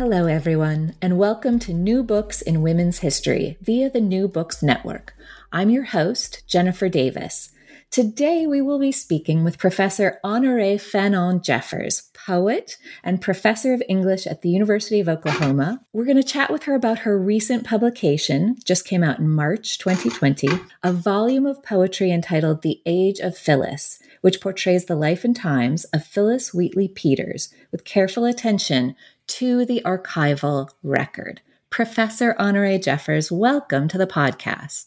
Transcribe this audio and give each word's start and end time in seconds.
Hello, 0.00 0.24
everyone, 0.24 0.94
and 1.02 1.18
welcome 1.18 1.58
to 1.58 1.74
New 1.74 2.02
Books 2.02 2.40
in 2.40 2.62
Women's 2.62 3.00
History 3.00 3.58
via 3.60 3.90
the 3.90 4.00
New 4.00 4.28
Books 4.28 4.62
Network. 4.62 5.12
I'm 5.52 5.68
your 5.68 5.84
host, 5.84 6.42
Jennifer 6.46 6.88
Davis. 6.88 7.50
Today, 7.90 8.46
we 8.46 8.62
will 8.62 8.78
be 8.78 8.92
speaking 8.92 9.44
with 9.44 9.58
Professor 9.58 10.18
Honore 10.24 10.78
Fanonne 10.78 11.42
Jeffers, 11.42 12.08
poet 12.14 12.78
and 13.04 13.20
professor 13.20 13.74
of 13.74 13.82
English 13.90 14.26
at 14.26 14.40
the 14.40 14.48
University 14.48 15.00
of 15.00 15.08
Oklahoma. 15.08 15.84
We're 15.92 16.06
going 16.06 16.16
to 16.16 16.22
chat 16.22 16.50
with 16.50 16.62
her 16.62 16.74
about 16.74 17.00
her 17.00 17.18
recent 17.18 17.66
publication, 17.66 18.56
just 18.64 18.86
came 18.86 19.04
out 19.04 19.18
in 19.18 19.28
March 19.28 19.76
2020, 19.78 20.48
a 20.82 20.92
volume 20.94 21.44
of 21.44 21.62
poetry 21.62 22.10
entitled 22.10 22.62
The 22.62 22.80
Age 22.86 23.18
of 23.18 23.36
Phillis, 23.36 23.98
which 24.22 24.40
portrays 24.40 24.86
the 24.86 24.96
life 24.96 25.24
and 25.24 25.36
times 25.36 25.84
of 25.84 26.06
Phillis 26.06 26.54
Wheatley 26.54 26.88
Peters 26.88 27.52
with 27.70 27.84
careful 27.84 28.24
attention 28.24 28.94
to 29.30 29.64
the 29.64 29.80
archival 29.84 30.68
record. 30.82 31.40
Professor 31.70 32.34
Honore 32.36 32.78
Jeffers, 32.78 33.30
welcome 33.30 33.86
to 33.86 33.96
the 33.96 34.06
podcast. 34.06 34.86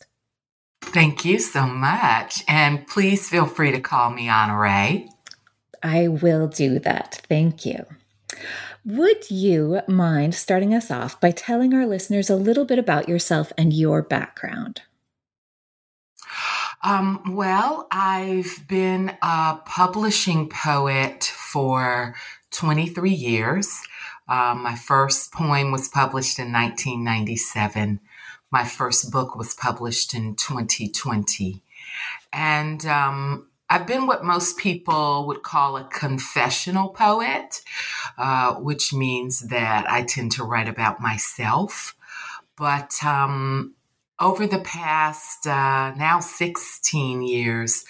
Thank 0.81 1.23
you 1.23 1.39
so 1.39 1.66
much. 1.66 2.43
And 2.47 2.85
please 2.85 3.29
feel 3.29 3.45
free 3.45 3.71
to 3.71 3.79
call 3.79 4.09
me 4.09 4.29
Honore. 4.29 5.05
I 5.81 6.09
will 6.09 6.47
do 6.47 6.79
that. 6.79 7.21
Thank 7.29 7.66
you. 7.66 7.85
Would 8.85 9.31
you 9.31 9.79
mind 9.88 10.35
starting 10.35 10.73
us 10.73 10.91
off 10.91 11.21
by 11.21 11.31
telling 11.31 11.73
our 11.73 11.85
listeners 11.85 12.30
a 12.30 12.35
little 12.35 12.66
bit 12.66 12.80
about 12.80 13.07
yourself 13.07 13.53
and 13.57 13.71
your 13.71 14.02
background? 14.02 14.81
Um, 16.83 17.33
well, 17.33 17.88
I've 17.91 18.67
been 18.67 19.16
a 19.21 19.59
publishing 19.66 20.49
poet 20.49 21.23
for 21.23 22.13
23 22.52 23.09
years. 23.09 23.81
Um, 24.27 24.63
my 24.63 24.75
first 24.75 25.33
poem 25.33 25.71
was 25.71 25.88
published 25.88 26.39
in 26.39 26.52
1997. 26.52 27.99
My 28.52 28.63
first 28.63 29.11
book 29.11 29.35
was 29.35 29.53
published 29.53 30.13
in 30.13 30.35
2020. 30.35 31.63
And 32.31 32.85
um, 32.85 33.47
I've 33.69 33.88
been 33.88 34.07
what 34.07 34.23
most 34.23 34.57
people 34.57 35.25
would 35.27 35.44
call 35.44 35.77
a 35.77 35.85
confessional 35.85 36.89
poet, 36.89 37.61
uh, 38.17 38.55
which 38.55 38.94
means 38.94 39.47
that 39.49 39.89
I 39.89 40.03
tend 40.03 40.31
to 40.33 40.44
write 40.44 40.69
about 40.69 41.01
myself. 41.01 41.95
But 42.55 43.03
um, 43.03 43.73
over 44.19 44.45
the 44.45 44.59
past 44.59 45.47
uh, 45.47 45.94
now 45.95 46.19
16 46.19 47.23
years, 47.23 47.83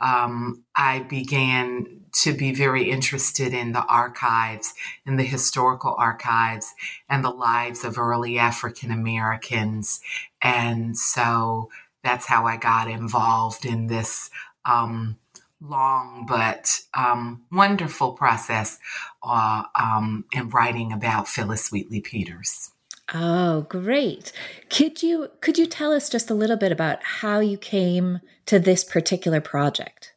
um, 0.00 0.64
I 0.74 1.00
began 1.00 1.97
to 2.12 2.32
be 2.32 2.52
very 2.52 2.90
interested 2.90 3.52
in 3.52 3.72
the 3.72 3.84
archives, 3.84 4.74
in 5.06 5.16
the 5.16 5.24
historical 5.24 5.94
archives, 5.98 6.72
and 7.08 7.24
the 7.24 7.30
lives 7.30 7.84
of 7.84 7.98
early 7.98 8.38
African 8.38 8.90
Americans. 8.90 10.00
And 10.42 10.96
so 10.96 11.70
that's 12.02 12.26
how 12.26 12.46
I 12.46 12.56
got 12.56 12.88
involved 12.88 13.64
in 13.64 13.86
this 13.86 14.30
um, 14.64 15.18
long 15.60 16.26
but 16.28 16.80
um, 16.94 17.42
wonderful 17.50 18.12
process 18.12 18.78
uh, 19.22 19.64
um, 19.78 20.24
in 20.32 20.48
writing 20.50 20.92
about 20.92 21.28
Phillis 21.28 21.70
Wheatley 21.70 22.00
Peters. 22.00 22.70
Oh, 23.14 23.62
great. 23.62 24.32
Could 24.68 25.02
you 25.02 25.30
could 25.40 25.56
you 25.56 25.66
tell 25.66 25.92
us 25.92 26.10
just 26.10 26.30
a 26.30 26.34
little 26.34 26.58
bit 26.58 26.72
about 26.72 27.02
how 27.02 27.40
you 27.40 27.56
came 27.56 28.20
to 28.46 28.58
this 28.58 28.84
particular 28.84 29.40
project? 29.40 30.12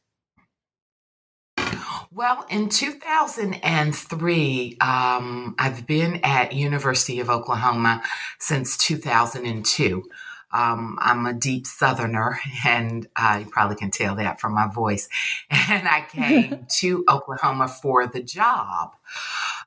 Well, 2.14 2.46
in 2.50 2.68
2003, 2.68 4.78
um, 4.82 5.56
I've 5.58 5.88
been 5.88 6.20
at 6.24 6.52
University 6.52 7.22
of 7.22 7.30
Oklahoma 7.30 8.04
since 8.38 8.76
2002. 8.76 10.04
Um, 10.52 11.00
I'm 11.02 11.26
a 11.26 11.32
deep 11.32 11.66
Southerner, 11.66 12.38
and 12.68 13.08
uh, 13.16 13.38
you 13.40 13.46
probably 13.50 13.78
can 13.78 13.92
tell 13.92 14.16
that 14.16 14.42
from 14.42 14.54
my 14.54 14.68
voice. 14.68 15.08
And 15.70 15.88
I 15.88 16.02
came 16.02 16.66
to 16.80 17.06
Oklahoma 17.08 17.70
for 17.70 18.06
the 18.08 18.22
job. 18.22 18.94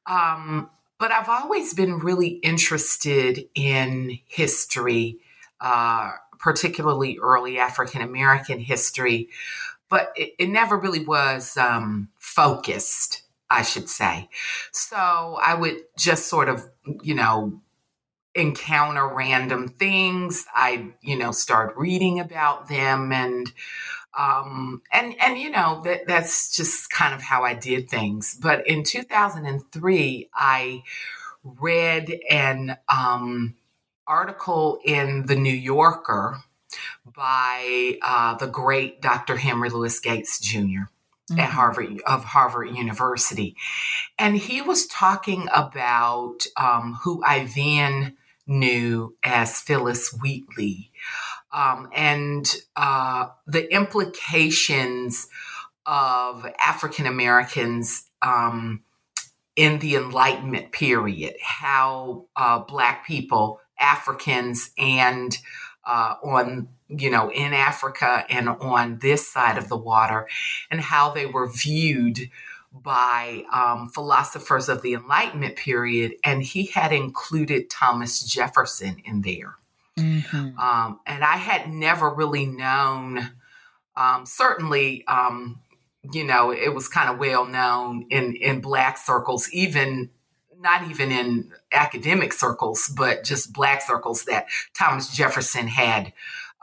Um, 0.06 0.68
but 0.98 1.12
I've 1.12 1.30
always 1.30 1.72
been 1.72 1.98
really 1.98 2.28
interested 2.28 3.48
in 3.54 4.18
history, 4.26 5.16
uh, 5.62 6.10
particularly 6.38 7.18
early 7.22 7.58
African 7.58 8.02
American 8.02 8.58
history, 8.58 9.30
but 9.88 10.12
it, 10.14 10.34
it 10.38 10.48
never 10.48 10.76
really 10.76 11.04
was 11.04 11.56
um, 11.56 12.08
focused, 12.34 13.22
I 13.50 13.62
should 13.62 13.88
say. 13.88 14.28
So 14.72 14.96
I 14.96 15.54
would 15.54 15.76
just 15.98 16.26
sort 16.26 16.48
of, 16.48 16.68
you 17.02 17.14
know, 17.14 17.60
encounter 18.34 19.06
random 19.06 19.68
things. 19.68 20.44
I, 20.54 20.92
you 21.02 21.16
know, 21.16 21.32
start 21.32 21.74
reading 21.76 22.20
about 22.20 22.68
them 22.68 23.12
and 23.12 23.52
um, 24.16 24.82
and 24.92 25.14
and 25.20 25.38
you 25.38 25.50
know 25.50 25.82
that 25.84 26.06
that's 26.06 26.54
just 26.54 26.90
kind 26.90 27.14
of 27.14 27.22
how 27.22 27.42
I 27.42 27.54
did 27.54 27.88
things. 27.88 28.38
But 28.40 28.66
in 28.66 28.84
2003, 28.84 30.30
I 30.34 30.82
read 31.42 32.20
an 32.30 32.76
um, 32.88 33.56
article 34.06 34.78
in 34.84 35.26
the 35.26 35.36
New 35.36 35.54
Yorker 35.54 36.42
by 37.04 37.98
uh, 38.02 38.34
the 38.36 38.46
great 38.46 39.02
Dr. 39.02 39.36
Henry 39.36 39.68
Louis 39.70 39.98
Gates 40.00 40.40
Jr. 40.40 40.84
Mm-hmm. 41.30 41.40
at 41.40 41.48
Harvard 41.48 42.02
of 42.06 42.22
Harvard 42.22 42.76
University, 42.76 43.56
and 44.18 44.36
he 44.36 44.60
was 44.60 44.86
talking 44.86 45.48
about 45.54 46.40
um, 46.58 46.98
who 47.02 47.22
I 47.24 47.46
then 47.46 48.18
knew 48.46 49.16
as 49.22 49.58
Phillis 49.58 50.10
Wheatley 50.20 50.90
um, 51.50 51.88
and 51.94 52.54
uh, 52.76 53.28
the 53.46 53.72
implications 53.72 55.28
of 55.86 56.46
African 56.58 57.06
Americans 57.06 58.10
um, 58.20 58.82
in 59.56 59.78
the 59.78 59.96
Enlightenment 59.96 60.72
period, 60.72 61.34
how 61.42 62.26
uh, 62.36 62.58
Black 62.58 63.06
people, 63.06 63.60
Africans, 63.78 64.70
and 64.76 65.38
uh, 65.86 66.14
on 66.22 66.68
you 66.88 67.10
know 67.10 67.30
in 67.30 67.52
Africa 67.52 68.24
and 68.28 68.48
on 68.48 68.98
this 69.00 69.26
side 69.26 69.58
of 69.58 69.68
the 69.68 69.76
water, 69.76 70.28
and 70.70 70.80
how 70.80 71.10
they 71.10 71.26
were 71.26 71.48
viewed 71.48 72.30
by 72.72 73.44
um, 73.52 73.88
philosophers 73.88 74.68
of 74.68 74.82
the 74.82 74.94
Enlightenment 74.94 75.56
period, 75.56 76.14
and 76.24 76.42
he 76.42 76.66
had 76.66 76.92
included 76.92 77.70
Thomas 77.70 78.20
Jefferson 78.20 79.00
in 79.04 79.22
there. 79.22 79.56
Mm-hmm. 79.96 80.58
Um, 80.58 81.00
and 81.06 81.22
I 81.22 81.36
had 81.36 81.72
never 81.72 82.12
really 82.12 82.46
known, 82.46 83.30
um, 83.96 84.26
certainly, 84.26 85.06
um, 85.06 85.60
you 86.12 86.24
know, 86.24 86.50
it 86.50 86.74
was 86.74 86.88
kind 86.88 87.08
of 87.08 87.18
well 87.18 87.46
known 87.46 88.06
in, 88.10 88.34
in 88.36 88.60
Black 88.60 88.98
circles, 88.98 89.48
even 89.52 90.10
not 90.64 90.90
even 90.90 91.12
in 91.12 91.52
academic 91.70 92.32
circles, 92.32 92.92
but 92.96 93.22
just 93.22 93.52
Black 93.52 93.82
circles, 93.82 94.24
that 94.24 94.46
Thomas 94.76 95.14
Jefferson 95.14 95.68
had 95.68 96.12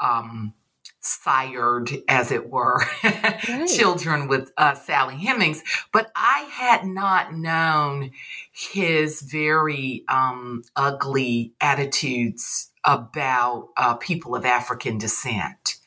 um, 0.01 0.53
sired, 0.99 1.91
as 2.09 2.31
it 2.31 2.49
were, 2.49 2.83
right. 3.03 3.67
children 3.67 4.27
with 4.27 4.51
uh, 4.57 4.73
Sally 4.73 5.15
Hemings. 5.15 5.63
But 5.93 6.11
I 6.15 6.49
had 6.51 6.85
not 6.85 7.33
known 7.33 8.11
his 8.51 9.21
very 9.21 10.03
um, 10.09 10.63
ugly 10.75 11.53
attitudes 11.61 12.71
about 12.83 13.69
uh, 13.77 13.93
people 13.95 14.35
of 14.35 14.45
African 14.45 14.97
descent. 14.97 15.77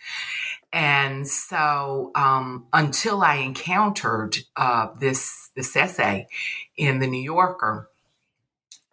And 0.72 1.26
so, 1.28 2.10
um, 2.16 2.66
until 2.72 3.22
I 3.22 3.36
encountered 3.36 4.38
uh, 4.56 4.88
this 4.98 5.50
this 5.54 5.76
essay 5.76 6.26
in 6.76 6.98
the 6.98 7.06
New 7.06 7.22
Yorker, 7.22 7.88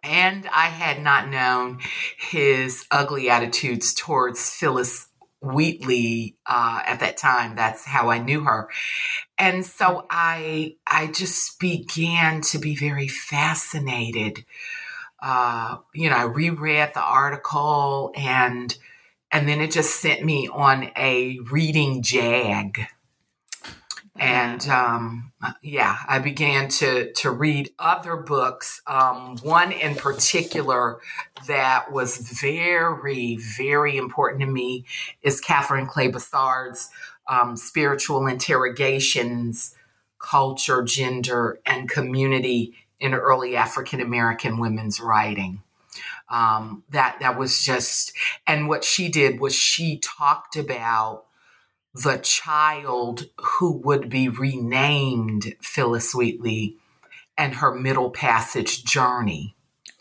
and 0.02 0.48
I 0.52 0.66
had 0.66 1.02
not 1.02 1.28
known 1.28 1.80
his 2.18 2.86
ugly 2.90 3.30
attitudes 3.30 3.94
towards 3.94 4.50
Phillis 4.50 5.08
Wheatley 5.40 6.36
uh, 6.46 6.82
at 6.86 7.00
that 7.00 7.16
time. 7.16 7.56
That's 7.56 7.84
how 7.84 8.10
I 8.10 8.18
knew 8.18 8.42
her, 8.44 8.68
and 9.38 9.64
so 9.64 10.06
I 10.10 10.76
I 10.86 11.08
just 11.08 11.58
began 11.58 12.40
to 12.42 12.58
be 12.58 12.76
very 12.76 13.08
fascinated 13.08 14.44
uh, 15.22 15.76
you 15.94 16.10
know, 16.10 16.16
I 16.16 16.24
reread 16.24 16.94
the 16.94 17.00
article 17.00 18.12
and 18.16 18.76
and 19.30 19.48
then 19.48 19.60
it 19.62 19.70
just 19.70 20.00
sent 20.00 20.22
me 20.24 20.48
on 20.52 20.90
a 20.96 21.38
reading 21.50 22.02
jag. 22.02 22.80
And 24.18 24.68
um, 24.68 25.32
yeah, 25.62 25.96
I 26.06 26.18
began 26.18 26.68
to 26.68 27.12
to 27.14 27.30
read 27.30 27.70
other 27.78 28.16
books. 28.16 28.82
Um, 28.86 29.38
one 29.38 29.72
in 29.72 29.94
particular 29.94 31.00
that 31.46 31.90
was 31.90 32.18
very, 32.18 33.38
very 33.56 33.96
important 33.96 34.40
to 34.42 34.46
me 34.46 34.84
is 35.22 35.40
Katherine 35.40 35.86
Clay 35.86 36.08
Bassard's 36.08 36.90
um, 37.26 37.56
Spiritual 37.56 38.26
Interrogations, 38.26 39.74
Culture, 40.18 40.82
Gender, 40.82 41.58
and 41.64 41.88
Community 41.88 42.74
in 43.00 43.14
early 43.14 43.56
African 43.56 44.00
American 44.00 44.58
women's 44.58 45.00
writing. 45.00 45.62
Um, 46.28 46.84
that 46.90 47.18
that 47.20 47.38
was 47.38 47.62
just, 47.62 48.12
and 48.46 48.68
what 48.68 48.84
she 48.84 49.08
did 49.08 49.40
was 49.40 49.54
she 49.54 49.98
talked 49.98 50.56
about 50.56 51.24
the 51.94 52.18
child 52.18 53.26
who 53.38 53.72
would 53.78 54.08
be 54.08 54.28
renamed 54.28 55.54
Phillis 55.60 56.14
Wheatley 56.14 56.76
and 57.36 57.56
her 57.56 57.74
middle 57.74 58.10
passage 58.10 58.84
journey. 58.84 59.56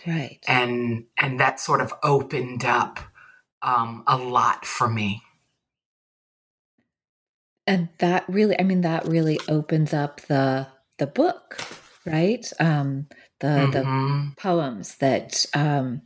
Right. 0.08 0.40
And 0.48 1.06
and 1.18 1.40
that 1.40 1.60
sort 1.60 1.82
of 1.82 1.94
opened 2.04 2.66
up 2.66 3.00
um, 3.62 4.04
a 4.08 4.18
lot 4.18 4.66
for 4.66 4.90
me. 4.90 5.22
And 7.68 7.90
that 8.00 8.26
really, 8.28 8.60
I 8.60 8.64
mean, 8.64 8.82
that 8.82 9.08
really 9.08 9.40
opens 9.48 9.94
up 9.94 10.22
the 10.22 10.68
the 10.98 11.08
book, 11.08 11.62
right? 12.06 12.46
Um, 12.60 13.08
the 13.40 13.48
mm-hmm. 13.48 13.72
the 13.72 14.34
poems 14.38 14.96
that 14.96 15.46
um, 15.54 16.02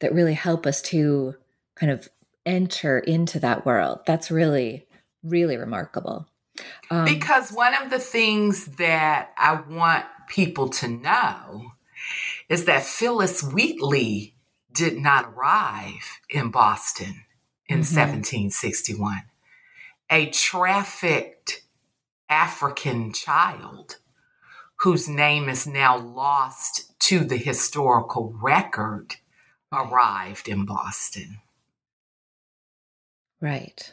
that 0.00 0.12
really 0.12 0.34
help 0.34 0.66
us 0.66 0.82
to 0.82 1.34
kind 1.76 1.92
of 1.92 2.08
enter 2.44 2.98
into 2.98 3.40
that 3.40 3.64
world. 3.64 4.00
That's 4.06 4.30
really 4.30 4.87
really 5.22 5.56
remarkable. 5.56 6.26
Um, 6.90 7.04
because 7.04 7.50
one 7.50 7.74
of 7.74 7.90
the 7.90 7.98
things 7.98 8.66
that 8.76 9.30
I 9.36 9.60
want 9.68 10.04
people 10.28 10.68
to 10.68 10.88
know 10.88 11.72
is 12.48 12.64
that 12.64 12.82
Phillis 12.82 13.42
Wheatley 13.42 14.34
did 14.72 14.98
not 14.98 15.32
arrive 15.34 16.20
in 16.30 16.50
Boston 16.50 17.24
in 17.66 17.80
mm-hmm. 17.80 17.96
1761. 17.96 19.22
A 20.10 20.26
trafficked 20.30 21.62
African 22.28 23.12
child 23.12 23.96
whose 24.80 25.08
name 25.08 25.48
is 25.48 25.66
now 25.66 25.98
lost 25.98 26.98
to 27.00 27.20
the 27.20 27.36
historical 27.36 28.34
record 28.40 29.16
arrived 29.72 30.48
in 30.48 30.64
Boston. 30.64 31.40
Right 33.40 33.92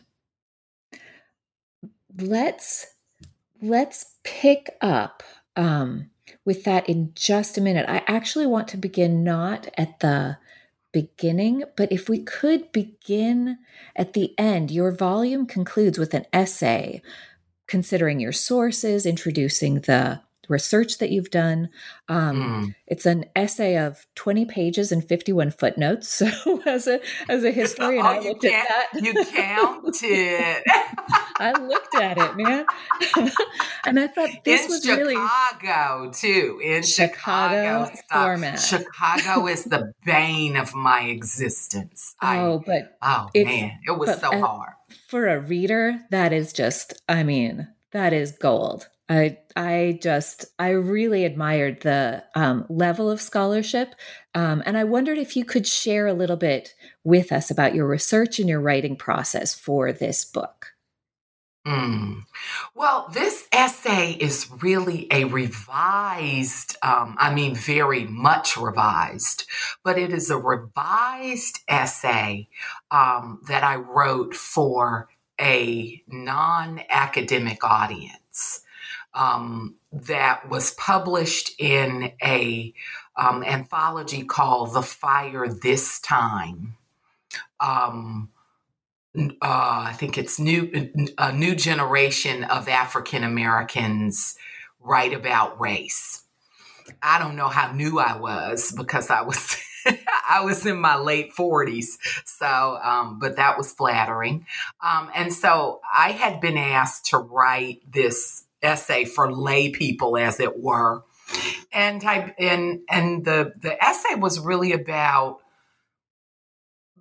let's 2.20 2.88
let's 3.62 4.16
pick 4.24 4.76
up 4.82 5.24
um, 5.56 6.10
with 6.44 6.64
that 6.66 6.88
in 6.90 7.12
just 7.16 7.58
a 7.58 7.62
minute. 7.62 7.86
I 7.88 8.04
actually 8.08 8.46
want 8.46 8.68
to 8.70 8.78
begin 8.78 9.24
not 9.24 9.68
at 9.78 10.00
the 10.00 10.38
beginning, 10.92 11.64
but 11.76 11.92
if 11.92 12.08
we 12.08 12.20
could 12.20 12.72
begin 12.72 13.58
at 13.96 14.14
the 14.14 14.34
end, 14.38 14.72
your 14.72 14.92
volume 14.92 15.46
concludes 15.46 15.98
with 15.98 16.14
an 16.14 16.26
essay 16.32 17.02
considering 17.68 18.20
your 18.20 18.32
sources, 18.32 19.06
introducing 19.06 19.82
the 19.82 20.22
research 20.50 20.98
that 21.00 21.10
you've 21.10 21.30
done. 21.30 21.70
Um, 22.08 22.66
mm. 22.68 22.76
It's 22.88 23.06
an 23.06 23.26
essay 23.36 23.78
of 23.78 24.06
20 24.16 24.46
pages 24.46 24.92
and 24.92 25.08
51 25.08 25.52
footnotes. 25.52 26.22
So 26.46 26.62
as 26.66 26.88
a 26.88 27.00
as 27.28 27.44
a 27.44 27.52
historian, 27.62 28.06
oh, 28.06 28.10
I 28.10 28.20
looked 28.20 28.46
at 28.46 28.68
that. 28.68 28.88
You 29.02 29.14
counted. 29.26 30.64
I 31.38 31.52
looked 31.60 31.96
at 31.96 32.18
it, 32.18 32.38
man, 32.38 32.66
and 33.86 34.00
I 34.00 34.08
thought 34.08 34.30
this 34.46 34.66
in 34.66 34.72
was 34.72 34.82
Chicago, 34.82 35.02
really 35.02 35.16
Chicago 35.16 36.12
too. 36.12 36.62
In 36.64 36.84
Chicago, 36.84 37.92
Chicago 37.92 38.26
format. 38.26 38.60
Chicago 38.60 39.48
is 39.48 39.66
the 39.66 39.92
bane 40.06 40.56
of 40.56 40.74
my 40.74 41.02
existence. 41.02 42.16
Oh, 42.22 42.60
I, 42.60 42.64
but 42.66 42.98
oh 43.02 43.30
man, 43.36 43.80
it 43.86 43.98
was 43.98 44.20
so 44.20 44.32
hard 44.40 44.74
for 45.08 45.28
a 45.28 45.40
reader. 45.40 46.00
That 46.12 46.34
is 46.34 46.54
just, 46.54 47.02
I 47.08 47.24
mean, 47.24 47.68
that 47.92 48.14
is 48.14 48.32
gold. 48.34 48.90
I 49.08 49.38
I 49.56 50.00
just 50.02 50.46
I 50.58 50.70
really 50.70 51.26
admired 51.26 51.82
the 51.82 52.24
um, 52.34 52.66
level 52.70 53.10
of 53.10 53.22
scholarship, 53.22 53.96
um, 54.34 54.64
and 54.66 54.78
I 54.78 54.84
wondered 54.84 55.18
if 55.18 55.36
you 55.36 55.46
could 55.46 55.68
share 55.68 56.08
a 56.08 56.14
little 56.14 56.38
bit 56.38 56.74
with 57.04 57.32
us 57.32 57.52
about 57.52 57.76
your 57.76 57.88
research 57.88 58.40
and 58.40 58.50
your 58.50 58.62
writing 58.62 58.96
process 58.96 59.54
for 59.54 59.92
this 59.92 60.26
book. 60.26 60.76
Mm. 61.68 62.22
Well, 62.76 63.10
this 63.12 63.48
essay 63.52 64.12
is 64.12 64.48
really 64.62 65.08
a 65.12 65.24
revised, 65.24 66.78
um, 66.84 67.16
I 67.18 67.34
mean, 67.34 67.56
very 67.56 68.06
much 68.06 68.56
revised, 68.56 69.46
but 69.84 69.98
it 69.98 70.14
is 70.14 70.30
a 70.30 70.38
revised 70.38 71.62
essay 71.68 72.50
um, 72.92 73.42
that 73.48 73.64
I 73.64 73.78
wrote 73.78 74.36
for 74.36 75.10
a 75.42 76.04
non 76.08 76.82
academic 76.90 77.64
audience 77.64 78.62
um, 79.16 79.76
that 79.92 80.50
was 80.50 80.72
published 80.72 81.60
in 81.60 82.12
a 82.22 82.74
um, 83.16 83.44
anthology 83.44 84.24
called 84.24 84.74
"The 84.74 84.82
Fire 84.82 85.48
This 85.48 86.00
Time." 86.00 86.76
Um, 87.60 88.30
uh, 89.18 89.32
I 89.42 89.94
think 89.98 90.18
it's 90.18 90.40
new 90.40 90.92
a 91.18 91.32
new 91.32 91.56
generation 91.56 92.44
of 92.44 92.68
African 92.68 93.24
Americans 93.24 94.36
write 94.80 95.14
about 95.14 95.60
race. 95.60 96.24
I 97.02 97.18
don't 97.18 97.36
know 97.36 97.48
how 97.48 97.72
new 97.72 98.00
I 98.00 98.18
was 98.18 98.72
because 98.72 99.10
I 99.10 99.22
was 99.22 99.58
I 100.30 100.44
was 100.44 100.66
in 100.66 100.80
my 100.80 100.98
late 100.98 101.34
40s. 101.34 101.98
So, 102.26 102.80
um, 102.84 103.20
but 103.20 103.36
that 103.36 103.58
was 103.58 103.72
flattering. 103.72 104.46
Um, 104.82 105.10
and 105.16 105.34
so 105.34 105.82
I 105.94 106.12
had 106.12 106.42
been 106.42 106.58
asked 106.58 107.08
to 107.08 107.18
write 107.18 107.82
this 107.92 108.46
essay 108.66 109.06
for 109.06 109.32
lay 109.32 109.70
people, 109.70 110.18
as 110.18 110.40
it 110.40 110.60
were. 110.60 111.04
And 111.72 112.04
I 112.04 112.34
and 112.38 112.82
and 112.90 113.26
the 113.26 113.54
the 113.60 113.82
essay 113.84 114.16
was 114.16 114.40
really 114.40 114.74
about 114.74 115.40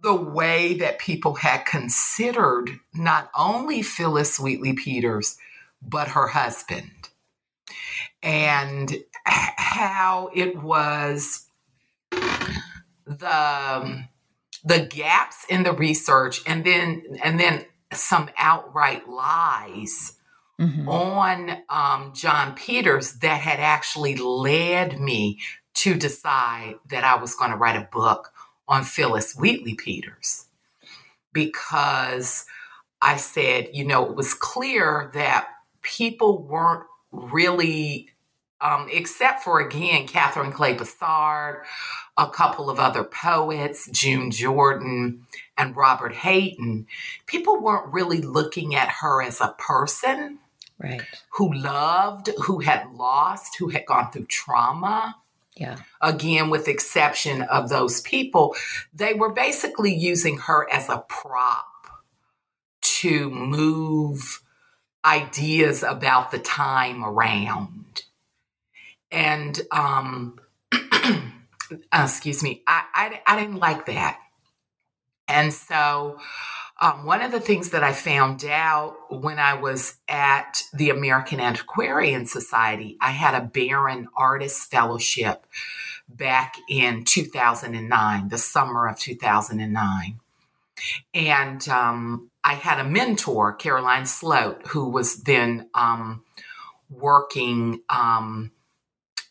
the 0.02 0.14
way 0.14 0.74
that 0.74 0.98
people 0.98 1.34
had 1.34 1.64
considered 1.64 2.68
not 2.92 3.30
only 3.36 3.82
Phillis 3.82 4.38
Wheatley 4.38 4.74
Peters, 4.74 5.38
but 5.80 6.08
her 6.08 6.28
husband, 6.28 7.08
and 8.22 8.96
how 9.24 10.30
it 10.34 10.62
was 10.62 11.46
the 13.06 13.34
um, 13.34 14.08
the 14.64 14.80
gaps 14.80 15.46
in 15.48 15.62
the 15.62 15.72
research, 15.72 16.42
and 16.46 16.64
then 16.64 17.18
and 17.22 17.38
then 17.40 17.64
some 17.92 18.28
outright 18.36 19.08
lies 19.08 20.14
mm-hmm. 20.60 20.88
on 20.88 21.58
um, 21.68 22.12
John 22.14 22.54
Peters 22.54 23.14
that 23.14 23.40
had 23.40 23.60
actually 23.60 24.16
led 24.16 25.00
me 25.00 25.40
to 25.74 25.94
decide 25.94 26.76
that 26.88 27.04
I 27.04 27.16
was 27.16 27.34
going 27.34 27.50
to 27.50 27.56
write 27.56 27.76
a 27.76 27.88
book 27.90 28.32
on 28.68 28.84
Phillis 28.84 29.34
Wheatley 29.34 29.74
Peters 29.74 30.46
because 31.32 32.46
I 33.02 33.16
said, 33.16 33.70
you 33.72 33.84
know, 33.84 34.06
it 34.06 34.16
was 34.16 34.32
clear 34.34 35.10
that 35.14 35.48
people 35.82 36.42
weren't 36.42 36.84
really, 37.12 38.08
um, 38.60 38.88
except 38.90 39.42
for 39.42 39.60
again, 39.60 40.06
Katherine 40.06 40.52
Clay 40.52 40.74
Bassard, 40.74 41.64
a 42.16 42.30
couple 42.30 42.70
of 42.70 42.78
other 42.78 43.04
poets, 43.04 43.90
June 43.90 44.30
Jordan 44.30 45.26
and 45.58 45.76
Robert 45.76 46.14
Hayden, 46.14 46.86
people 47.26 47.60
weren't 47.60 47.92
really 47.92 48.20
looking 48.20 48.74
at 48.74 48.88
her 48.88 49.20
as 49.20 49.40
a 49.40 49.54
person 49.58 50.38
right. 50.78 51.02
who 51.30 51.52
loved 51.52 52.30
who 52.44 52.60
had 52.60 52.92
lost 52.92 53.56
who 53.58 53.68
had 53.68 53.86
gone 53.86 54.10
through 54.10 54.26
trauma. 54.26 55.16
Yeah. 55.56 55.78
Again 56.00 56.50
with 56.50 56.68
exception 56.68 57.42
of 57.42 57.68
those 57.68 58.00
people 58.00 58.56
they 58.92 59.14
were 59.14 59.32
basically 59.32 59.94
using 59.94 60.38
her 60.38 60.70
as 60.72 60.88
a 60.88 61.04
prop 61.08 61.66
to 62.82 63.30
move 63.30 64.42
ideas 65.04 65.82
about 65.82 66.30
the 66.30 66.38
time 66.38 67.04
around. 67.04 68.04
And 69.10 69.60
um 69.70 70.40
excuse 71.92 72.42
me 72.42 72.62
I, 72.66 72.84
I 72.94 73.20
i 73.26 73.40
didn't 73.40 73.58
like 73.58 73.86
that. 73.86 74.18
And 75.26 75.52
so 75.54 76.18
um, 76.80 77.04
one 77.04 77.22
of 77.22 77.30
the 77.30 77.40
things 77.40 77.70
that 77.70 77.84
I 77.84 77.92
found 77.92 78.44
out 78.44 78.96
when 79.08 79.38
I 79.38 79.54
was 79.54 79.96
at 80.08 80.64
the 80.72 80.90
American 80.90 81.40
Antiquarian 81.40 82.26
Society, 82.26 82.96
I 83.00 83.12
had 83.12 83.34
a 83.34 83.46
Baron 83.46 84.08
Artist 84.16 84.70
Fellowship 84.70 85.46
back 86.08 86.56
in 86.68 87.04
2009, 87.04 88.28
the 88.28 88.38
summer 88.38 88.88
of 88.88 88.98
2009. 88.98 90.20
And 91.14 91.68
um, 91.68 92.30
I 92.42 92.54
had 92.54 92.80
a 92.80 92.84
mentor, 92.84 93.52
Caroline 93.52 94.06
Sloat, 94.06 94.66
who 94.68 94.88
was 94.88 95.22
then 95.22 95.68
um, 95.74 96.24
working 96.90 97.82
um, 97.88 98.50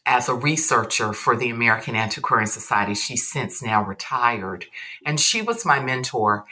as 0.06 0.28
a 0.28 0.34
researcher 0.34 1.14
for 1.14 1.36
the 1.36 1.50
American 1.50 1.96
Antiquarian 1.96 2.48
Society. 2.48 2.96
She's 2.96 3.30
since 3.30 3.62
now 3.62 3.84
retired. 3.84 4.66
And 5.06 5.20
she 5.20 5.42
was 5.42 5.66
my 5.66 5.80
mentor. 5.80 6.46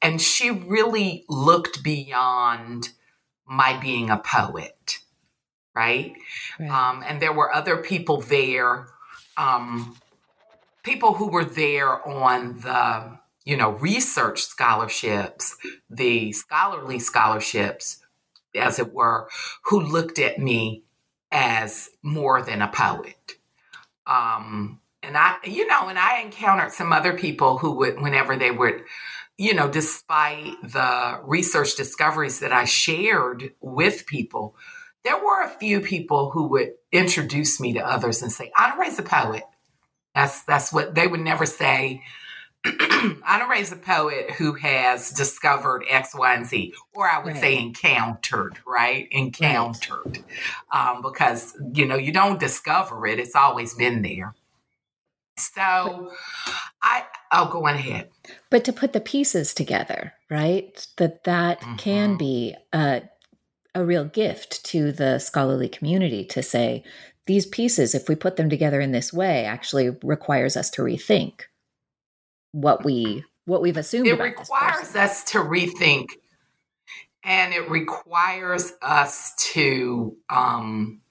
And 0.00 0.20
she 0.20 0.50
really 0.50 1.24
looked 1.28 1.82
beyond 1.82 2.90
my 3.46 3.78
being 3.80 4.10
a 4.10 4.18
poet, 4.18 4.98
right? 5.74 6.14
right. 6.60 6.70
Um, 6.70 7.02
and 7.06 7.20
there 7.20 7.32
were 7.32 7.52
other 7.52 7.78
people 7.78 8.20
there 8.20 8.88
um, 9.38 9.96
people 10.82 11.14
who 11.14 11.28
were 11.28 11.44
there 11.44 12.06
on 12.06 12.60
the 12.60 13.18
you 13.44 13.56
know 13.56 13.70
research 13.72 14.42
scholarships, 14.42 15.56
the 15.88 16.32
scholarly 16.32 16.98
scholarships, 16.98 17.98
as 18.54 18.78
it 18.78 18.92
were, 18.92 19.28
who 19.64 19.80
looked 19.80 20.18
at 20.18 20.38
me 20.38 20.82
as 21.30 21.90
more 22.02 22.42
than 22.42 22.60
a 22.60 22.68
poet. 22.68 23.36
Um, 24.06 24.80
and 25.02 25.16
I, 25.16 25.36
you 25.44 25.66
know, 25.66 25.88
and 25.88 25.98
I 25.98 26.20
encountered 26.20 26.72
some 26.72 26.92
other 26.92 27.16
people 27.16 27.58
who 27.58 27.72
would, 27.72 28.00
whenever 28.00 28.36
they 28.36 28.50
would, 28.50 28.82
you 29.38 29.54
know, 29.54 29.68
despite 29.70 30.60
the 30.62 31.20
research 31.22 31.76
discoveries 31.76 32.40
that 32.40 32.52
I 32.52 32.64
shared 32.64 33.52
with 33.60 34.04
people, 34.04 34.56
there 35.04 35.16
were 35.16 35.42
a 35.42 35.48
few 35.48 35.80
people 35.80 36.30
who 36.30 36.48
would 36.48 36.72
introduce 36.90 37.60
me 37.60 37.72
to 37.74 37.80
others 37.80 38.20
and 38.20 38.32
say, 38.32 38.50
Honore's 38.58 38.98
a 38.98 39.02
poet. 39.02 39.44
That's 40.14 40.42
that's 40.42 40.72
what 40.72 40.96
they 40.96 41.06
would 41.06 41.20
never 41.20 41.46
say. 41.46 42.02
Honore's 42.66 43.70
a 43.70 43.76
poet 43.76 44.32
who 44.32 44.54
has 44.54 45.12
discovered 45.12 45.84
X, 45.88 46.16
Y, 46.16 46.34
and 46.34 46.44
Z, 46.44 46.74
or 46.92 47.08
I 47.08 47.22
would 47.22 47.34
right. 47.34 47.40
say 47.40 47.58
encountered, 47.58 48.58
right? 48.66 49.06
Encountered, 49.12 50.24
right. 50.72 50.90
Um, 50.90 51.02
because 51.02 51.56
you 51.72 51.86
know 51.86 51.94
you 51.94 52.12
don't 52.12 52.40
discover 52.40 53.06
it; 53.06 53.20
it's 53.20 53.36
always 53.36 53.74
been 53.74 54.02
there. 54.02 54.34
So, 55.36 56.10
I 56.82 57.04
I'll 57.30 57.48
go 57.48 57.66
on 57.66 57.74
ahead. 57.74 58.08
But 58.50 58.64
to 58.64 58.72
put 58.72 58.92
the 58.92 59.00
pieces 59.00 59.54
together, 59.54 60.14
right? 60.30 60.86
That 60.96 61.24
that 61.24 61.60
mm-hmm. 61.60 61.76
can 61.76 62.16
be 62.16 62.54
a 62.72 63.02
a 63.74 63.84
real 63.84 64.04
gift 64.04 64.64
to 64.66 64.92
the 64.92 65.18
scholarly 65.18 65.68
community 65.68 66.24
to 66.24 66.42
say 66.42 66.84
these 67.26 67.46
pieces, 67.46 67.94
if 67.94 68.08
we 68.08 68.14
put 68.16 68.36
them 68.36 68.48
together 68.48 68.80
in 68.80 68.90
this 68.90 69.12
way, 69.12 69.44
actually 69.44 69.90
requires 70.02 70.56
us 70.56 70.70
to 70.70 70.82
rethink 70.82 71.42
what 72.52 72.84
we 72.84 73.24
what 73.44 73.62
we've 73.62 73.76
assumed. 73.76 74.06
It 74.06 74.18
requires 74.18 74.96
us 74.96 75.24
to 75.24 75.38
rethink, 75.38 76.06
and 77.22 77.52
it 77.52 77.68
requires 77.68 78.72
us 78.80 79.34
to 79.52 80.16
um, 80.30 81.02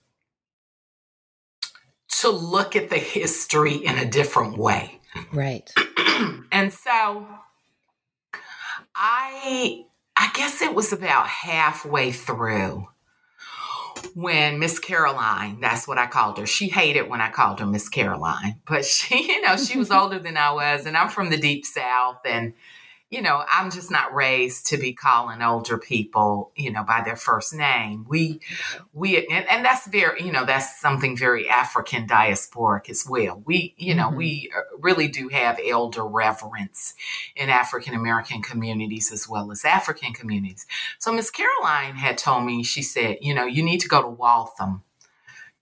to 2.21 2.29
look 2.29 2.75
at 2.75 2.89
the 2.89 2.97
history 2.97 3.75
in 3.75 3.97
a 3.97 4.05
different 4.05 4.57
way. 4.57 4.99
Right. 5.31 5.71
and 6.51 6.71
so, 6.73 7.27
I 8.95 9.85
I 10.15 10.31
guess 10.33 10.61
it 10.61 10.73
was 10.73 10.91
about 10.91 11.27
halfway 11.27 12.11
through 12.11 12.87
when 14.13 14.59
Miss 14.59 14.79
Caroline, 14.79 15.59
that's 15.61 15.87
what 15.87 15.97
I 15.97 16.07
called 16.07 16.37
her. 16.37 16.45
She 16.45 16.69
hated 16.69 17.09
when 17.09 17.21
I 17.21 17.29
called 17.29 17.59
her 17.59 17.65
Miss 17.65 17.89
Caroline, 17.89 18.59
but 18.67 18.85
she, 18.85 19.27
you 19.31 19.41
know, 19.41 19.57
she 19.57 19.77
was 19.77 19.91
older 19.91 20.19
than 20.19 20.37
I 20.37 20.51
was, 20.51 20.85
and 20.85 20.97
I'm 20.97 21.09
from 21.09 21.29
the 21.29 21.37
deep 21.37 21.65
south, 21.65 22.19
and 22.25 22.53
you 23.09 23.21
know, 23.21 23.43
I'm 23.49 23.71
just 23.71 23.89
not 23.89 24.13
raised 24.13 24.67
to 24.67 24.77
be 24.77 24.91
calling 24.91 25.41
older 25.41 25.77
people, 25.77 26.51
you 26.57 26.71
know, 26.71 26.83
by 26.83 27.01
their 27.05 27.15
first 27.15 27.53
name. 27.53 28.05
We, 28.07 28.41
we, 28.91 29.25
and, 29.27 29.47
and 29.47 29.63
that's 29.63 29.87
very, 29.87 30.23
you 30.23 30.31
know, 30.31 30.43
that's 30.43 30.81
something 30.81 31.15
very 31.15 31.47
African 31.47 32.05
diasporic 32.05 32.89
as 32.89 33.05
well. 33.07 33.41
We, 33.45 33.75
you 33.77 33.95
know, 33.95 34.07
mm-hmm. 34.07 34.17
we 34.17 34.51
uh, 34.55 34.61
really 34.79 35.07
do 35.07 35.29
have 35.29 35.57
elder 35.65 36.05
reverence 36.05 36.95
in 37.35 37.49
African 37.49 37.93
American 37.93 38.41
communities 38.41 39.09
as 39.13 39.27
well 39.27 39.51
as 39.51 39.63
African 39.63 40.11
communities. 40.11 40.65
So 40.99 41.13
Miss 41.13 41.31
Caroline 41.31 41.95
had 41.95 42.17
told 42.17 42.45
me, 42.45 42.61
she 42.61 42.81
said, 42.81 43.19
you 43.21 43.33
know, 43.33 43.45
you 43.45 43.63
need 43.63 43.79
to 43.79 43.87
go 43.87 44.01
to 44.01 44.09
Waltham 44.09 44.83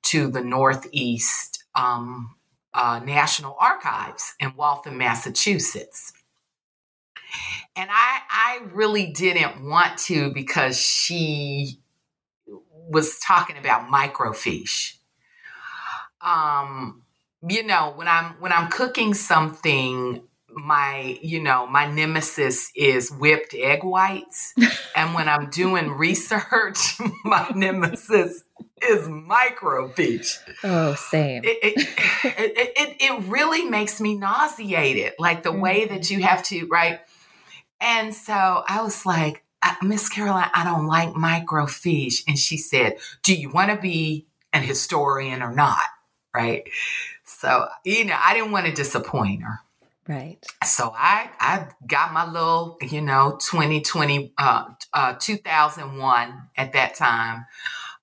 to 0.03 0.29
the 0.29 0.41
Northeast 0.41 1.63
um, 1.75 2.35
uh, 2.73 3.01
National 3.05 3.55
Archives 3.59 4.33
in 4.39 4.55
Waltham, 4.55 4.97
Massachusetts 4.97 6.11
and 7.75 7.89
I 7.91 8.19
I 8.29 8.61
really 8.73 9.07
didn't 9.11 9.67
want 9.67 9.97
to 9.99 10.31
because 10.31 10.79
she 10.79 11.79
was 12.87 13.19
talking 13.19 13.57
about 13.57 13.89
microfiche. 13.89 14.95
Um, 16.21 17.03
you 17.47 17.63
know, 17.63 17.93
when 17.95 18.07
I'm 18.07 18.35
when 18.39 18.51
I'm 18.51 18.69
cooking 18.69 19.13
something, 19.13 20.23
my 20.49 21.19
you 21.21 21.41
know 21.41 21.67
my 21.67 21.91
nemesis 21.91 22.71
is 22.75 23.11
whipped 23.11 23.53
egg 23.53 23.83
whites, 23.83 24.53
and 24.95 25.13
when 25.13 25.27
I'm 25.27 25.49
doing 25.49 25.91
research, 25.91 26.99
my 27.25 27.51
nemesis 27.53 28.43
is 28.81 29.07
microfiche. 29.07 30.37
Oh, 30.63 30.95
same. 30.95 31.43
It 31.43 31.59
it, 31.61 31.77
it, 32.23 32.73
it, 32.75 32.95
it 32.99 33.23
really 33.27 33.65
makes 33.65 33.99
me 33.99 34.15
nauseated, 34.15 35.13
like 35.19 35.43
the 35.43 35.51
mm-hmm. 35.51 35.61
way 35.61 35.85
that 35.85 36.09
you 36.09 36.21
have 36.21 36.43
to 36.43 36.67
right 36.67 37.01
and 37.85 38.15
so 38.15 38.33
I 38.33 38.81
was 38.81 39.05
like, 39.05 39.43
Miss 39.83 40.09
Caroline, 40.09 40.49
I 40.55 40.63
don't 40.63 40.87
like 40.87 41.09
microfiche. 41.09 42.23
And 42.27 42.37
she 42.37 42.57
said, 42.57 42.97
Do 43.21 43.35
you 43.35 43.51
want 43.51 43.69
to 43.69 43.77
be 43.77 44.25
an 44.51 44.63
historian 44.63 45.43
or 45.43 45.53
not? 45.53 45.83
Right. 46.33 46.63
So, 47.25 47.67
you 47.83 48.05
know, 48.05 48.17
I 48.19 48.33
didn't 48.33 48.51
want 48.51 48.65
to 48.65 48.73
disappoint 48.73 49.43
her. 49.43 49.59
Right. 50.07 50.37
So 50.63 50.93
I 50.95 51.29
I 51.39 51.67
got 51.85 52.11
my 52.11 52.29
little, 52.29 52.77
you 52.81 53.01
know, 53.01 53.37
2020 53.39 54.33
uh, 54.37 54.65
uh 54.91 55.13
2001 55.19 56.41
at 56.57 56.73
that 56.73 56.95
time. 56.95 57.45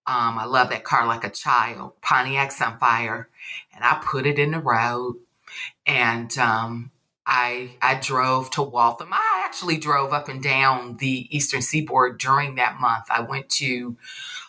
Um, 0.07 0.39
I 0.39 0.47
love 0.47 0.71
that 0.71 0.85
car 0.85 1.07
like 1.07 1.25
a 1.25 1.31
child, 1.31 2.01
Pontiac 2.03 2.51
Sunfire, 2.51 3.27
and 3.75 3.85
I 3.85 4.01
put 4.05 4.27
it 4.27 4.39
in 4.39 4.53
the 4.53 4.59
road 4.61 5.17
and 5.87 6.37
um 6.39 6.93
I 7.27 7.77
I 7.81 7.95
drove 7.95 8.51
to 8.53 8.63
Waltham. 8.63 9.13
I 9.13 9.43
actually 9.45 9.79
drove 9.79 10.13
up 10.13 10.29
and 10.29 10.43
down 10.43 10.97
the 10.97 11.29
eastern 11.35 11.63
seaboard 11.63 12.19
during 12.19 12.57
that 12.57 12.81
month. 12.81 13.05
I 13.11 13.21
went 13.21 13.49
to 13.51 13.97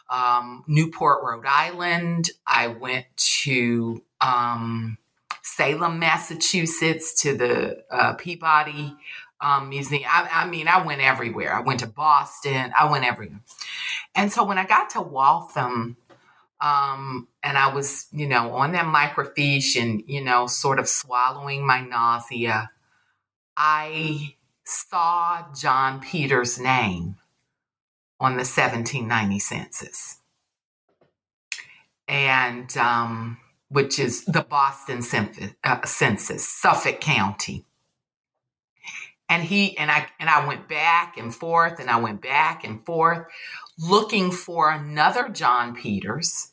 um, 0.10 0.64
Newport, 0.68 1.24
Rhode 1.24 1.46
Island. 1.46 2.30
I 2.46 2.68
went 2.68 3.06
to 3.44 4.04
um, 4.22 4.98
Salem, 5.42 6.00
Massachusetts, 6.00 7.22
to 7.22 7.36
the 7.36 7.84
uh, 7.92 8.14
Peabody 8.14 8.96
um, 9.42 9.70
Museum. 9.70 10.04
I, 10.08 10.30
I, 10.32 10.48
mean, 10.48 10.68
I 10.68 10.86
went 10.86 11.02
everywhere. 11.02 11.54
I 11.54 11.62
went 11.62 11.82
to 11.82 11.88
Boston. 11.88 12.74
I 12.80 12.90
went 12.90 13.06
everywhere. 13.06 13.42
And 14.16 14.32
so 14.32 14.44
when 14.44 14.58
I 14.58 14.66
got 14.66 14.92
to 14.92 15.02
Waltham, 15.02 15.98
um, 16.64 17.28
and 17.44 17.58
I 17.58 17.74
was, 17.74 18.08
you 18.14 18.26
know, 18.26 18.54
on 18.54 18.72
that 18.72 18.86
microfiche 18.86 19.80
and, 19.80 20.02
you 20.08 20.24
know, 20.24 20.48
sort 20.48 20.80
of 20.80 20.88
swallowing 20.88 21.68
my 21.68 21.82
nausea. 21.82 22.70
I 23.58 24.36
saw 24.64 25.46
John 25.54 26.00
Peters' 26.00 26.58
name 26.58 27.18
on 28.18 28.34
the 28.34 28.46
1790 28.46 29.40
census. 29.40 30.20
And, 32.08 32.76
um, 32.78 33.40
which 33.68 34.00
is 34.00 34.24
the 34.24 34.44
Boston 34.44 35.02
uh, 35.64 35.86
census, 35.86 36.48
Suffolk 36.48 37.02
County. 37.02 37.66
And 39.28 39.44
he 39.44 39.76
and 39.78 39.90
I 39.90 40.08
and 40.20 40.30
I 40.30 40.46
went 40.46 40.70
back 40.70 41.18
and 41.18 41.34
forth 41.34 41.80
and 41.80 41.90
I 41.90 42.00
went 42.00 42.22
back 42.22 42.64
and 42.64 42.86
forth 42.86 43.26
looking 43.80 44.32
for 44.32 44.70
another 44.70 45.28
John 45.30 45.74
Peters 45.74 46.53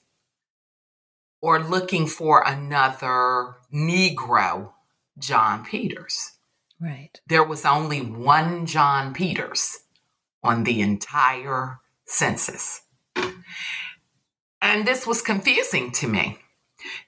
or 1.40 1.59
looking 1.59 2.06
for 2.06 2.42
another 2.47 3.56
Negro 3.73 4.73
John 5.18 5.64
Peters. 5.64 6.32
Right. 6.80 7.20
There 7.26 7.44
was 7.44 7.64
only 7.64 8.00
one 8.00 8.66
John 8.66 9.12
Peters 9.12 9.80
on 10.42 10.64
the 10.64 10.80
entire 10.80 11.80
census. 12.06 12.82
And 14.62 14.87
this 14.87 15.06
was 15.06 15.23
confusing 15.23 15.90
to 15.92 16.09
me 16.09 16.38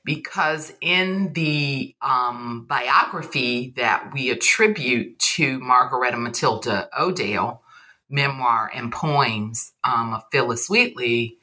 because 0.04 0.72
in 0.80 1.32
the 1.32 1.94
um, 2.02 2.66
biography 2.68 3.72
that 3.76 4.10
we 4.12 4.30
attribute 4.30 5.18
to 5.18 5.58
Margaretta 5.60 6.16
Matilda 6.16 6.88
Odell, 6.98 7.62
memoir 8.08 8.70
and 8.74 8.92
poems 8.92 9.72
um, 9.84 10.14
of 10.14 10.24
Phillis 10.30 10.68
Wheatley, 10.68 11.38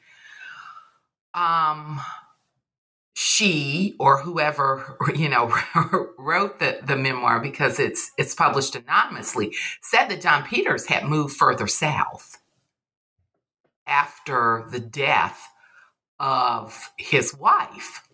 um, 1.34 2.00
she 3.22 3.94
or 4.00 4.22
whoever 4.22 4.96
you 5.14 5.28
know 5.28 5.54
wrote 6.18 6.58
the, 6.58 6.80
the 6.82 6.96
memoir 6.96 7.38
because 7.38 7.78
it's 7.78 8.12
it's 8.16 8.34
published 8.34 8.74
anonymously 8.74 9.54
said 9.82 10.06
that 10.06 10.22
john 10.22 10.42
peters 10.42 10.86
had 10.86 11.04
moved 11.04 11.36
further 11.36 11.66
south 11.66 12.38
after 13.86 14.66
the 14.70 14.80
death 14.80 15.48
of 16.18 16.92
his 16.96 17.36
wife. 17.36 18.08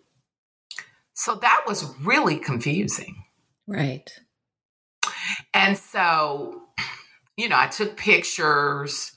So 1.13 1.35
that 1.35 1.63
was 1.67 1.85
really 1.99 2.37
confusing. 2.37 3.23
Right. 3.67 4.09
And 5.53 5.77
so 5.77 6.63
you 7.37 7.47
know 7.47 7.57
i 7.57 7.67
took 7.67 7.95
pictures 7.95 9.11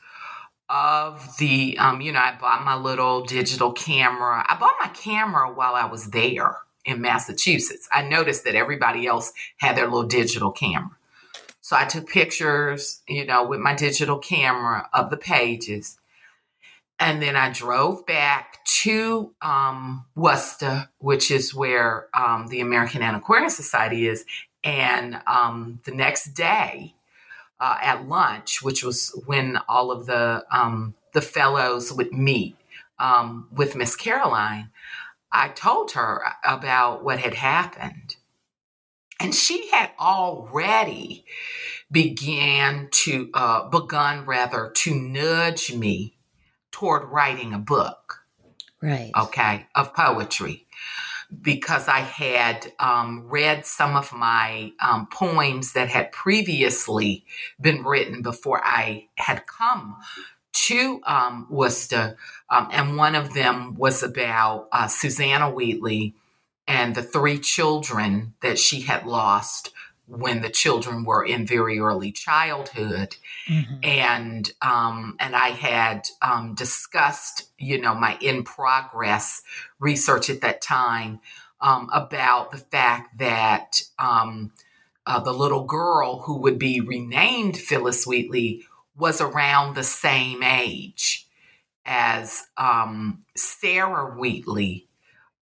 of 0.70 1.36
the 1.38 1.76
um, 1.78 2.00
you 2.00 2.12
know 2.12 2.20
i 2.20 2.36
bought 2.40 2.64
my 2.64 2.76
little 2.76 3.24
digital 3.24 3.72
camera 3.72 4.44
i 4.48 4.56
bought 4.56 4.76
my 4.80 4.88
camera 4.88 5.52
while 5.52 5.74
i 5.74 5.84
was 5.84 6.10
there 6.10 6.56
in 6.84 7.00
Massachusetts. 7.00 7.88
I 7.92 8.02
noticed 8.02 8.44
that 8.44 8.54
everybody 8.54 9.06
else 9.06 9.32
had 9.58 9.76
their 9.76 9.84
little 9.84 10.04
digital 10.04 10.50
camera. 10.50 10.96
So 11.60 11.76
I 11.76 11.84
took 11.84 12.08
pictures, 12.08 13.02
you 13.08 13.24
know, 13.26 13.46
with 13.46 13.60
my 13.60 13.74
digital 13.74 14.18
camera 14.18 14.88
of 14.92 15.10
the 15.10 15.16
pages. 15.16 15.98
And 16.98 17.22
then 17.22 17.36
I 17.36 17.50
drove 17.50 18.06
back 18.06 18.64
to 18.82 19.32
um, 19.40 20.04
Worcester, 20.14 20.88
which 20.98 21.30
is 21.30 21.54
where 21.54 22.08
um, 22.14 22.48
the 22.48 22.60
American 22.60 23.02
Antiquarian 23.02 23.50
Society 23.50 24.08
is. 24.08 24.24
And 24.64 25.20
um, 25.26 25.80
the 25.84 25.92
next 25.92 26.34
day 26.34 26.94
uh, 27.60 27.76
at 27.80 28.08
lunch, 28.08 28.62
which 28.62 28.82
was 28.82 29.12
when 29.26 29.58
all 29.68 29.90
of 29.90 30.06
the 30.06 30.44
um, 30.50 30.94
the 31.12 31.20
fellows 31.20 31.92
would 31.92 32.12
meet 32.12 32.56
um, 32.98 33.48
with 33.52 33.76
Miss 33.76 33.96
Caroline, 33.96 34.70
I 35.32 35.48
told 35.48 35.92
her 35.92 36.22
about 36.44 37.04
what 37.04 37.18
had 37.18 37.34
happened. 37.34 38.16
And 39.18 39.34
she 39.34 39.68
had 39.70 39.90
already 39.98 41.24
began 41.90 42.88
to 42.90 43.30
uh, 43.34 43.68
begun 43.68 44.24
rather 44.24 44.70
to 44.76 44.94
nudge 44.94 45.74
me 45.74 46.16
toward 46.70 47.04
writing 47.10 47.52
a 47.52 47.58
book. 47.58 48.24
Right. 48.80 49.10
Okay, 49.14 49.66
of 49.74 49.94
poetry 49.94 50.66
because 51.42 51.88
I 51.88 52.00
had 52.00 52.72
um, 52.78 53.26
read 53.28 53.66
some 53.66 53.96
of 53.96 54.12
my 54.12 54.72
um, 54.82 55.06
poems 55.12 55.72
that 55.74 55.88
had 55.88 56.12
previously 56.12 57.24
been 57.60 57.84
written 57.84 58.22
before 58.22 58.60
I 58.64 59.08
had 59.16 59.46
come 59.46 59.96
to 60.52 61.00
um, 61.06 61.46
Worcester, 61.48 62.16
um, 62.50 62.68
and 62.72 62.96
one 62.96 63.14
of 63.14 63.34
them 63.34 63.74
was 63.76 64.02
about 64.02 64.68
uh, 64.72 64.88
Susanna 64.88 65.48
Wheatley 65.48 66.14
and 66.66 66.94
the 66.94 67.02
three 67.02 67.38
children 67.38 68.34
that 68.42 68.58
she 68.58 68.82
had 68.82 69.06
lost 69.06 69.72
when 70.10 70.42
the 70.42 70.50
children 70.50 71.04
were 71.04 71.24
in 71.24 71.46
very 71.46 71.78
early 71.78 72.10
childhood 72.10 73.16
mm-hmm. 73.48 73.76
and 73.84 74.50
um, 74.60 75.16
and 75.20 75.36
I 75.36 75.50
had 75.50 76.08
um, 76.20 76.54
discussed 76.54 77.48
you 77.58 77.80
know 77.80 77.94
my 77.94 78.18
in 78.20 78.42
progress 78.42 79.42
research 79.78 80.28
at 80.28 80.40
that 80.40 80.60
time 80.60 81.20
um, 81.60 81.88
about 81.92 82.50
the 82.50 82.58
fact 82.58 83.18
that 83.18 83.82
um, 83.98 84.52
uh, 85.06 85.20
the 85.20 85.32
little 85.32 85.64
girl 85.64 86.22
who 86.22 86.38
would 86.38 86.58
be 86.58 86.80
renamed 86.80 87.56
Phillis 87.56 88.04
Wheatley 88.04 88.64
was 88.96 89.20
around 89.20 89.74
the 89.74 89.84
same 89.84 90.42
age 90.42 91.28
as 91.86 92.42
um, 92.56 93.22
Sarah 93.36 94.16
Wheatley 94.18 94.88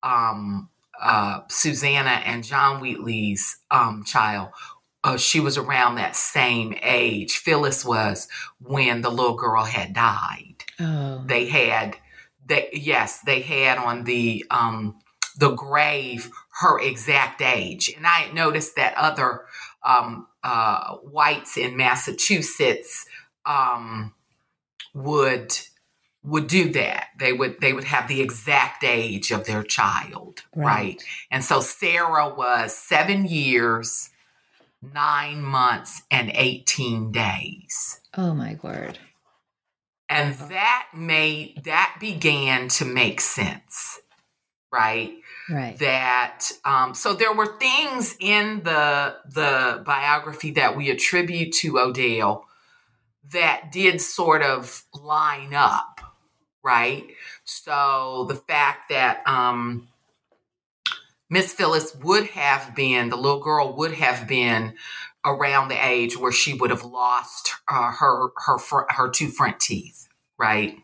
um, 0.02 0.68
uh, 1.00 1.40
Susanna 1.48 2.22
and 2.24 2.44
John 2.44 2.80
Wheatley's 2.80 3.58
um, 3.70 4.04
child, 4.04 4.50
uh, 5.04 5.16
she 5.16 5.40
was 5.40 5.56
around 5.56 5.94
that 5.94 6.16
same 6.16 6.74
age. 6.82 7.38
Phillis 7.38 7.84
was 7.84 8.28
when 8.60 9.02
the 9.02 9.10
little 9.10 9.36
girl 9.36 9.64
had 9.64 9.92
died. 9.92 10.64
Oh. 10.80 11.22
They 11.24 11.46
had, 11.46 11.96
they 12.46 12.68
yes, 12.72 13.20
they 13.20 13.40
had 13.40 13.78
on 13.78 14.04
the 14.04 14.44
um, 14.50 14.98
the 15.38 15.50
grave 15.50 16.30
her 16.60 16.80
exact 16.80 17.40
age, 17.40 17.92
and 17.96 18.06
I 18.06 18.30
noticed 18.32 18.74
that 18.76 18.94
other 18.96 19.42
um, 19.84 20.26
uh, 20.42 20.96
whites 20.96 21.56
in 21.56 21.76
Massachusetts 21.76 23.06
um, 23.46 24.14
would 24.94 25.56
would 26.22 26.46
do 26.46 26.72
that. 26.72 27.08
They 27.18 27.32
would 27.32 27.60
they 27.60 27.72
would 27.72 27.84
have 27.84 28.08
the 28.08 28.20
exact 28.20 28.84
age 28.84 29.30
of 29.30 29.46
their 29.46 29.62
child, 29.62 30.42
right? 30.54 30.64
right? 30.64 31.04
And 31.30 31.44
so 31.44 31.60
Sarah 31.60 32.34
was 32.34 32.76
7 32.76 33.24
years, 33.26 34.10
9 34.82 35.42
months 35.42 36.02
and 36.10 36.30
18 36.34 37.12
days. 37.12 38.00
Oh 38.16 38.34
my 38.34 38.58
word. 38.62 38.98
And 40.08 40.34
that 40.34 40.88
made 40.94 41.62
that 41.64 41.96
began 42.00 42.68
to 42.68 42.84
make 42.84 43.20
sense. 43.20 44.00
Right? 44.70 45.14
Right. 45.48 45.78
That 45.78 46.50
um, 46.64 46.94
so 46.94 47.14
there 47.14 47.32
were 47.32 47.58
things 47.58 48.16
in 48.20 48.62
the 48.64 49.16
the 49.32 49.82
biography 49.84 50.50
that 50.52 50.76
we 50.76 50.90
attribute 50.90 51.52
to 51.54 51.78
Odell 51.78 52.44
that 53.32 53.70
did 53.72 54.00
sort 54.00 54.42
of 54.42 54.84
line 54.94 55.54
up 55.54 55.87
right? 56.62 57.04
So 57.44 58.26
the 58.28 58.34
fact 58.34 58.88
that 58.90 59.22
um, 59.26 59.88
Miss 61.30 61.52
Phillis 61.52 61.94
would 62.02 62.28
have 62.28 62.74
been, 62.74 63.10
the 63.10 63.16
little 63.16 63.40
girl 63.40 63.76
would 63.76 63.92
have 63.92 64.26
been 64.26 64.74
around 65.24 65.68
the 65.68 65.86
age 65.86 66.16
where 66.16 66.32
she 66.32 66.54
would 66.54 66.70
have 66.70 66.84
lost 66.84 67.52
uh, 67.68 67.92
her 67.92 68.28
her 68.46 68.58
fr- 68.58 68.90
her 68.90 69.10
two 69.10 69.28
front 69.28 69.60
teeth, 69.60 70.08
right? 70.38 70.76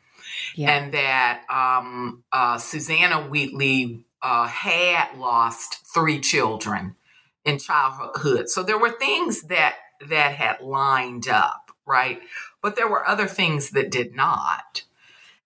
Yeah. 0.54 0.70
And 0.70 0.92
that 0.94 1.42
um, 1.48 2.24
uh, 2.32 2.58
Susanna 2.58 3.22
Wheatley 3.28 4.04
uh, 4.22 4.46
had 4.46 5.16
lost 5.16 5.86
three 5.92 6.20
children 6.20 6.96
in 7.44 7.58
childhood, 7.58 8.48
so 8.48 8.62
there 8.62 8.78
were 8.78 8.92
things 8.92 9.42
that 9.42 9.76
that 10.08 10.34
had 10.34 10.60
lined 10.60 11.28
up, 11.28 11.70
right? 11.86 12.20
But 12.62 12.76
there 12.76 12.88
were 12.88 13.06
other 13.06 13.26
things 13.26 13.70
that 13.70 13.90
did 13.90 14.14
not. 14.14 14.82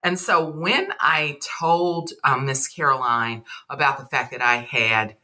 And 0.03 0.19
so 0.19 0.49
when 0.49 0.89
I 1.01 1.39
told 1.59 2.13
um, 2.23 2.47
Miss 2.47 2.69
Caroline 2.69 3.45
about 3.69 3.99
the 3.99 4.07
fact 4.07 4.33
that 4.33 4.43
I 4.43 4.57
had 4.57 5.17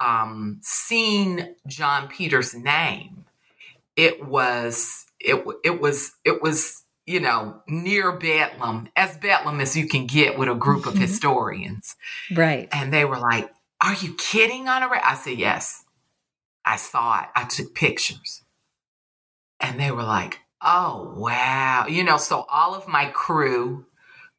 um, 0.00 0.58
seen 0.62 1.54
John 1.66 2.08
Peter's 2.08 2.54
name, 2.54 3.24
it 3.96 4.26
was 4.26 5.06
it 5.20 5.44
it 5.64 5.80
was 5.80 6.12
it 6.24 6.42
was 6.42 6.84
you 7.06 7.20
know 7.20 7.62
near 7.68 8.12
Bedlam, 8.12 8.88
as 8.96 9.16
Bedlam 9.16 9.60
as 9.60 9.76
you 9.76 9.88
can 9.88 10.06
get 10.06 10.38
with 10.38 10.48
a 10.48 10.54
group 10.54 10.86
of 10.86 10.94
mm-hmm. 10.94 11.02
historians, 11.02 11.96
right? 12.34 12.68
And 12.72 12.92
they 12.92 13.04
were 13.04 13.18
like, 13.18 13.52
"Are 13.80 13.94
you 13.94 14.14
kidding, 14.14 14.68
Honore?" 14.68 15.00
I 15.02 15.14
said, 15.14 15.38
"Yes." 15.38 15.84
I 16.64 16.76
saw 16.76 17.22
it. 17.22 17.28
I 17.34 17.44
took 17.44 17.74
pictures, 17.74 18.42
and 19.58 19.80
they 19.80 19.90
were 19.90 20.02
like, 20.02 20.40
"Oh 20.60 21.14
wow!" 21.16 21.86
You 21.88 22.04
know, 22.04 22.18
so 22.18 22.44
all 22.50 22.74
of 22.74 22.86
my 22.86 23.06
crew 23.06 23.86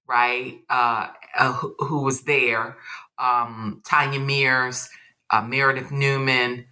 right, 0.09 0.59
uh, 0.69 1.07
uh, 1.37 1.53
who, 1.53 1.75
who, 1.79 2.03
was 2.03 2.23
there, 2.23 2.77
um, 3.19 3.81
Tanya 3.85 4.19
Mears, 4.19 4.89
uh, 5.29 5.41
Meredith 5.41 5.91
Newman, 5.91 6.65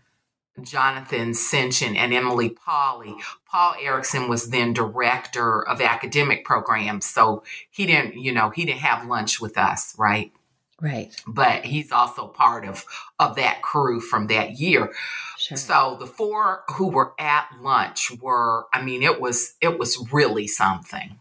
Jonathan 0.61 1.31
Senchyne, 1.31 1.95
and 1.95 2.13
Emily 2.13 2.49
Polly. 2.49 3.15
Paul 3.45 3.75
Erickson 3.79 4.27
was 4.27 4.49
then 4.49 4.73
director 4.73 5.65
of 5.65 5.79
academic 5.79 6.43
programs, 6.43 7.05
so 7.05 7.43
he 7.69 7.85
didn't, 7.85 8.15
you 8.15 8.31
know, 8.31 8.49
he 8.49 8.65
didn't 8.65 8.79
have 8.79 9.07
lunch 9.07 9.39
with 9.39 9.57
us, 9.57 9.95
right? 9.99 10.31
Right. 10.81 11.15
But 11.25 11.65
he's 11.65 11.91
also 11.91 12.27
part 12.27 12.65
of 12.65 12.85
of 13.19 13.35
that 13.35 13.61
crew 13.61 13.99
from 13.99 14.27
that 14.27 14.59
year. 14.59 14.91
Sure. 15.37 15.57
So 15.57 15.97
the 15.99 16.05
four 16.05 16.63
who 16.75 16.89
were 16.89 17.13
at 17.19 17.49
lunch 17.61 18.11
were, 18.21 18.65
I 18.73 18.83
mean, 18.83 19.01
it 19.01 19.19
was 19.19 19.55
it 19.61 19.79
was 19.79 20.11
really 20.11 20.47
something. 20.47 21.19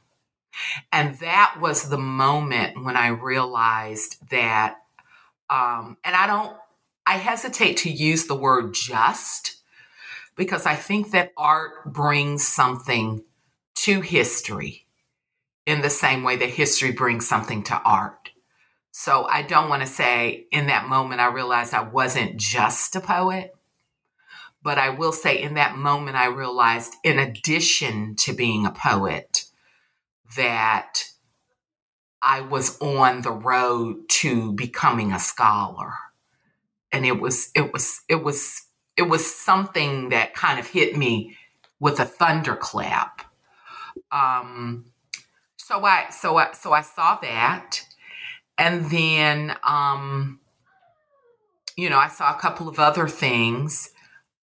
And 0.92 1.18
that 1.18 1.58
was 1.60 1.88
the 1.88 1.98
moment 1.98 2.84
when 2.84 2.96
I 2.96 3.08
realized 3.08 4.16
that, 4.30 4.76
um, 5.50 5.96
and 6.04 6.14
I 6.16 6.26
don't, 6.26 6.56
I 7.06 7.18
hesitate 7.18 7.78
to 7.78 7.90
use 7.90 8.26
the 8.26 8.34
word 8.34 8.74
just 8.74 9.56
because 10.36 10.66
I 10.66 10.74
think 10.74 11.10
that 11.10 11.32
art 11.36 11.92
brings 11.92 12.46
something 12.46 13.22
to 13.76 14.00
history 14.00 14.86
in 15.66 15.82
the 15.82 15.90
same 15.90 16.22
way 16.22 16.36
that 16.36 16.50
history 16.50 16.92
brings 16.92 17.26
something 17.26 17.62
to 17.64 17.80
art. 17.84 18.30
So 18.92 19.24
I 19.24 19.42
don't 19.42 19.68
want 19.68 19.82
to 19.82 19.88
say 19.88 20.46
in 20.50 20.68
that 20.68 20.88
moment 20.88 21.20
I 21.20 21.26
realized 21.26 21.74
I 21.74 21.82
wasn't 21.82 22.36
just 22.38 22.96
a 22.96 23.00
poet, 23.00 23.54
but 24.62 24.78
I 24.78 24.90
will 24.90 25.12
say 25.12 25.42
in 25.42 25.54
that 25.54 25.76
moment 25.76 26.16
I 26.16 26.26
realized 26.26 26.94
in 27.04 27.18
addition 27.18 28.14
to 28.20 28.32
being 28.32 28.64
a 28.64 28.70
poet, 28.70 29.44
that 30.36 31.04
I 32.22 32.40
was 32.40 32.80
on 32.80 33.22
the 33.22 33.30
road 33.30 34.08
to 34.08 34.52
becoming 34.52 35.12
a 35.12 35.18
scholar. 35.18 35.92
And 36.92 37.04
it 37.04 37.20
was 37.20 37.50
it 37.54 37.72
was 37.72 38.02
it 38.08 38.22
was 38.24 38.62
it 38.96 39.02
was 39.02 39.26
something 39.26 40.08
that 40.08 40.34
kind 40.34 40.58
of 40.58 40.66
hit 40.66 40.96
me 40.96 41.36
with 41.78 42.00
a 42.00 42.04
thunderclap. 42.04 43.22
Um 44.10 44.86
so 45.56 45.84
I 45.84 46.10
so 46.10 46.36
I 46.36 46.52
so 46.52 46.72
I 46.72 46.82
saw 46.82 47.16
that 47.16 47.82
and 48.56 48.90
then 48.90 49.56
um 49.62 50.40
you 51.76 51.90
know, 51.90 51.98
I 51.98 52.08
saw 52.08 52.34
a 52.34 52.38
couple 52.40 52.68
of 52.68 52.78
other 52.78 53.08
things 53.08 53.90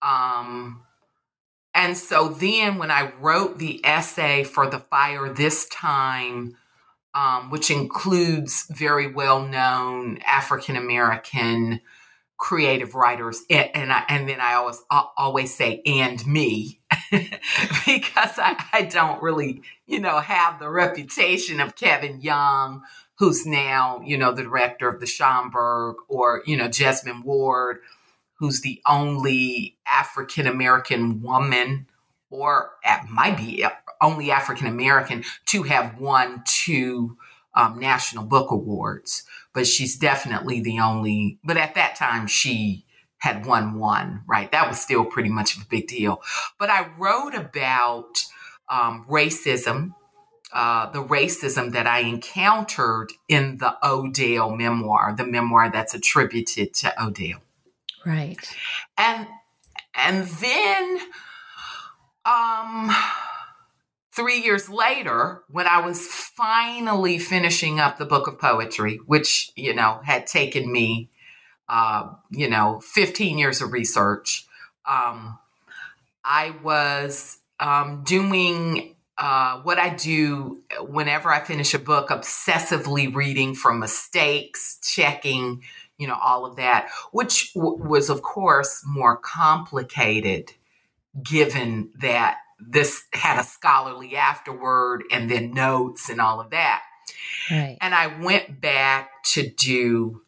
um 0.02 0.84
and 1.76 1.98
so 1.98 2.30
then 2.30 2.78
when 2.78 2.92
I 2.92 3.12
wrote 3.20 3.58
the 3.58 3.82
essay 3.84 4.44
for 4.44 4.68
The 4.68 4.80
Fire 4.80 5.30
this 5.30 5.68
time, 5.70 6.56
um, 7.16 7.50
which 7.50 7.72
includes 7.72 8.66
very 8.70 9.12
well 9.12 9.46
known 9.46 10.20
African 10.26 10.76
American 10.76 11.82
creative 12.38 12.94
writers 12.94 13.44
and, 13.50 13.70
and 13.74 13.94
I, 13.94 14.04
and 14.10 14.28
then 14.28 14.42
I 14.42 14.56
always 14.56 14.82
I 14.92 15.06
always 15.18 15.56
say 15.56 15.82
and 15.86 16.26
me 16.28 16.82
because 17.12 18.38
I, 18.38 18.62
I 18.74 18.82
don't 18.82 19.22
really 19.22 19.62
you 19.86 20.00
know 20.00 20.20
have 20.20 20.60
the 20.60 20.70
reputation 20.70 21.60
of 21.60 21.76
Kevin 21.76 22.20
Young 22.20 22.82
who's 23.18 23.46
now 23.46 24.02
you 24.04 24.18
know 24.18 24.34
the 24.34 24.44
director 24.44 24.90
of 24.90 25.00
the 25.00 25.06
Schomburg 25.06 25.96
or 26.10 26.42
you 26.46 26.58
know 26.58 26.68
Jesmyn 26.68 27.24
Ward 27.24 27.80
who's 28.44 28.62
the 28.62 28.82
only 28.86 29.78
African 29.88 30.48
American 30.48 31.22
woman 31.22 31.88
or 32.30 32.72
might 33.10 33.38
be 33.38 33.66
only 34.02 34.32
African 34.32 34.68
American 34.68 35.24
to 35.46 35.64
have 35.64 36.00
won 36.00 36.44
two 36.46 37.18
um, 37.56 37.80
national 37.80 38.26
book 38.26 38.52
awards 38.52 39.24
but 39.54 39.68
she's 39.68 39.96
definitely 39.96 40.60
the 40.60 40.80
only, 40.80 41.40
but 41.44 41.58
at 41.58 41.76
that 41.76 41.96
time 41.96 42.28
she 42.28 42.86
had 43.18 43.46
won 43.46 43.80
one, 43.80 44.22
right? 44.28 44.52
That 44.52 44.68
was 44.68 44.82
still 44.82 45.06
pretty 45.06 45.30
much 45.30 45.56
of 45.56 45.64
a 45.64 45.66
big 45.68 45.88
deal. 45.88 46.22
But 46.60 46.70
I 46.70 46.88
wrote 46.98 47.36
about 47.36 48.26
um, 48.68 49.06
racism, 49.10 49.94
uh, 50.52 50.92
the 50.92 51.04
racism 51.04 51.72
that 51.72 51.88
I 51.88 52.00
encountered 52.00 53.12
in 53.30 53.58
the 53.58 53.78
Odell 53.88 54.56
memoir, 54.56 55.14
the 55.16 55.26
memoir 55.26 55.72
that's 55.72 55.94
attributed 55.94 56.74
to 56.76 57.04
Odell. 57.04 57.42
Right. 58.06 58.38
And 58.98 59.28
and 59.96 60.28
then 60.28 61.00
um 62.26 62.92
three 64.14 64.42
years 64.42 64.70
later, 64.70 65.44
when 65.50 65.68
I 65.68 65.86
was 65.86 66.06
finally 66.08 67.18
finishing 67.18 67.80
up 67.80 67.98
the 67.98 68.06
book 68.06 68.28
of 68.28 68.40
poetry, 68.40 68.98
which, 69.06 69.52
you 69.56 69.74
know, 69.74 70.02
had 70.04 70.28
taken 70.28 70.72
me, 70.72 71.10
uh, 71.68 72.10
you 72.30 72.50
know, 72.50 72.80
15 72.84 73.38
years 73.38 73.62
of 73.62 73.72
research, 73.72 74.46
um, 74.86 75.40
I 76.24 76.54
was 76.64 77.40
um, 77.60 78.04
doing 78.06 78.96
uh, 79.18 79.62
what 79.62 79.80
I 79.80 79.90
do 79.90 80.62
whenever 80.80 81.32
I 81.32 81.40
finish 81.40 81.74
a 81.74 81.80
book, 81.80 82.10
obsessively 82.10 83.14
reading 83.14 83.56
for 83.56 83.74
mistakes, 83.74 84.80
checking, 84.84 85.64
you 85.98 86.08
know, 86.08 86.18
all 86.22 86.46
of 86.46 86.56
that, 86.58 86.90
which 87.12 87.54
w- 87.54 87.78
was, 87.84 88.10
of 88.10 88.22
course, 88.22 88.84
more 88.86 89.18
complicated 89.18 90.52
given 91.24 91.92
that 92.00 92.38
this 92.60 93.04
had 93.14 93.40
a 93.40 93.44
scholarly 93.44 94.16
afterword 94.16 95.04
and 95.12 95.30
then 95.30 95.52
notes 95.52 96.10
and 96.10 96.20
all 96.20 96.40
of 96.40 96.52
that. 96.52 96.82
Right. 97.52 97.78
And 97.82 97.94
I 97.94 98.08
went 98.22 98.62
back 98.62 99.24
to 99.34 99.48
do 99.50 100.22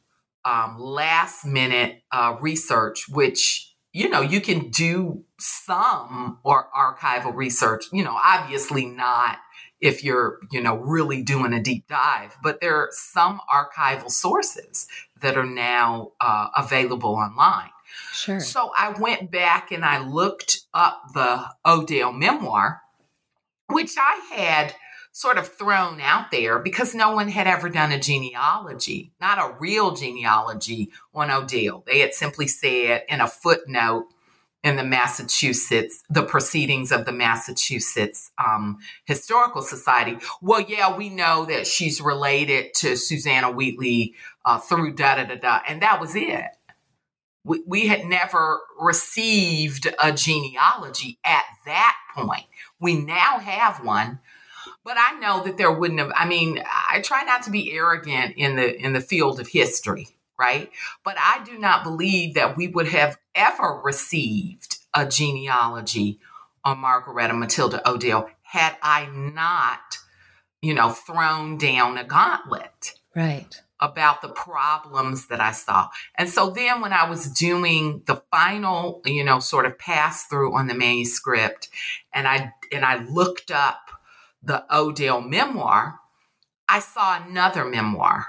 um, 0.44 0.78
last 0.80 1.46
minute 1.46 2.04
uh, 2.12 2.38
research, 2.40 3.08
which, 3.10 3.74
you 3.94 4.10
know, 4.10 4.22
you 4.22 4.42
can 4.42 4.70
do 4.70 5.24
some 5.40 6.40
or 6.44 6.68
archival 6.76 7.34
research, 7.34 7.86
you 7.92 8.04
know, 8.04 8.18
obviously 8.22 8.86
not 8.86 9.38
if 9.82 10.04
you're, 10.04 10.40
you 10.52 10.62
know, 10.62 10.76
really 10.76 11.22
doing 11.22 11.54
a 11.54 11.62
deep 11.62 11.88
dive, 11.88 12.38
but 12.42 12.62
there 12.62 12.76
are 12.76 12.90
some 12.92 13.42
archival 13.52 14.10
sources 14.10 14.88
that 15.22 15.38
are 15.38 15.46
now 15.46 16.12
uh, 16.20 16.48
available 16.58 17.16
online. 17.16 17.70
Sure. 18.12 18.40
So 18.40 18.72
I 18.78 18.90
went 19.00 19.32
back 19.32 19.72
and 19.72 19.86
I 19.86 20.06
looked 20.06 20.62
up 20.74 21.04
the 21.14 21.46
Odell 21.66 22.12
memoir, 22.12 22.82
which 23.68 23.96
I 23.98 24.22
had 24.34 24.76
sort 25.12 25.38
of 25.38 25.48
thrown 25.48 26.02
out 26.02 26.30
there 26.30 26.60
because 26.60 26.94
no 26.94 27.16
one 27.16 27.30
had 27.30 27.48
ever 27.48 27.70
done 27.70 27.92
a 27.94 28.00
genealogy, 28.00 29.14
not 29.22 29.38
a 29.38 29.56
real 29.60 29.96
genealogy 29.96 30.92
on 31.14 31.32
Odell. 31.32 31.84
They 31.88 32.00
had 32.00 32.14
simply 32.14 32.48
said 32.48 33.04
in 33.08 33.22
a 33.22 33.28
footnote 33.28 34.08
in 34.66 34.76
the 34.76 34.84
Massachusetts, 34.84 36.04
the 36.10 36.24
proceedings 36.24 36.92
of 36.92 37.06
the 37.06 37.12
Massachusetts 37.12 38.32
um, 38.44 38.80
Historical 39.06 39.62
Society. 39.62 40.18
Well, 40.42 40.60
yeah, 40.60 40.98
we 40.98 41.10
know 41.10 41.46
that 41.46 41.68
she's 41.68 42.02
related 42.02 42.74
to 42.78 42.98
Susanna 42.98 43.52
Wheatley 43.52 44.16
uh, 44.46 44.60
through 44.60 44.94
da 44.94 45.16
da 45.16 45.26
da 45.26 45.36
da, 45.36 45.60
and 45.68 45.82
that 45.82 46.00
was 46.00 46.16
it 46.16 46.52
we, 47.46 47.64
we 47.66 47.88
had 47.88 48.06
never 48.06 48.62
received 48.80 49.88
a 50.04 50.12
genealogy 50.12 51.20
at 51.24 51.46
that 51.66 51.96
point. 52.16 52.46
We 52.80 53.00
now 53.00 53.38
have 53.40 53.86
one, 53.86 54.20
but 54.84 54.98
I 54.98 55.18
know 55.20 55.44
that 55.44 55.58
there 55.58 55.72
wouldn't 55.72 56.00
have. 56.00 56.12
I 56.16 56.28
mean, 56.28 56.62
I 56.92 57.00
try 57.02 57.24
not 57.24 57.44
to 57.44 57.52
be 57.52 57.72
arrogant 57.72 58.34
in 58.36 58.56
the 58.56 58.76
in 58.76 58.94
the 58.94 59.00
field 59.00 59.40
of 59.40 59.48
history, 59.48 60.08
right? 60.38 60.72
But 61.04 61.16
I 61.20 61.44
do 61.46 61.58
not 61.58 61.84
believe 61.84 62.34
that 62.34 62.58
we 62.58 62.68
would 62.68 62.88
have 62.90 63.18
ever 63.36 63.80
received 63.84 64.80
a 64.94 65.06
genealogy 65.06 66.20
on 66.64 66.80
Margaretta 66.80 67.34
Matilda 67.34 67.88
Odell 67.88 68.28
had 68.42 68.76
I 68.82 69.06
not, 69.06 70.00
you 70.62 70.74
know, 70.74 70.90
thrown 70.90 71.58
down 71.58 71.98
a 71.98 72.04
gauntlet. 72.04 72.96
Right 73.16 73.62
about 73.80 74.22
the 74.22 74.30
problems 74.30 75.28
that 75.28 75.42
I 75.42 75.52
saw. 75.52 75.90
And 76.16 76.30
so 76.30 76.50
then 76.50 76.82
when 76.82 76.94
I 76.94 77.10
was 77.10 77.32
doing 77.32 78.02
the 78.06 78.22
final, 78.32 79.02
you 79.06 79.24
know, 79.24 79.40
sort 79.40 79.66
of 79.66 79.78
pass 79.78 80.26
through 80.26 80.56
on 80.56 80.68
the 80.68 80.74
manuscript 80.74 81.70
and 82.14 82.28
I 82.28 82.54
and 82.72 82.86
I 82.86 83.04
looked 83.04 83.52
up 83.52 83.90
the 84.42 84.64
Odell 84.74 85.22
memoir, 85.22 86.00
I 86.70 86.80
saw 86.80 87.22
another 87.24 87.66
memoir 87.66 88.28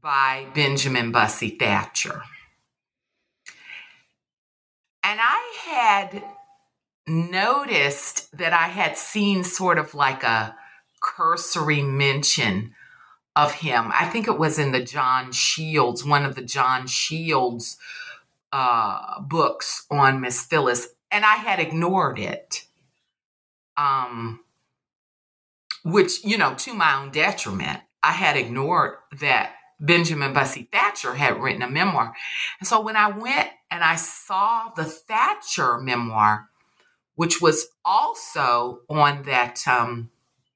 by 0.00 0.46
Benjamin 0.54 1.12
Bussey 1.12 1.50
Thacher. 1.50 2.22
And 5.02 5.18
I 5.20 5.54
had 5.66 6.24
noticed 7.06 8.36
that 8.36 8.52
I 8.52 8.68
had 8.68 8.96
seen 8.96 9.42
sort 9.42 9.78
of 9.78 9.94
like 9.94 10.22
a 10.22 10.54
cursory 11.02 11.82
mention 11.82 12.74
of 13.36 13.52
him. 13.52 13.90
I 13.92 14.06
think 14.06 14.26
it 14.26 14.38
was 14.38 14.58
in 14.58 14.72
the 14.72 14.82
John 14.82 15.32
Shields, 15.32 16.04
one 16.04 16.24
of 16.24 16.34
the 16.34 16.42
John 16.42 16.86
Shields 16.86 17.78
uh, 18.52 19.20
books 19.20 19.86
on 19.90 20.20
Miss 20.20 20.44
Phillis, 20.44 20.88
and 21.10 21.24
I 21.24 21.36
had 21.36 21.60
ignored 21.60 22.18
it. 22.18 22.66
Um, 23.76 24.40
which, 25.82 26.22
you 26.24 26.36
know, 26.36 26.54
to 26.54 26.74
my 26.74 27.00
own 27.00 27.10
detriment, 27.10 27.80
I 28.02 28.12
had 28.12 28.36
ignored 28.36 28.96
that 29.20 29.54
Benjamin 29.80 30.34
Bussey 30.34 30.68
Thacher 30.70 31.14
had 31.14 31.40
written 31.40 31.62
a 31.62 31.70
memoir. 31.70 32.14
And 32.58 32.68
so 32.68 32.80
when 32.80 32.96
I 32.96 33.08
went 33.08 33.48
and 33.70 33.82
I 33.82 33.96
saw 33.96 34.70
the 34.76 34.84
Thatcher 34.84 35.78
memoir, 35.78 36.48
which 37.14 37.40
was 37.40 37.68
also 37.84 38.80
on 38.90 39.22
that 39.22 39.66
um, 39.66 40.10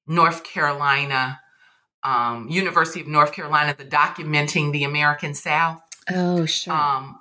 North 0.07 0.45
Carolina 0.45 1.41
um, 2.05 2.49
University 2.51 3.01
of 3.01 3.07
North 3.07 3.33
Carolina, 3.33 3.75
the 3.77 3.85
documenting 3.85 4.73
the 4.73 4.85
American 4.85 5.35
South. 5.35 5.81
Oh, 6.11 6.45
sure. 6.45 6.75
Um, 6.75 7.19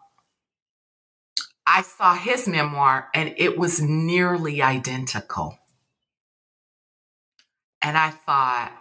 I 1.65 1.82
saw 1.82 2.15
his 2.15 2.48
memoir 2.48 3.10
and 3.13 3.34
it 3.38 3.58
was 3.58 3.82
nearly 3.82 4.62
identical. 4.62 5.58
And 7.82 7.98
I 7.98 8.10
thought, 8.12 8.72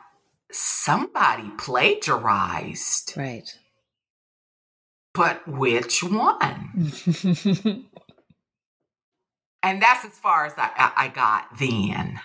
somebody 0.51 1.51
plagiarized. 1.59 3.15
Right. 3.17 3.49
But 5.15 5.47
which 5.47 6.03
one? 6.03 6.93
and 9.63 9.83
that's 9.83 10.05
as 10.05 10.19
far 10.19 10.47
as 10.47 10.55
I, 10.57 10.93
I 10.97 11.09
got 11.09 11.59
then 11.59 12.21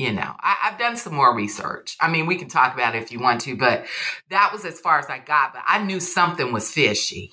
you 0.00 0.14
know 0.14 0.34
I, 0.40 0.56
have 0.62 0.78
done 0.78 0.96
some 0.96 1.14
more 1.14 1.36
research. 1.36 1.98
I 2.00 2.10
mean 2.10 2.24
we 2.24 2.36
can 2.36 2.48
talk 2.48 2.72
about 2.72 2.94
it 2.94 3.02
if 3.02 3.12
you 3.12 3.20
want 3.20 3.42
to 3.42 3.54
but 3.54 3.84
that 4.30 4.50
was 4.50 4.64
as 4.64 4.80
far 4.80 4.98
as 4.98 5.06
i 5.10 5.18
got 5.18 5.52
but 5.52 5.62
i 5.66 5.82
knew 5.82 6.00
something 6.00 6.52
was 6.52 6.72
fishy. 6.72 7.32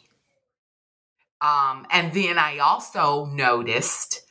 Um, 1.40 1.88
and 1.90 2.14
then 2.14 2.38
i 2.38 2.58
also 2.58 3.26
noticed 3.26 4.24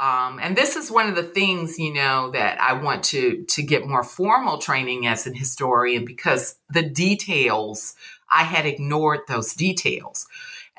um, 0.00 0.38
and 0.40 0.56
this 0.56 0.76
is 0.76 0.90
one 0.90 1.08
of 1.08 1.14
the 1.14 1.22
things 1.22 1.78
you 1.78 1.94
know 1.94 2.30
that 2.32 2.60
i 2.60 2.72
want 2.72 3.04
to 3.04 3.44
to 3.44 3.62
get 3.62 3.86
more 3.86 4.02
formal 4.02 4.58
training 4.58 5.06
as 5.06 5.26
an 5.28 5.34
historian 5.34 6.04
because 6.04 6.56
the 6.70 6.82
details 6.82 7.94
i 8.30 8.42
had 8.42 8.66
ignored 8.66 9.20
those 9.28 9.54
details. 9.54 10.26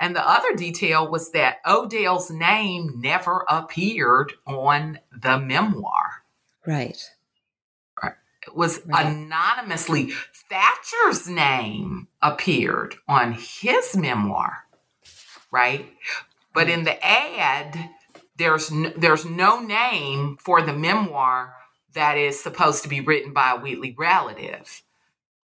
And 0.01 0.15
the 0.15 0.25
other 0.25 0.55
detail 0.55 1.11
was 1.11 1.31
that 1.31 1.57
odell's 1.65 2.31
name 2.31 3.01
never 3.01 3.45
appeared 3.49 4.31
on 4.47 4.99
the 5.11 5.37
memoir 5.37 6.18
Right. 6.69 8.15
It 8.45 8.55
was 8.55 8.79
right. 8.85 9.07
anonymously. 9.07 10.11
Thacher's 10.49 11.27
name 11.27 12.07
appeared 12.21 12.95
on 13.07 13.33
his 13.33 13.97
memoir, 13.97 14.65
right? 15.51 15.91
But 16.53 16.69
in 16.69 16.83
the 16.83 17.03
ad, 17.05 17.89
there's 18.37 18.71
no, 18.71 18.91
there's 18.95 19.25
no 19.25 19.59
name 19.59 20.37
for 20.39 20.61
the 20.61 20.73
memoir 20.73 21.55
that 21.93 22.17
is 22.17 22.39
supposed 22.39 22.83
to 22.83 22.89
be 22.89 23.01
written 23.01 23.33
by 23.33 23.51
a 23.51 23.59
Wheatley 23.59 23.95
relative, 23.97 24.83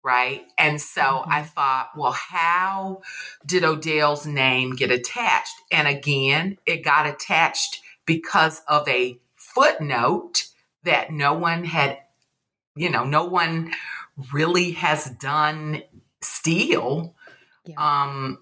right? 0.04 0.44
And 0.58 0.80
so 0.80 1.02
mm-hmm. 1.02 1.32
I 1.32 1.42
thought, 1.42 1.90
well, 1.98 2.12
how 2.14 3.02
did 3.46 3.64
Odell's 3.64 4.26
name 4.28 4.76
get 4.76 4.92
attached? 4.92 5.56
And 5.72 5.88
again, 5.88 6.58
it 6.66 6.84
got 6.84 7.08
attached 7.08 7.82
because 8.06 8.62
of 8.68 8.88
a 8.88 9.20
footnote 9.36 10.46
that 10.86 11.12
no 11.12 11.34
one 11.34 11.65
had, 11.65 12.00
you 12.76 12.89
know, 12.89 13.04
no 13.04 13.26
one 13.26 13.71
really 14.32 14.71
has 14.71 15.06
done 15.06 15.84
steal 16.21 17.13
yeah. 17.65 17.76
um 17.78 18.39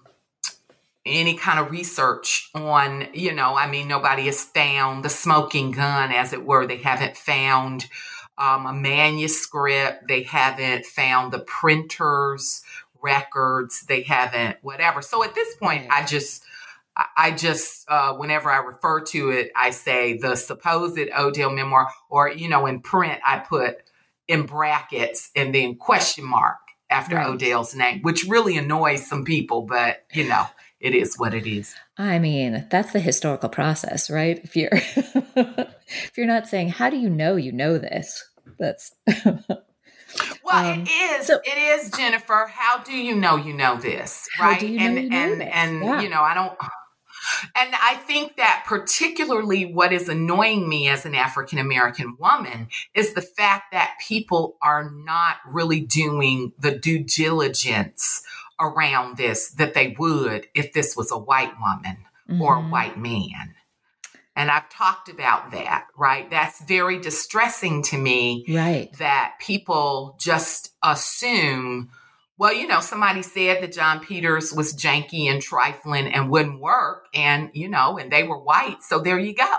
any 1.06 1.34
kind 1.34 1.58
of 1.58 1.70
research 1.70 2.50
on, 2.54 3.06
you 3.12 3.34
know, 3.34 3.56
I 3.56 3.68
mean, 3.68 3.88
nobody 3.88 4.24
has 4.26 4.42
found 4.42 5.04
the 5.04 5.10
smoking 5.10 5.72
gun, 5.72 6.10
as 6.12 6.32
it 6.32 6.46
were. 6.46 6.66
They 6.66 6.78
haven't 6.78 7.16
found 7.16 7.86
um, 8.38 8.66
a 8.66 8.72
manuscript. 8.72 10.08
They 10.08 10.22
haven't 10.22 10.86
found 10.86 11.32
the 11.32 11.40
printer's 11.40 12.62
records. 13.02 13.82
They 13.82 14.02
haven't, 14.02 14.56
whatever. 14.62 15.02
So 15.02 15.22
at 15.22 15.34
this 15.34 15.54
point, 15.56 15.86
I 15.90 16.06
just, 16.06 16.42
I 16.96 17.32
just, 17.32 17.84
uh, 17.88 18.14
whenever 18.14 18.50
I 18.50 18.58
refer 18.58 19.00
to 19.06 19.30
it, 19.30 19.50
I 19.56 19.70
say 19.70 20.16
the 20.16 20.36
supposed 20.36 20.98
Odell 21.16 21.50
memoir, 21.50 21.88
or, 22.08 22.30
you 22.30 22.48
know, 22.48 22.66
in 22.66 22.80
print, 22.80 23.20
I 23.26 23.38
put 23.40 23.78
in 24.28 24.46
brackets 24.46 25.30
and 25.34 25.54
then 25.54 25.74
question 25.74 26.24
mark 26.24 26.58
after 26.88 27.16
right. 27.16 27.26
Odell's 27.26 27.74
name, 27.74 28.02
which 28.02 28.24
really 28.24 28.56
annoys 28.56 29.06
some 29.06 29.24
people, 29.24 29.62
but, 29.62 30.04
you 30.12 30.28
know 30.28 30.46
it 30.84 30.94
is 30.94 31.18
what 31.18 31.32
it 31.32 31.46
is. 31.46 31.74
I 31.96 32.18
mean, 32.18 32.66
that's 32.70 32.92
the 32.92 33.00
historical 33.00 33.48
process, 33.48 34.10
right? 34.10 34.38
If 34.44 34.54
you're 34.54 34.68
if 34.74 36.12
you're 36.14 36.26
not 36.26 36.46
saying, 36.46 36.68
"How 36.68 36.90
do 36.90 36.98
you 36.98 37.08
know 37.08 37.36
you 37.36 37.52
know 37.52 37.78
this?" 37.78 38.22
That's 38.58 38.94
Well, 40.44 40.72
um, 40.72 40.84
it 40.86 40.88
is. 40.90 41.26
So, 41.26 41.40
it 41.42 41.58
is, 41.58 41.90
Jennifer. 41.90 42.48
How 42.48 42.78
do 42.84 42.92
you 42.92 43.16
know 43.16 43.36
you 43.36 43.54
know 43.54 43.76
this, 43.76 44.28
right? 44.38 44.62
And 44.62 45.12
and 45.12 45.40
this? 45.40 45.48
and 45.52 45.82
yeah. 45.82 46.00
you 46.02 46.08
know, 46.08 46.20
I 46.20 46.34
don't. 46.34 46.52
And 47.54 47.74
I 47.74 47.96
think 48.06 48.36
that 48.36 48.64
particularly 48.66 49.64
what 49.64 49.92
is 49.92 50.08
annoying 50.08 50.68
me 50.68 50.88
as 50.88 51.06
an 51.06 51.14
African 51.14 51.58
American 51.58 52.16
woman 52.18 52.68
is 52.94 53.14
the 53.14 53.22
fact 53.22 53.72
that 53.72 53.96
people 54.06 54.56
are 54.62 54.90
not 54.90 55.36
really 55.46 55.80
doing 55.80 56.52
the 56.58 56.72
due 56.72 57.02
diligence 57.04 58.22
around 58.60 59.16
this 59.16 59.50
that 59.50 59.74
they 59.74 59.94
would 59.98 60.46
if 60.54 60.72
this 60.72 60.96
was 60.96 61.10
a 61.10 61.18
white 61.18 61.52
woman 61.60 61.98
mm-hmm. 62.28 62.40
or 62.40 62.56
a 62.56 62.60
mm-hmm. 62.60 62.70
white 62.70 62.98
man. 62.98 63.54
And 64.36 64.50
I've 64.50 64.68
talked 64.68 65.08
about 65.08 65.52
that, 65.52 65.86
right? 65.96 66.28
That's 66.28 66.60
very 66.64 66.98
distressing 66.98 67.82
to 67.84 67.98
me. 67.98 68.44
Right. 68.48 68.92
That 68.98 69.34
people 69.40 70.16
just 70.18 70.72
assume, 70.82 71.90
well, 72.36 72.52
you 72.52 72.66
know, 72.66 72.80
somebody 72.80 73.22
said 73.22 73.62
that 73.62 73.72
John 73.72 74.00
Peters 74.00 74.52
was 74.52 74.74
janky 74.74 75.30
and 75.30 75.40
trifling 75.40 76.08
and 76.08 76.30
wouldn't 76.30 76.60
work. 76.60 77.06
And, 77.14 77.50
you 77.52 77.68
know, 77.68 77.98
and 77.98 78.10
they 78.10 78.24
were 78.24 78.38
white. 78.38 78.82
So 78.82 78.98
there 79.00 79.18
you 79.18 79.34
go. 79.34 79.54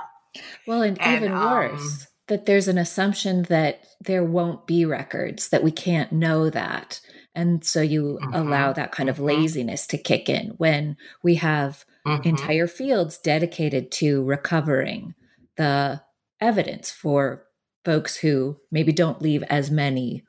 Well, 0.67 0.81
and, 0.81 1.01
and 1.01 1.15
even 1.15 1.31
um, 1.31 1.51
worse, 1.51 2.07
that 2.27 2.45
there's 2.45 2.67
an 2.67 2.77
assumption 2.77 3.43
that 3.43 3.85
there 4.01 4.23
won't 4.23 4.67
be 4.67 4.83
records, 4.83 5.49
that 5.49 5.63
we 5.63 5.71
can't 5.71 6.11
know 6.11 6.49
that. 6.49 6.99
And 7.33 7.63
so 7.63 7.81
you 7.81 8.19
mm-hmm. 8.21 8.33
allow 8.33 8.73
that 8.73 8.91
kind 8.91 9.09
of 9.09 9.15
mm-hmm. 9.15 9.25
laziness 9.25 9.87
to 9.87 9.97
kick 9.97 10.27
in 10.27 10.49
when 10.57 10.97
we 11.23 11.35
have 11.35 11.85
mm-hmm. 12.05 12.27
entire 12.27 12.67
fields 12.67 13.17
dedicated 13.17 13.91
to 13.93 14.23
recovering 14.23 15.13
the 15.55 16.01
evidence 16.41 16.91
for 16.91 17.45
folks 17.85 18.17
who 18.17 18.57
maybe 18.71 18.91
don't 18.91 19.21
leave 19.21 19.43
as 19.43 19.71
many 19.71 20.23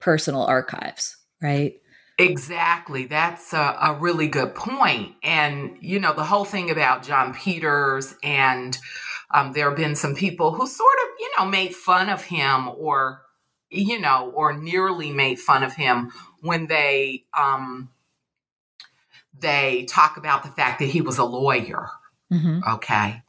personal 0.00 0.42
archives, 0.44 1.16
right? 1.40 1.74
Exactly. 2.18 3.06
That's 3.06 3.52
a, 3.52 3.76
a, 3.82 3.98
really 3.98 4.28
good 4.28 4.54
point. 4.54 5.14
And, 5.24 5.76
you 5.80 5.98
know, 5.98 6.14
the 6.14 6.22
whole 6.22 6.44
thing 6.44 6.70
about 6.70 7.02
John 7.02 7.34
Peters, 7.34 8.14
and 8.22 8.78
um, 9.32 9.52
there 9.52 9.68
have 9.68 9.76
been 9.76 9.96
some 9.96 10.14
people 10.14 10.52
who 10.52 10.66
sort 10.66 10.94
of, 11.02 11.08
you 11.18 11.30
know, 11.36 11.44
made 11.44 11.74
fun 11.74 12.08
of 12.08 12.22
him 12.22 12.68
or, 12.68 13.22
you 13.68 14.00
know, 14.00 14.30
or 14.32 14.52
nearly 14.52 15.10
made 15.10 15.40
fun 15.40 15.64
of 15.64 15.74
him 15.74 16.12
when 16.40 16.68
they 16.68 17.24
um, 17.36 17.90
they 19.36 19.84
talk 19.88 20.16
about 20.16 20.44
the 20.44 20.50
fact 20.50 20.78
that 20.78 20.88
he 20.88 21.00
was 21.00 21.18
a 21.18 21.24
lawyer. 21.24 21.88
Mm-hmm. 22.32 22.60
Okay. 22.74 23.22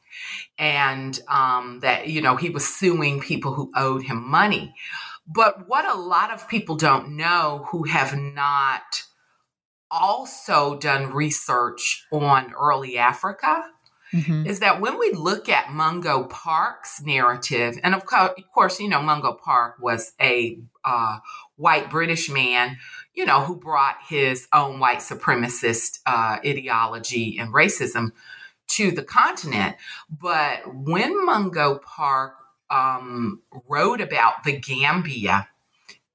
And 0.57 1.19
um, 1.27 1.79
that, 1.81 2.07
you 2.07 2.21
know, 2.21 2.35
he 2.35 2.49
was 2.49 2.67
suing 2.67 3.19
people 3.19 3.53
who 3.53 3.71
owed 3.75 4.03
him 4.03 4.29
money. 4.29 4.75
But 5.27 5.67
what 5.67 5.85
a 5.85 5.97
lot 5.97 6.31
of 6.31 6.47
people 6.47 6.75
don't 6.75 7.15
know 7.15 7.65
who 7.69 7.83
have 7.85 8.15
not 8.17 9.03
also 9.89 10.77
done 10.77 11.11
research 11.11 12.05
on 12.11 12.53
early 12.53 12.97
Africa 12.97 13.63
mm-hmm. 14.13 14.45
is 14.45 14.59
that 14.59 14.81
when 14.81 14.99
we 14.99 15.11
look 15.13 15.49
at 15.49 15.71
Mungo 15.71 16.25
Park's 16.25 17.01
narrative, 17.01 17.79
and 17.83 17.95
of, 17.95 18.05
co- 18.05 18.33
of 18.37 18.51
course, 18.53 18.79
you 18.79 18.87
know, 18.87 19.01
Mungo 19.01 19.33
Park 19.33 19.77
was 19.79 20.13
a 20.21 20.59
uh, 20.83 21.19
white 21.55 21.89
British 21.89 22.29
man 22.29 22.77
you 23.15 23.25
know, 23.25 23.41
who 23.41 23.55
brought 23.55 23.95
his 24.07 24.47
own 24.53 24.79
white 24.79 24.99
supremacist 24.99 25.99
uh, 26.05 26.37
ideology 26.45 27.37
and 27.39 27.53
racism 27.53 28.11
to 28.67 28.91
the 28.91 29.03
continent. 29.03 29.77
But 30.09 30.61
when 30.73 31.25
Mungo 31.25 31.79
Park 31.79 32.35
um, 32.69 33.41
wrote 33.67 34.01
about 34.01 34.43
the 34.43 34.57
Gambia 34.57 35.47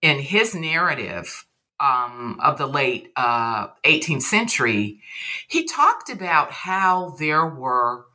in 0.03 0.19
his 0.19 0.55
narrative 0.55 1.47
um, 1.79 2.39
of 2.43 2.59
the 2.59 2.67
late 2.67 3.11
uh, 3.17 3.69
18th 3.85 4.23
century, 4.23 5.01
he 5.49 5.65
talked 5.65 6.11
about 6.11 6.53
how 6.53 7.17
there 7.19 7.47
were 7.47 8.07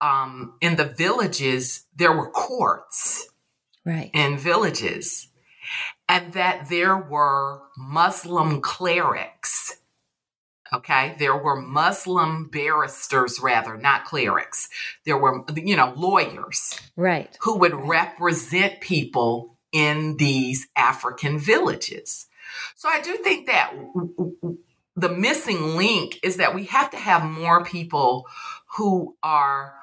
um, 0.00 0.54
in 0.60 0.76
the 0.76 0.84
villages 0.84 1.84
there 1.96 2.12
were 2.12 2.30
courts 2.30 3.28
right 3.84 4.10
in 4.12 4.36
villages 4.36 5.28
and 6.08 6.32
that 6.34 6.68
there 6.68 6.96
were 6.96 7.62
Muslim 7.76 8.60
clerics. 8.60 9.78
Okay, 10.74 11.14
there 11.18 11.36
were 11.36 11.60
Muslim 11.60 12.48
barristers, 12.48 13.38
rather, 13.40 13.76
not 13.76 14.04
clerics. 14.04 14.68
There 15.06 15.16
were, 15.16 15.44
you 15.54 15.76
know, 15.76 15.92
lawyers. 15.96 16.80
Right. 16.96 17.36
Who 17.42 17.58
would 17.58 17.74
represent 17.74 18.80
people 18.80 19.56
in 19.72 20.16
these 20.16 20.66
African 20.76 21.38
villages. 21.38 22.26
So 22.76 22.88
I 22.88 23.00
do 23.00 23.16
think 23.18 23.46
that 23.46 23.72
the 24.96 25.08
missing 25.08 25.76
link 25.76 26.20
is 26.22 26.36
that 26.36 26.54
we 26.54 26.64
have 26.66 26.90
to 26.90 26.96
have 26.96 27.24
more 27.24 27.64
people 27.64 28.26
who 28.76 29.16
are 29.22 29.74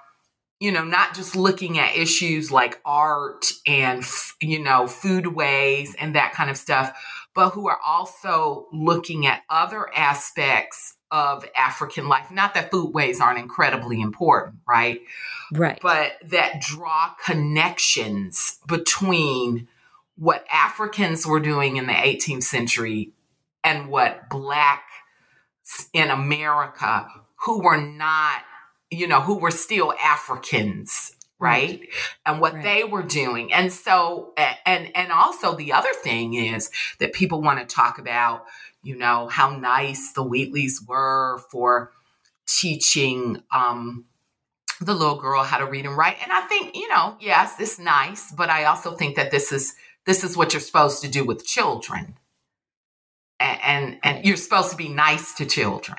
you 0.61 0.71
know, 0.71 0.83
not 0.83 1.15
just 1.15 1.35
looking 1.35 1.79
at 1.79 1.97
issues 1.97 2.51
like 2.51 2.79
art 2.85 3.51
and, 3.65 4.05
you 4.39 4.59
know, 4.59 4.85
food 4.85 5.25
ways 5.25 5.95
and 5.95 6.13
that 6.13 6.33
kind 6.33 6.51
of 6.51 6.55
stuff, 6.55 6.95
but 7.33 7.51
who 7.51 7.67
are 7.67 7.79
also 7.85 8.67
looking 8.71 9.25
at 9.25 9.43
other 9.49 9.87
aspects 9.95 10.95
of 11.11 11.45
African 11.55 12.07
life. 12.07 12.31
Not 12.31 12.53
that 12.53 12.71
foodways 12.71 13.19
aren't 13.19 13.39
incredibly 13.39 14.01
important, 14.01 14.55
right? 14.67 15.01
Right. 15.51 15.79
But 15.81 16.13
that 16.25 16.61
draw 16.61 17.11
connections 17.25 18.59
between 18.67 19.67
what 20.17 20.45
Africans 20.51 21.25
were 21.25 21.39
doing 21.39 21.77
in 21.77 21.87
the 21.87 21.93
18th 21.93 22.43
century 22.43 23.11
and 23.63 23.89
what 23.89 24.29
Black 24.29 24.83
in 25.93 26.09
America 26.09 27.07
who 27.35 27.61
were 27.61 27.81
not 27.81 28.43
you 28.91 29.07
know, 29.07 29.21
who 29.21 29.35
were 29.35 29.51
still 29.51 29.93
Africans, 30.03 31.15
right? 31.41 31.81
And 32.23 32.39
what 32.39 32.53
right. 32.53 32.63
they 32.63 32.83
were 32.83 33.01
doing. 33.01 33.51
And 33.51 33.73
so, 33.73 34.31
and, 34.65 34.95
and 34.95 35.11
also 35.11 35.55
the 35.55 35.73
other 35.73 35.91
thing 35.91 36.35
is 36.35 36.69
that 36.99 37.13
people 37.13 37.41
want 37.41 37.59
to 37.59 37.65
talk 37.65 37.97
about, 37.97 38.45
you 38.83 38.95
know, 38.95 39.27
how 39.27 39.49
nice 39.49 40.13
the 40.13 40.23
Wheatleys 40.23 40.87
were 40.87 41.41
for 41.49 41.91
teaching, 42.47 43.41
um, 43.51 44.05
the 44.79 44.93
little 44.93 45.15
girl 45.15 45.43
how 45.43 45.57
to 45.57 45.65
read 45.65 45.85
and 45.85 45.97
write. 45.97 46.17
And 46.21 46.31
I 46.31 46.41
think, 46.41 46.75
you 46.75 46.87
know, 46.87 47.17
yes, 47.19 47.55
it's 47.59 47.79
nice, 47.79 48.31
but 48.31 48.49
I 48.49 48.65
also 48.65 48.95
think 48.95 49.15
that 49.15 49.31
this 49.31 49.51
is, 49.51 49.73
this 50.05 50.23
is 50.23 50.37
what 50.37 50.53
you're 50.53 50.61
supposed 50.61 51.01
to 51.01 51.07
do 51.09 51.25
with 51.25 51.45
children. 51.45 52.15
And, 53.39 53.59
and, 53.63 53.99
and 54.03 54.25
you're 54.25 54.37
supposed 54.37 54.69
to 54.69 54.77
be 54.77 54.89
nice 54.89 55.33
to 55.35 55.45
children 55.45 55.97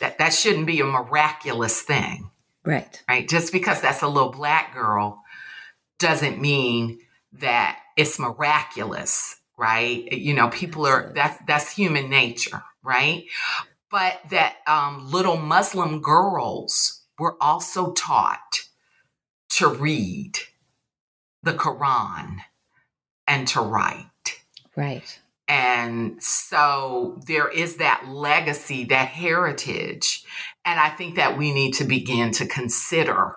that 0.00 0.16
that 0.18 0.32
shouldn't 0.32 0.66
be 0.66 0.80
a 0.80 0.84
miraculous 0.84 1.82
thing. 1.82 2.31
Right. 2.64 3.02
Right. 3.08 3.28
Just 3.28 3.52
because 3.52 3.80
that's 3.80 4.02
a 4.02 4.08
little 4.08 4.30
black 4.30 4.74
girl 4.74 5.22
doesn't 5.98 6.40
mean 6.40 6.98
that 7.34 7.78
it's 7.96 8.18
miraculous, 8.18 9.36
right? 9.58 10.10
You 10.12 10.34
know, 10.34 10.48
people 10.48 10.86
are 10.86 11.12
that's 11.14 11.42
that's 11.46 11.74
human 11.74 12.08
nature, 12.08 12.62
right? 12.82 13.24
But 13.90 14.20
that 14.30 14.56
um, 14.66 15.10
little 15.10 15.36
Muslim 15.36 16.00
girls 16.00 17.02
were 17.18 17.36
also 17.40 17.92
taught 17.92 18.60
to 19.50 19.68
read 19.68 20.38
the 21.42 21.52
Quran 21.52 22.38
and 23.26 23.46
to 23.48 23.60
write. 23.60 24.06
Right 24.76 25.18
And 25.52 26.22
so 26.22 27.20
there 27.26 27.46
is 27.46 27.76
that 27.76 28.06
legacy, 28.08 28.84
that 28.84 29.08
heritage. 29.08 30.24
And 30.64 30.80
I 30.80 30.88
think 30.88 31.16
that 31.16 31.36
we 31.36 31.52
need 31.52 31.72
to 31.72 31.84
begin 31.84 32.30
to 32.32 32.46
consider 32.46 33.36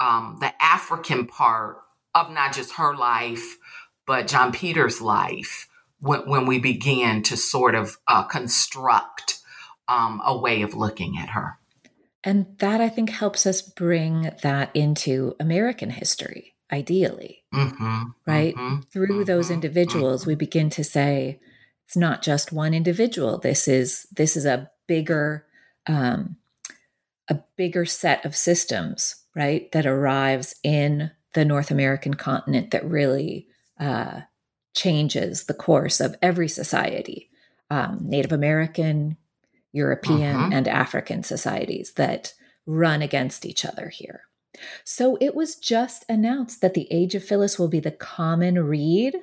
um, 0.00 0.38
the 0.40 0.52
African 0.60 1.28
part 1.28 1.76
of 2.12 2.32
not 2.32 2.54
just 2.54 2.72
her 2.72 2.96
life, 2.96 3.56
but 4.04 4.26
John 4.26 4.50
Peter's 4.50 5.00
life 5.00 5.68
when, 6.00 6.28
when 6.28 6.46
we 6.46 6.58
begin 6.58 7.22
to 7.22 7.36
sort 7.36 7.76
of 7.76 7.98
uh, 8.08 8.24
construct 8.24 9.38
um, 9.86 10.20
a 10.24 10.36
way 10.36 10.62
of 10.62 10.74
looking 10.74 11.16
at 11.16 11.28
her. 11.28 11.60
And 12.24 12.46
that 12.58 12.80
I 12.80 12.88
think 12.88 13.10
helps 13.10 13.46
us 13.46 13.62
bring 13.62 14.32
that 14.42 14.74
into 14.74 15.36
American 15.38 15.90
history, 15.90 16.53
ideally. 16.72 17.44
Mm-hmm, 17.54 18.02
right? 18.26 18.54
Mm-hmm, 18.54 18.80
Through 18.90 19.08
mm-hmm, 19.08 19.24
those 19.24 19.50
individuals, 19.50 20.22
mm-hmm. 20.22 20.30
we 20.30 20.34
begin 20.34 20.70
to 20.70 20.84
say, 20.84 21.40
it's 21.86 21.96
not 21.96 22.22
just 22.22 22.52
one 22.52 22.74
individual. 22.74 23.38
This 23.38 23.68
is 23.68 24.06
this 24.16 24.36
is 24.36 24.46
a 24.46 24.70
bigger 24.86 25.46
um, 25.86 26.36
a 27.28 27.38
bigger 27.56 27.84
set 27.84 28.24
of 28.24 28.36
systems, 28.36 29.16
right? 29.34 29.70
That 29.72 29.86
arrives 29.86 30.54
in 30.62 31.10
the 31.34 31.44
North 31.44 31.70
American 31.70 32.14
continent 32.14 32.70
that 32.70 32.84
really 32.84 33.48
uh, 33.78 34.20
changes 34.74 35.44
the 35.44 35.54
course 35.54 36.00
of 36.00 36.16
every 36.22 36.48
society. 36.48 37.30
Um, 37.70 38.00
Native 38.02 38.32
American, 38.32 39.16
European 39.72 40.36
uh-huh. 40.36 40.50
and 40.52 40.68
African 40.68 41.22
societies 41.22 41.92
that 41.94 42.34
run 42.66 43.02
against 43.02 43.44
each 43.44 43.64
other 43.64 43.88
here. 43.88 44.22
So 44.84 45.16
it 45.20 45.34
was 45.34 45.56
just 45.56 46.04
announced 46.08 46.60
that 46.60 46.74
the 46.74 46.88
Age 46.90 47.14
of 47.14 47.24
Phillis 47.24 47.58
will 47.58 47.68
be 47.68 47.80
the 47.80 47.90
common 47.90 48.62
read 48.62 49.16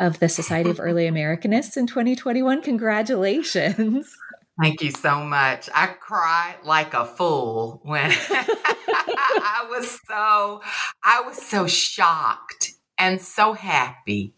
of 0.00 0.20
the 0.20 0.28
Society 0.28 0.70
of 0.70 0.80
Early 0.80 1.04
Americanists 1.10 1.76
in 1.76 1.86
2021. 1.86 2.62
Congratulations. 2.62 4.12
Thank 4.60 4.82
you 4.82 4.90
so 4.90 5.22
much. 5.22 5.68
I 5.72 5.86
cried 5.86 6.56
like 6.64 6.94
a 6.94 7.04
fool 7.04 7.80
when 7.84 8.10
I 8.30 9.66
was 9.70 9.98
so 10.08 10.62
I 11.04 11.22
was 11.24 11.36
so 11.36 11.66
shocked 11.68 12.72
and 12.98 13.20
so 13.20 13.52
happy, 13.52 14.34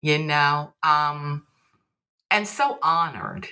you 0.00 0.18
know, 0.18 0.72
um 0.82 1.46
and 2.30 2.48
so 2.48 2.78
honored 2.82 3.48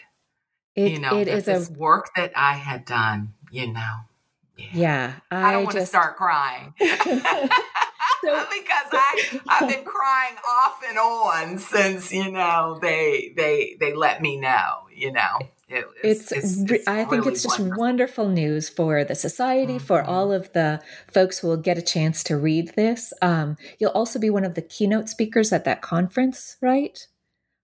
it, 0.75 0.93
you 0.93 1.01
know, 1.01 1.19
it 1.19 1.29
is 1.29 1.49
a 1.49 1.71
work 1.75 2.11
that 2.17 2.33
I 2.35 2.55
had 2.55 2.87
done, 2.87 3.35
you 3.51 3.73
know. 3.73 3.97
Yeah, 4.73 5.15
I, 5.31 5.49
I, 5.49 5.53
don't 5.53 5.65
want 5.65 5.77
to 5.77 5.87
start 5.87 6.17
crying. 6.17 6.75
so, 6.81 6.91
because 7.11 8.89
I 8.93 9.41
I've 9.49 9.69
been 9.69 9.85
crying 9.85 10.37
off 10.49 10.81
and 10.89 10.99
on 10.99 11.59
since 11.59 12.13
you 12.13 12.31
know 12.31 12.79
they 12.81 13.33
they 13.37 13.77
they 13.81 13.95
let 13.95 14.23
me 14.23 14.39
know 14.39 14.87
you 14.95 15.13
know 15.13 15.39
it, 15.73 15.87
it's, 16.05 16.33
it's, 16.33 16.71
it's, 16.71 16.87
I 16.87 17.05
think 17.05 17.27
it's 17.27 17.43
just 17.43 17.59
wonderful. 17.59 17.81
wonderful. 17.81 18.29
news 18.29 18.69
for 18.69 19.05
the 19.05 19.15
society, 19.15 19.77
mm-hmm. 19.77 19.85
for 19.85 20.03
all 20.03 20.31
of 20.31 20.53
the 20.53 20.83
folks 21.11 21.39
who 21.39 21.49
will 21.49 21.57
get 21.57 21.79
a 21.79 21.83
chance 21.83 22.23
to 22.25 22.37
read 22.37 22.73
this. 22.77 23.13
Um, 23.23 23.57
you'll 23.79 23.93
also 23.93 24.19
be 24.19 24.29
one 24.29 24.45
of 24.45 24.55
the 24.55 24.61
keynote 24.61 25.09
speakers 25.09 25.51
at 25.51 25.65
that 25.65 25.81
conference, 25.81 26.57
right? 26.61 27.07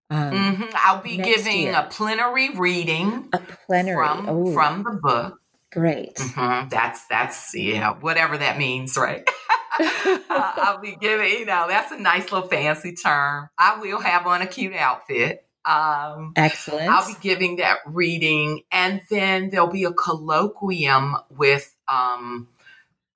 Um, 0.09 0.31
mm-hmm. 0.31 0.63
I'll 0.73 1.03
be 1.03 1.17
giving 1.17 1.63
year. 1.63 1.75
a 1.75 1.83
plenary 1.83 2.49
reading. 2.49 3.29
A 3.31 3.39
plenary 3.67 3.95
from, 3.95 4.27
oh. 4.27 4.53
from 4.53 4.83
the 4.83 4.99
book. 5.01 5.38
Great. 5.71 6.15
Mm-hmm. 6.15 6.69
That's 6.69 7.05
that's 7.07 7.55
yeah, 7.55 7.93
whatever 7.93 8.37
that 8.37 8.57
means, 8.57 8.97
right? 8.97 9.27
uh, 9.79 10.19
I'll 10.29 10.81
be 10.81 10.95
giving, 10.99 11.29
you 11.29 11.45
know, 11.45 11.67
that's 11.67 11.91
a 11.91 11.99
nice 11.99 12.31
little 12.31 12.47
fancy 12.47 12.93
term. 12.93 13.49
I 13.57 13.79
will 13.79 13.99
have 13.99 14.25
on 14.25 14.41
a 14.41 14.47
cute 14.47 14.73
outfit. 14.73 15.45
Um, 15.65 16.33
Excellent. 16.35 16.89
I'll 16.89 17.07
be 17.07 17.15
giving 17.21 17.57
that 17.57 17.77
reading, 17.85 18.61
and 18.71 19.01
then 19.09 19.49
there'll 19.49 19.67
be 19.67 19.83
a 19.83 19.91
colloquium 19.91 21.21
with 21.29 21.75
um, 21.87 22.47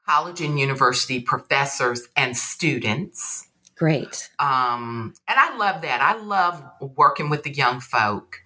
college 0.06 0.42
and 0.42 0.60
university 0.60 1.20
professors 1.20 2.08
and 2.16 2.38
students. 2.38 3.48
Great. 3.76 4.30
Um, 4.40 5.14
and 5.28 5.40
I 5.40 5.58
love 5.58 5.82
that. 5.82 6.02
I 6.02 6.22
love 6.22 6.64
working 6.96 7.30
with 7.30 7.44
the 7.44 7.52
young 7.52 7.80
folk 7.80 8.40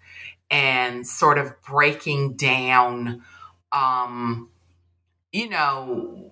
and 0.50 1.06
sort 1.06 1.38
of 1.38 1.62
breaking 1.62 2.38
down, 2.38 3.24
um, 3.72 4.50
you 5.32 5.50
know, 5.50 6.32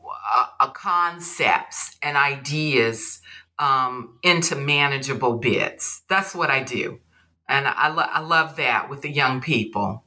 uh, 0.59 0.69
concepts 0.69 1.97
and 2.01 2.17
ideas 2.17 3.21
um, 3.59 4.17
into 4.23 4.55
manageable 4.55 5.37
bits. 5.37 6.03
That's 6.09 6.33
what 6.33 6.49
I 6.49 6.63
do. 6.63 6.99
And 7.47 7.67
I, 7.67 7.89
lo- 7.89 8.07
I 8.09 8.21
love 8.21 8.55
that 8.55 8.89
with 8.89 9.01
the 9.01 9.11
young 9.11 9.41
people 9.41 10.03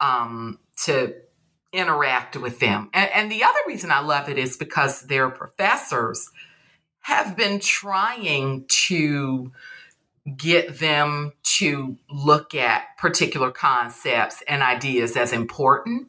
um, 0.00 0.58
to 0.84 1.14
interact 1.72 2.36
with 2.36 2.60
them. 2.60 2.88
And, 2.94 3.10
and 3.12 3.30
the 3.30 3.44
other 3.44 3.58
reason 3.66 3.90
I 3.90 4.00
love 4.00 4.28
it 4.28 4.38
is 4.38 4.56
because 4.56 5.02
they're 5.02 5.30
professors 5.30 6.30
have 7.00 7.36
been 7.36 7.60
trying 7.60 8.64
to 8.68 9.52
get 10.36 10.78
them 10.78 11.32
to 11.42 11.96
look 12.10 12.54
at 12.54 12.96
particular 12.98 13.50
concepts 13.50 14.42
and 14.46 14.62
ideas 14.62 15.16
as 15.16 15.32
important. 15.32 16.08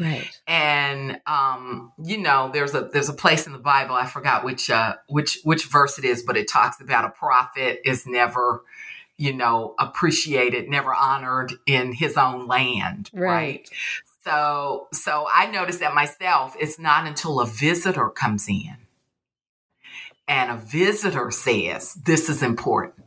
Right. 0.00 0.40
And 0.46 1.20
um, 1.26 1.92
you 2.02 2.18
know, 2.18 2.50
there's 2.52 2.74
a 2.74 2.88
there's 2.92 3.08
a 3.08 3.14
place 3.14 3.46
in 3.46 3.52
the 3.52 3.58
Bible, 3.58 3.94
I 3.94 4.06
forgot 4.06 4.44
which 4.44 4.70
uh 4.70 4.96
which 5.08 5.38
which 5.44 5.66
verse 5.66 5.98
it 5.98 6.04
is, 6.04 6.22
but 6.22 6.36
it 6.36 6.48
talks 6.48 6.80
about 6.80 7.04
a 7.04 7.10
prophet 7.10 7.80
is 7.84 8.06
never, 8.06 8.62
you 9.16 9.32
know, 9.32 9.74
appreciated, 9.78 10.68
never 10.68 10.94
honored 10.94 11.52
in 11.66 11.92
his 11.92 12.16
own 12.16 12.46
land. 12.46 13.10
Right. 13.12 13.28
right? 13.28 13.70
So 14.24 14.88
so 14.92 15.26
I 15.32 15.50
noticed 15.50 15.80
that 15.80 15.94
myself, 15.94 16.56
it's 16.58 16.78
not 16.78 17.06
until 17.06 17.40
a 17.40 17.46
visitor 17.46 18.08
comes 18.08 18.48
in 18.48 18.76
and 20.30 20.50
a 20.52 20.56
visitor 20.56 21.30
says, 21.32 21.94
This 21.94 22.28
is 22.28 22.42
important. 22.42 23.04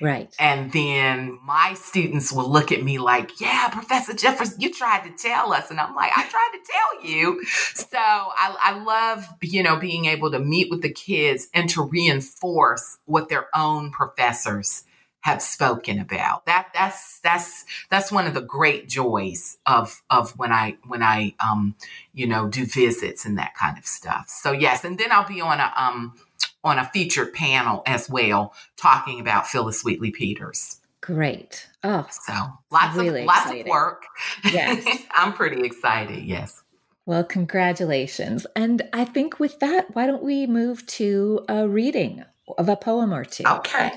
Right. 0.00 0.34
And 0.38 0.72
then 0.72 1.38
my 1.44 1.74
students 1.74 2.32
will 2.32 2.50
look 2.50 2.72
at 2.72 2.82
me 2.82 2.98
like, 2.98 3.40
Yeah, 3.40 3.68
Professor 3.68 4.12
Jefferson, 4.12 4.60
you 4.60 4.72
tried 4.72 5.04
to 5.04 5.10
tell 5.10 5.52
us. 5.52 5.70
And 5.70 5.80
I'm 5.80 5.94
like, 5.94 6.12
I 6.16 6.26
tried 6.28 6.50
to 6.52 6.72
tell 6.72 7.10
you. 7.10 7.44
So 7.74 7.98
I, 7.98 8.56
I 8.60 8.82
love, 8.82 9.26
you 9.40 9.62
know, 9.62 9.76
being 9.76 10.06
able 10.06 10.30
to 10.32 10.38
meet 10.38 10.70
with 10.70 10.82
the 10.82 10.92
kids 10.92 11.48
and 11.54 11.68
to 11.70 11.82
reinforce 11.82 12.98
what 13.04 13.28
their 13.28 13.46
own 13.54 13.90
professors 13.90 14.84
have 15.24 15.40
spoken 15.40 15.98
about. 15.98 16.44
That 16.44 16.68
that's 16.74 17.18
that's 17.20 17.64
that's 17.90 18.12
one 18.12 18.26
of 18.26 18.34
the 18.34 18.42
great 18.42 18.90
joys 18.90 19.56
of 19.64 20.02
of 20.10 20.38
when 20.38 20.52
I 20.52 20.76
when 20.86 21.02
I 21.02 21.34
um 21.40 21.76
you 22.12 22.26
know 22.26 22.46
do 22.46 22.66
visits 22.66 23.24
and 23.24 23.38
that 23.38 23.54
kind 23.54 23.78
of 23.78 23.86
stuff. 23.86 24.26
So 24.28 24.52
yes, 24.52 24.84
and 24.84 24.98
then 24.98 25.10
I'll 25.10 25.26
be 25.26 25.40
on 25.40 25.60
a 25.60 25.72
um 25.76 26.14
on 26.62 26.78
a 26.78 26.84
featured 26.84 27.32
panel 27.32 27.82
as 27.86 28.10
well, 28.10 28.52
talking 28.76 29.18
about 29.18 29.46
Phillis 29.46 29.82
Wheatley 29.82 30.10
Peters. 30.10 30.80
Great. 31.00 31.68
Oh, 31.82 32.06
so 32.10 32.32
lots 32.70 32.94
really 32.94 33.20
of 33.20 33.26
lots 33.26 33.50
of 33.50 33.66
work. 33.66 34.04
Yes, 34.44 35.04
I'm 35.16 35.32
pretty 35.32 35.64
excited. 35.66 36.22
Yes. 36.22 36.62
Well, 37.06 37.24
congratulations. 37.24 38.46
And 38.54 38.82
I 38.92 39.06
think 39.06 39.40
with 39.40 39.58
that, 39.60 39.94
why 39.94 40.06
don't 40.06 40.22
we 40.22 40.46
move 40.46 40.86
to 40.86 41.46
a 41.48 41.66
reading 41.66 42.24
of 42.58 42.68
a 42.68 42.76
poem 42.76 43.14
or 43.14 43.24
two? 43.24 43.44
Okay. 43.46 43.92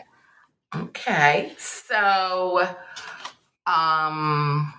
Okay. 0.75 1.53
So, 1.57 2.67
um, 3.65 4.73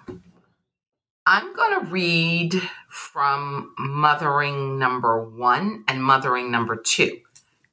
I'm 1.26 1.54
going 1.54 1.80
to 1.80 1.90
read 1.90 2.54
from 2.88 3.74
Mothering 3.78 4.78
number 4.78 5.22
one 5.22 5.84
and 5.86 6.02
Mothering 6.02 6.50
number 6.50 6.76
two. 6.76 7.20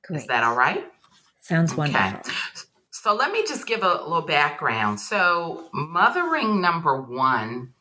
Great. 0.04 0.22
Is 0.22 0.28
that 0.28 0.44
all 0.44 0.56
right? 0.56 0.86
Sounds 1.42 1.74
okay. 1.74 1.92
wonderful. 1.92 2.34
So 3.06 3.14
let 3.14 3.32
me 3.32 3.44
just 3.48 3.68
give 3.68 3.84
a 3.84 4.02
little 4.02 4.24
background. 4.24 5.00
So, 5.00 5.70
mothering 5.72 6.60
number 6.60 7.00
one 7.00 7.74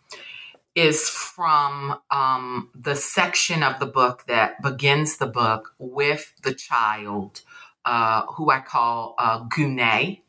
is 0.74 1.08
from 1.08 1.98
um, 2.10 2.68
the 2.74 2.94
section 2.94 3.62
of 3.62 3.78
the 3.80 3.86
book 3.86 4.24
that 4.28 4.60
begins 4.62 5.16
the 5.16 5.26
book 5.26 5.72
with 5.78 6.34
the 6.42 6.52
child, 6.52 7.40
uh, 7.86 8.26
who 8.34 8.50
I 8.50 8.60
call 8.60 9.14
uh, 9.18 9.44
Gune. 9.44 10.20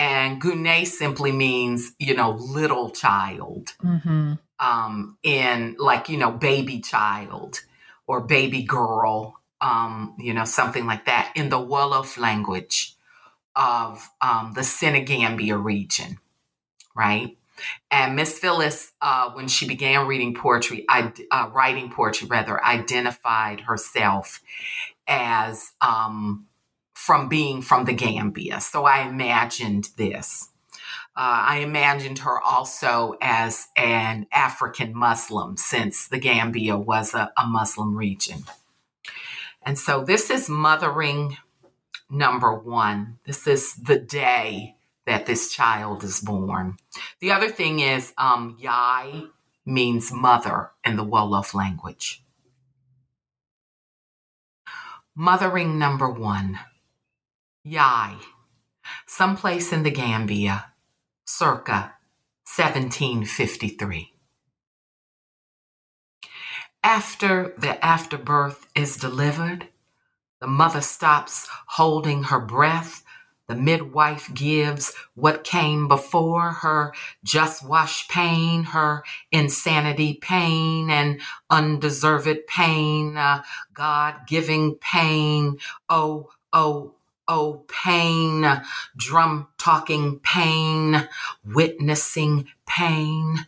And 0.00 0.40
Gune 0.40 0.86
simply 0.86 1.32
means, 1.32 1.92
you 1.98 2.14
know, 2.14 2.30
little 2.30 2.90
child, 2.90 3.74
mm-hmm. 3.84 4.34
um, 4.58 5.18
in 5.22 5.76
like, 5.78 6.08
you 6.08 6.16
know, 6.16 6.30
baby 6.30 6.80
child 6.80 7.60
or 8.06 8.20
baby 8.20 8.62
girl 8.62 9.40
um, 9.60 10.14
you 10.18 10.32
know, 10.32 10.44
something 10.44 10.86
like 10.86 11.06
that 11.06 11.32
in 11.34 11.48
the 11.48 11.58
Wolof 11.58 12.18
language 12.18 12.94
of 13.54 14.08
um, 14.20 14.52
the 14.54 14.62
Senegambia 14.62 15.56
region, 15.56 16.18
right? 16.94 17.36
And 17.90 18.16
Miss 18.16 18.38
Phillis, 18.38 18.92
uh, 19.02 19.30
when 19.32 19.48
she 19.48 19.68
began 19.68 20.06
reading 20.06 20.34
poetry, 20.34 20.86
I, 20.88 21.12
uh, 21.30 21.50
writing 21.52 21.90
poetry 21.90 22.26
rather, 22.26 22.62
identified 22.64 23.60
herself 23.60 24.42
as 25.06 25.72
um, 25.82 26.46
from 27.00 27.30
being 27.30 27.62
from 27.62 27.86
the 27.86 27.94
Gambia. 27.94 28.60
So 28.60 28.84
I 28.84 29.08
imagined 29.08 29.88
this. 29.96 30.50
Uh, 31.16 31.48
I 31.48 31.56
imagined 31.60 32.18
her 32.18 32.38
also 32.38 33.16
as 33.22 33.68
an 33.74 34.26
African 34.30 34.94
Muslim, 34.94 35.56
since 35.56 36.06
the 36.08 36.18
Gambia 36.18 36.76
was 36.76 37.14
a, 37.14 37.32
a 37.38 37.46
Muslim 37.46 37.96
region. 37.96 38.44
And 39.62 39.78
so 39.78 40.04
this 40.04 40.28
is 40.28 40.50
mothering 40.50 41.38
number 42.10 42.54
one. 42.54 43.18
This 43.24 43.46
is 43.46 43.74
the 43.76 43.98
day 43.98 44.76
that 45.06 45.24
this 45.24 45.50
child 45.50 46.04
is 46.04 46.20
born. 46.20 46.76
The 47.20 47.32
other 47.32 47.48
thing 47.48 47.80
is, 47.80 48.12
um, 48.18 48.58
Yai 48.60 49.24
means 49.64 50.12
mother 50.12 50.72
in 50.84 50.96
the 50.96 51.04
Wolof 51.04 51.54
language. 51.54 52.22
Mothering 55.16 55.78
number 55.78 56.08
one, 56.08 56.60
Yai, 57.62 58.16
someplace 59.06 59.70
in 59.70 59.82
the 59.82 59.90
Gambia, 59.90 60.72
circa 61.26 61.92
1753. 62.56 64.14
After 66.82 67.54
the 67.58 67.84
afterbirth 67.84 68.66
is 68.74 68.96
delivered, 68.96 69.68
the 70.40 70.46
mother 70.46 70.80
stops 70.80 71.48
holding 71.66 72.22
her 72.24 72.40
breath. 72.40 73.04
The 73.46 73.56
midwife 73.56 74.32
gives 74.32 74.94
what 75.14 75.44
came 75.44 75.86
before 75.86 76.52
her 76.52 76.94
just 77.24 77.62
wash 77.62 78.08
pain, 78.08 78.62
her 78.62 79.04
insanity 79.30 80.14
pain 80.14 80.88
and 80.88 81.20
undeserved 81.50 82.46
pain, 82.46 83.18
uh, 83.18 83.42
God 83.74 84.20
giving 84.26 84.76
pain. 84.76 85.58
Oh, 85.90 86.30
oh, 86.54 86.94
oh, 87.30 87.64
pain, 87.68 88.44
drum 88.96 89.46
talking 89.56 90.18
pain, 90.18 91.08
witnessing 91.44 92.48
pain. 92.66 93.46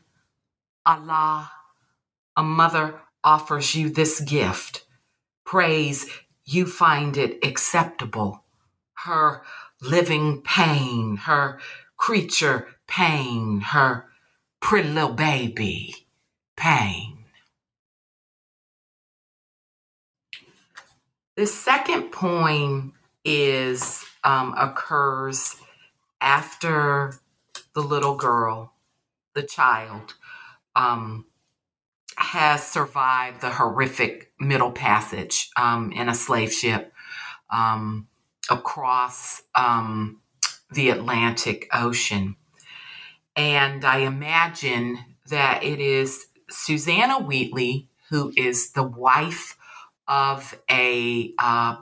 Allah, 0.87 1.51
a 2.37 2.45
mother 2.45 3.01
offers 3.24 3.74
you 3.74 3.91
this 3.91 4.20
gift. 4.20 4.87
Praise 5.45 6.07
you 6.45 6.64
find 6.64 7.16
it 7.16 7.45
acceptable. 7.45 8.45
Her 9.05 9.43
living 9.80 10.43
pain, 10.43 11.16
her 11.16 11.59
creature 11.97 12.68
pain, 12.87 13.61
her 13.61 14.07
pretty 14.61 14.91
little 14.91 15.14
baby 15.14 16.07
pain. 16.57 17.24
The 21.35 21.47
second 21.47 22.12
poem 22.12 22.93
is 23.25 24.05
um, 24.25 24.55
occurs 24.57 25.57
after 26.20 27.14
the 27.75 27.81
little 27.81 28.16
girl, 28.16 28.73
the 29.35 29.43
child, 29.43 30.14
um, 30.77 31.27
has 32.16 32.66
survived 32.66 33.41
the 33.41 33.51
horrific 33.51 34.33
Middle 34.39 34.73
Passage 34.73 35.51
um, 35.57 35.93
in 35.93 36.09
a 36.09 36.14
slave 36.14 36.53
ship 36.53 36.93
um, 37.51 38.07
across 38.51 39.43
um, 39.55 40.20
the 40.70 40.91
Atlantic 40.91 41.68
Ocean. 41.73 42.37
And 43.35 43.85
I 43.85 43.99
imagine 43.99 44.99
that 45.29 45.64
it 45.64 45.81
is 45.81 46.27
Susanna 46.51 47.18
Wheatley, 47.20 47.89
who 48.11 48.33
is 48.37 48.73
the 48.73 48.83
wife 48.83 49.57
of 50.07 50.55
a 50.70 51.33
uh, 51.39 51.77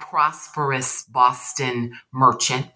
prosperous 0.00 1.04
Boston 1.04 1.92
merchant, 2.12 2.66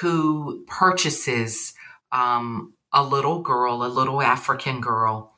who 0.00 0.64
purchases 0.66 1.74
um, 2.12 2.74
a 2.92 3.04
little 3.04 3.42
girl, 3.42 3.84
a 3.84 3.88
little 3.88 4.22
African 4.22 4.80
girl, 4.80 5.34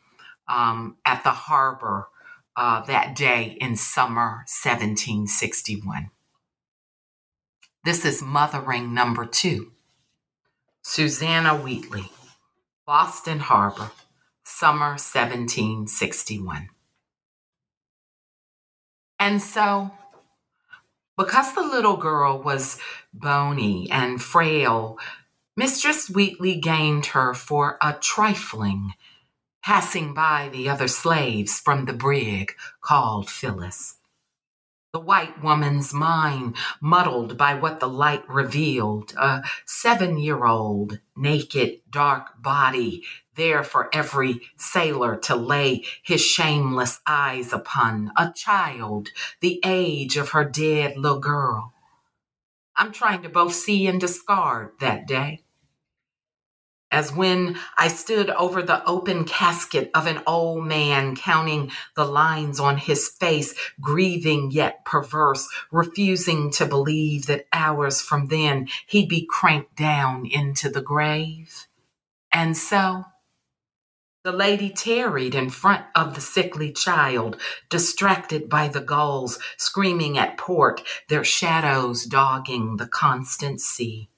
um, 0.48 0.96
at 1.04 1.24
the 1.24 1.30
harbor 1.30 2.08
uh, 2.56 2.82
that 2.82 3.16
day 3.16 3.56
in 3.60 3.76
summer 3.76 4.44
1761. 4.46 6.10
This 7.84 8.04
is 8.04 8.22
mothering 8.22 8.94
number 8.94 9.24
two. 9.24 9.72
Susanna 10.82 11.56
Wheatley, 11.56 12.10
Boston 12.86 13.38
Harbor, 13.38 13.90
summer 14.44 14.90
1761. 14.90 16.68
And 19.18 19.40
so, 19.40 19.92
because 21.16 21.54
the 21.54 21.62
little 21.62 21.96
girl 21.96 22.42
was 22.42 22.78
bony 23.12 23.88
and 23.90 24.22
frail, 24.22 24.98
Mistress 25.56 26.08
Wheatley 26.08 26.56
gained 26.56 27.06
her 27.06 27.34
for 27.34 27.78
a 27.82 27.94
trifling 27.94 28.94
passing 29.62 30.12
by 30.12 30.48
the 30.52 30.68
other 30.68 30.88
slaves 30.88 31.60
from 31.60 31.84
the 31.84 31.92
brig 31.92 32.52
called 32.80 33.30
Phillis. 33.30 33.96
The 34.92 35.00
white 35.00 35.42
woman's 35.42 35.94
mind 35.94 36.56
muddled 36.80 37.38
by 37.38 37.54
what 37.54 37.80
the 37.80 37.88
light 37.88 38.28
revealed 38.28 39.14
a 39.16 39.42
seven 39.64 40.18
year 40.18 40.44
old, 40.44 40.98
naked, 41.16 41.80
dark 41.90 42.42
body 42.42 43.04
there 43.36 43.64
for 43.64 43.88
every 43.94 44.40
sailor 44.56 45.16
to 45.16 45.36
lay 45.36 45.84
his 46.02 46.20
shameless 46.20 47.00
eyes 47.06 47.52
upon, 47.52 48.12
a 48.16 48.32
child 48.34 49.08
the 49.40 49.60
age 49.64 50.16
of 50.16 50.30
her 50.30 50.44
dead 50.44 50.96
little 50.96 51.20
girl. 51.20 51.72
I'm 52.76 52.92
trying 52.92 53.22
to 53.22 53.28
both 53.28 53.54
see 53.54 53.86
and 53.86 54.00
discard 54.00 54.72
that 54.80 55.06
day 55.06 55.42
as 56.92 57.10
when 57.10 57.58
I 57.78 57.88
stood 57.88 58.28
over 58.30 58.62
the 58.62 58.84
open 58.84 59.24
casket 59.24 59.90
of 59.94 60.06
an 60.06 60.20
old 60.26 60.66
man, 60.66 61.16
counting 61.16 61.72
the 61.96 62.04
lines 62.04 62.60
on 62.60 62.76
his 62.76 63.08
face, 63.08 63.54
grieving 63.80 64.50
yet 64.50 64.84
perverse, 64.84 65.48
refusing 65.72 66.50
to 66.52 66.66
believe 66.66 67.26
that 67.26 67.46
hours 67.52 68.02
from 68.02 68.26
then 68.26 68.68
he'd 68.86 69.08
be 69.08 69.26
cranked 69.28 69.74
down 69.74 70.26
into 70.26 70.68
the 70.68 70.82
grave. 70.82 71.66
And 72.30 72.56
so, 72.56 73.06
the 74.24 74.32
lady 74.32 74.70
tarried 74.70 75.34
in 75.34 75.50
front 75.50 75.84
of 75.96 76.14
the 76.14 76.20
sickly 76.20 76.70
child, 76.70 77.36
distracted 77.68 78.48
by 78.48 78.68
the 78.68 78.80
gulls 78.80 79.38
screaming 79.56 80.16
at 80.16 80.38
port, 80.38 80.82
their 81.08 81.24
shadows 81.24 82.04
dogging 82.04 82.76
the 82.76 82.86
constant 82.86 83.60
sea. 83.60 84.08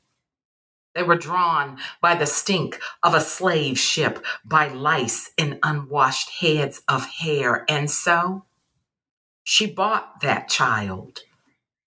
They 0.94 1.02
were 1.02 1.16
drawn 1.16 1.78
by 2.00 2.14
the 2.14 2.26
stink 2.26 2.78
of 3.02 3.14
a 3.14 3.20
slave 3.20 3.78
ship, 3.78 4.24
by 4.44 4.68
lice 4.68 5.32
in 5.36 5.58
unwashed 5.62 6.30
heads 6.40 6.82
of 6.86 7.06
hair. 7.06 7.64
And 7.68 7.90
so 7.90 8.44
she 9.42 9.66
bought 9.66 10.20
that 10.20 10.48
child, 10.48 11.22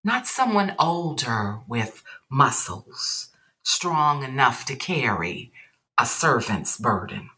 not 0.03 0.28
someone 0.28 0.76
older 0.78 1.59
with 1.68 2.03
muscles, 2.30 3.30
strong 3.63 4.24
enough 4.24 4.65
to 4.65 4.76
carry 4.76 5.53
a 5.97 6.05
servant's 6.05 6.78
burden. 6.78 7.30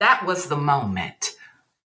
That 0.00 0.24
was 0.26 0.46
the 0.46 0.56
moment 0.56 1.36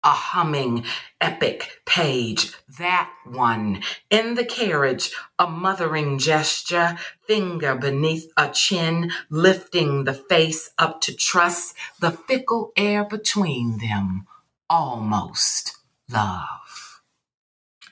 a 0.05 0.11
humming 0.11 0.85
epic 1.21 1.81
page, 1.85 2.53
that 2.79 3.11
one. 3.27 3.83
In 4.11 4.35
the 4.37 4.45
carriage, 4.45 5.13
a 5.39 5.49
mothering 5.49 6.19
gesture, 6.19 6.97
finger 7.27 7.75
beneath 7.75 8.31
a 8.37 8.49
chin, 8.51 9.11
lifting 9.29 10.05
the 10.05 10.15
face 10.15 10.71
up 10.79 11.01
to 11.03 11.15
trust 11.15 11.75
the 12.01 12.13
fickle 12.13 12.73
air 12.77 13.05
between 13.05 13.79
them, 13.79 14.27
almost 14.71 15.77
love. 16.11 16.68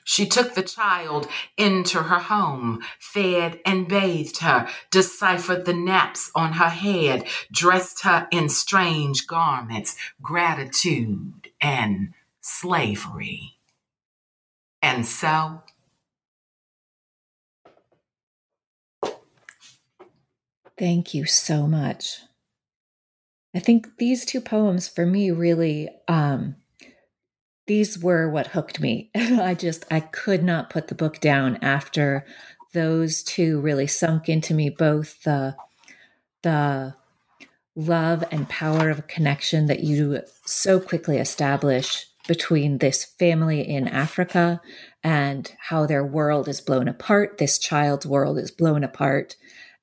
She 0.09 0.25
took 0.25 0.55
the 0.55 0.63
child 0.63 1.27
into 1.57 2.03
her 2.03 2.19
home, 2.19 2.81
fed 2.97 3.59
and 3.65 3.89
bathed 3.89 4.37
her, 4.37 4.69
deciphered 4.89 5.65
the 5.65 5.73
naps 5.73 6.31
on 6.33 6.53
her 6.53 6.69
head, 6.69 7.27
dressed 7.51 8.03
her 8.03 8.25
in 8.31 8.47
strange 8.47 9.27
garments, 9.27 9.97
gratitude 10.21 11.49
and 11.59 12.13
slavery. 12.39 13.57
And 14.81 15.05
so, 15.05 15.63
Thank 20.79 21.13
you 21.13 21.25
so 21.25 21.67
much. 21.67 22.19
I 23.53 23.59
think 23.59 23.97
these 23.97 24.23
two 24.23 24.39
poems 24.39 24.87
for 24.87 25.05
me 25.05 25.31
really 25.31 25.89
um 26.07 26.55
these 27.67 27.99
were 27.99 28.29
what 28.29 28.47
hooked 28.47 28.79
me. 28.79 29.11
I 29.15 29.55
just 29.55 29.85
I 29.91 30.01
could 30.01 30.43
not 30.43 30.69
put 30.69 30.87
the 30.87 30.95
book 30.95 31.19
down 31.21 31.57
after 31.61 32.25
those 32.73 33.23
two 33.23 33.59
really 33.61 33.87
sunk 33.87 34.29
into 34.29 34.53
me 34.53 34.69
both 34.69 35.23
the 35.23 35.55
the 36.43 36.95
love 37.75 38.23
and 38.31 38.49
power 38.49 38.89
of 38.89 39.07
connection 39.07 39.67
that 39.67 39.81
you 39.81 40.21
so 40.45 40.79
quickly 40.79 41.17
establish 41.17 42.07
between 42.27 42.79
this 42.79 43.05
family 43.05 43.61
in 43.61 43.87
Africa 43.87 44.61
and 45.03 45.53
how 45.69 45.85
their 45.85 46.05
world 46.05 46.47
is 46.47 46.61
blown 46.61 46.87
apart. 46.87 47.37
This 47.37 47.57
child's 47.57 48.05
world 48.05 48.37
is 48.37 48.51
blown 48.51 48.83
apart. 48.83 49.35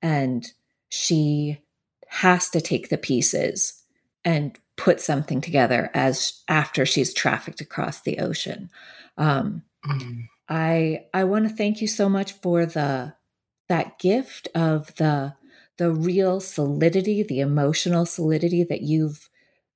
And 0.03 0.47
she 0.91 1.61
has 2.09 2.51
to 2.51 2.61
take 2.61 2.89
the 2.91 2.99
pieces 2.99 3.83
and 4.25 4.59
put 4.77 5.01
something 5.01 5.41
together 5.41 5.91
as 5.95 6.43
after 6.49 6.85
she's 6.85 7.15
trafficked 7.15 7.61
across 7.61 8.01
the 8.01 8.19
ocean. 8.19 8.71
Um, 9.17 9.63
mm-hmm. 9.87 10.21
I 10.49 11.07
I 11.15 11.25
want 11.25 11.49
to 11.49 11.55
thank 11.55 11.81
you 11.81 11.89
so 11.89 12.09
much 12.09 12.33
for 12.33 12.67
the 12.67 13.15
that 13.69 13.99
gift 13.99 14.49
of 14.55 14.95
the 14.97 15.35
the 15.77 15.93
real 15.93 16.41
solidity, 16.41 17.23
the 17.23 17.41
emotional 17.41 18.07
solidity 18.07 18.65
that 18.65 18.83
you've 18.83 19.29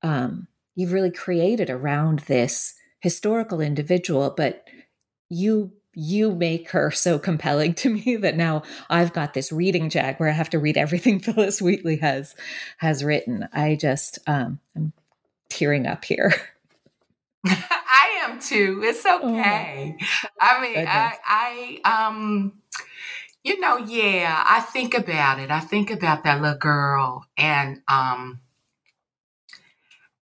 um, 0.03 0.49
you've 0.75 0.93
really 0.93 1.11
created 1.11 1.71
around 1.71 2.21
this 2.21 2.75
historical 3.01 3.61
individual, 3.61 4.33
but 4.37 4.65
you 5.29 5.73
you 5.99 6.33
make 6.33 6.71
her 6.71 6.93
so 6.93 7.19
compelling 7.19 7.75
to 7.75 7.91
me 7.91 8.15
that 8.15 8.37
now 8.37 8.63
I've 8.89 9.13
got 9.13 9.35
this 9.35 9.51
reading 9.51 9.91
jag 9.91 10.17
where 10.19 10.29
I 10.29 10.33
have 10.33 10.51
to 10.51 10.59
read 10.59 10.77
everything 10.77 11.19
Phillis 11.21 11.61
Wheatley 11.61 11.97
has 11.97 12.37
has 12.79 13.03
written. 13.03 13.49
I 13.53 13.75
just 13.75 14.21
um, 14.27 14.61
I'm 14.77 14.93
tearing 15.49 15.87
up 15.87 16.05
here. 16.05 16.33
I 17.47 18.21
am 18.23 18.39
too. 18.39 18.81
It's 18.85 19.05
oh 19.05 19.19
okay. 19.19 19.97
Oh, 20.01 20.29
I 20.41 20.61
mean, 20.61 20.87
I, 20.87 21.81
I 21.85 22.13
um 22.13 22.53
you 23.43 23.59
know, 23.59 23.79
yeah, 23.79 24.43
I 24.47 24.61
think 24.61 24.95
about 24.95 25.41
it. 25.41 25.51
I 25.51 25.61
think 25.61 25.91
about 25.91 26.23
that 26.25 26.41
little 26.41 26.59
girl 26.59 27.25
and 27.37 27.81
um 27.89 28.41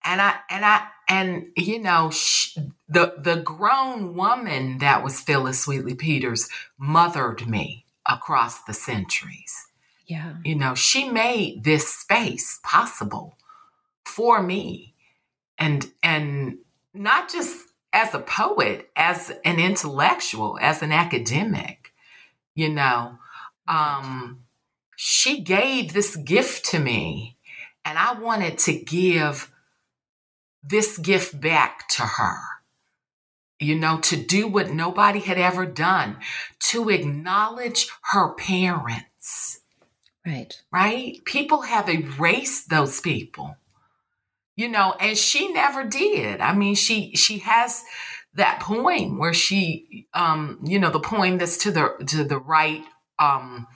and 0.03 0.21
I 0.21 0.35
and 0.49 0.65
I 0.65 0.87
and 1.07 1.45
you 1.55 1.79
know 1.79 2.09
she, 2.11 2.59
the 2.91 3.15
the 3.17 3.37
grown 3.37 4.15
woman 4.15 4.79
that 4.79 5.03
was 5.03 5.21
Phillis 5.21 5.65
Wheatley 5.65 5.95
Peters 5.95 6.49
mothered 6.77 7.47
me 7.47 7.85
across 8.05 8.63
the 8.63 8.73
centuries. 8.73 9.67
Yeah. 10.05 10.33
You 10.43 10.55
know, 10.55 10.75
she 10.75 11.09
made 11.09 11.63
this 11.63 11.87
space 11.87 12.59
possible 12.63 13.37
for 14.05 14.43
me. 14.43 14.93
And 15.57 15.89
and 16.03 16.57
not 16.93 17.31
just 17.31 17.67
as 17.93 18.13
a 18.13 18.19
poet, 18.19 18.89
as 18.95 19.31
an 19.45 19.59
intellectual, 19.59 20.57
as 20.61 20.81
an 20.81 20.91
academic, 20.91 21.93
you 22.55 22.69
know. 22.69 23.17
Um 23.67 24.43
she 24.97 25.41
gave 25.41 25.93
this 25.93 26.15
gift 26.15 26.65
to 26.65 26.79
me 26.79 27.37
and 27.85 27.97
I 27.97 28.13
wanted 28.19 28.57
to 28.59 28.73
give 28.73 29.51
this 30.63 30.97
gift 30.97 31.39
back 31.39 31.87
to 31.89 32.03
her. 32.03 32.37
You 33.61 33.75
know, 33.75 33.99
to 33.99 34.17
do 34.17 34.47
what 34.47 34.71
nobody 34.71 35.19
had 35.19 35.37
ever 35.37 35.65
done, 35.65 36.17
to 36.71 36.89
acknowledge 36.89 37.89
her 38.11 38.33
parents. 38.33 39.59
Right. 40.25 40.59
Right? 40.71 41.23
People 41.25 41.61
have 41.61 41.87
erased 41.87 42.69
those 42.69 42.99
people. 42.99 43.55
You 44.55 44.67
know, 44.67 44.95
and 44.99 45.17
she 45.17 45.51
never 45.53 45.83
did. 45.83 46.41
I 46.41 46.53
mean, 46.53 46.75
she 46.75 47.15
she 47.15 47.39
has 47.39 47.83
that 48.33 48.59
poem 48.59 49.17
where 49.17 49.33
she 49.33 50.07
um, 50.13 50.59
you 50.63 50.79
know, 50.79 50.89
the 50.89 50.99
poem 50.99 51.37
that's 51.37 51.57
to 51.59 51.71
the 51.71 52.03
to 52.07 52.23
the 52.23 52.39
right 52.39 52.83
um 53.19 53.67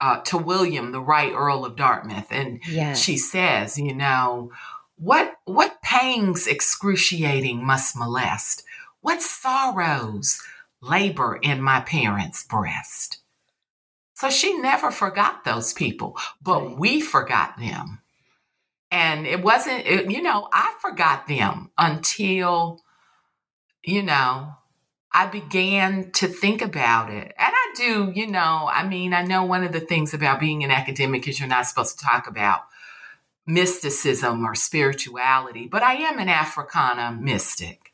uh, 0.00 0.20
to 0.22 0.38
William, 0.38 0.92
the 0.92 1.00
right 1.00 1.32
Earl 1.32 1.64
of 1.64 1.76
Dartmouth. 1.76 2.26
And 2.30 2.60
yes. 2.68 3.00
she 3.00 3.16
says, 3.16 3.78
you 3.78 3.94
know, 3.94 4.52
what 4.96 5.34
what 5.44 5.80
pangs 5.82 6.46
excruciating 6.46 7.64
must 7.64 7.96
molest? 7.96 8.64
What 9.06 9.22
sorrows 9.22 10.42
labor 10.82 11.38
in 11.40 11.62
my 11.62 11.78
parents' 11.78 12.42
breast? 12.42 13.18
So 14.14 14.30
she 14.30 14.58
never 14.58 14.90
forgot 14.90 15.44
those 15.44 15.72
people, 15.72 16.18
but 16.42 16.76
we 16.76 17.00
forgot 17.00 17.56
them. 17.56 18.00
And 18.90 19.24
it 19.24 19.44
wasn't, 19.44 19.86
it, 19.86 20.10
you 20.10 20.20
know, 20.20 20.48
I 20.52 20.74
forgot 20.80 21.28
them 21.28 21.70
until, 21.78 22.80
you 23.84 24.02
know, 24.02 24.54
I 25.12 25.26
began 25.26 26.10
to 26.14 26.26
think 26.26 26.60
about 26.60 27.08
it. 27.08 27.32
And 27.38 27.52
I 27.54 27.74
do, 27.76 28.12
you 28.12 28.26
know, 28.26 28.68
I 28.68 28.88
mean, 28.88 29.12
I 29.14 29.22
know 29.22 29.44
one 29.44 29.62
of 29.62 29.70
the 29.70 29.78
things 29.78 30.14
about 30.14 30.40
being 30.40 30.64
an 30.64 30.72
academic 30.72 31.28
is 31.28 31.38
you're 31.38 31.48
not 31.48 31.66
supposed 31.66 31.96
to 32.00 32.04
talk 32.04 32.26
about 32.26 32.62
mysticism 33.46 34.44
or 34.44 34.56
spirituality, 34.56 35.68
but 35.68 35.84
I 35.84 35.94
am 35.94 36.18
an 36.18 36.28
Africana 36.28 37.16
mystic. 37.20 37.85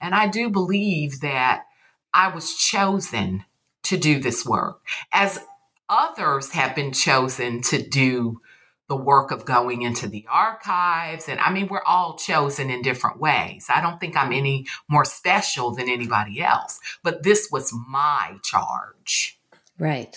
And 0.00 0.14
I 0.14 0.26
do 0.28 0.50
believe 0.50 1.20
that 1.20 1.64
I 2.12 2.28
was 2.28 2.54
chosen 2.56 3.44
to 3.84 3.96
do 3.96 4.18
this 4.18 4.46
work, 4.46 4.80
as 5.12 5.40
others 5.88 6.52
have 6.52 6.74
been 6.74 6.92
chosen 6.92 7.60
to 7.62 7.82
do 7.82 8.40
the 8.88 8.96
work 8.96 9.30
of 9.30 9.44
going 9.44 9.82
into 9.82 10.06
the 10.06 10.26
archives. 10.30 11.28
And 11.28 11.40
I 11.40 11.50
mean, 11.50 11.68
we're 11.68 11.82
all 11.84 12.16
chosen 12.16 12.70
in 12.70 12.82
different 12.82 13.18
ways. 13.18 13.66
I 13.68 13.80
don't 13.80 13.98
think 13.98 14.16
I'm 14.16 14.32
any 14.32 14.66
more 14.88 15.04
special 15.04 15.70
than 15.74 15.88
anybody 15.88 16.42
else, 16.42 16.80
but 17.02 17.22
this 17.22 17.48
was 17.50 17.72
my 17.88 18.36
charge. 18.42 19.38
Right. 19.78 20.16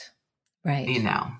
Right. 0.66 0.88
You 0.88 1.02
know, 1.02 1.32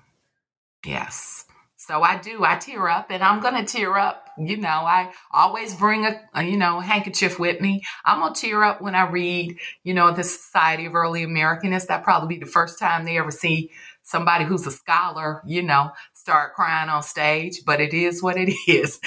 yes. 0.86 1.44
So 1.88 2.02
I 2.02 2.18
do. 2.18 2.44
I 2.44 2.56
tear 2.56 2.86
up, 2.86 3.06
and 3.08 3.22
I'm 3.22 3.40
gonna 3.40 3.64
tear 3.64 3.96
up. 3.96 4.28
You 4.36 4.58
know, 4.58 4.68
I 4.68 5.10
always 5.30 5.74
bring 5.74 6.04
a, 6.04 6.20
a, 6.34 6.44
you 6.44 6.58
know 6.58 6.80
handkerchief 6.80 7.38
with 7.38 7.62
me. 7.62 7.82
I'm 8.04 8.20
gonna 8.20 8.34
tear 8.34 8.62
up 8.62 8.82
when 8.82 8.94
I 8.94 9.08
read, 9.08 9.56
you 9.84 9.94
know, 9.94 10.12
the 10.12 10.22
Society 10.22 10.84
of 10.84 10.94
Early 10.94 11.24
Americanists. 11.24 11.86
That 11.86 12.04
probably 12.04 12.36
be 12.36 12.40
the 12.44 12.50
first 12.50 12.78
time 12.78 13.06
they 13.06 13.16
ever 13.16 13.30
see 13.30 13.70
somebody 14.02 14.44
who's 14.44 14.66
a 14.66 14.70
scholar, 14.70 15.42
you 15.46 15.62
know, 15.62 15.92
start 16.12 16.52
crying 16.52 16.90
on 16.90 17.02
stage. 17.02 17.62
But 17.64 17.80
it 17.80 17.94
is 17.94 18.22
what 18.22 18.36
it 18.36 18.52
is. 18.68 19.00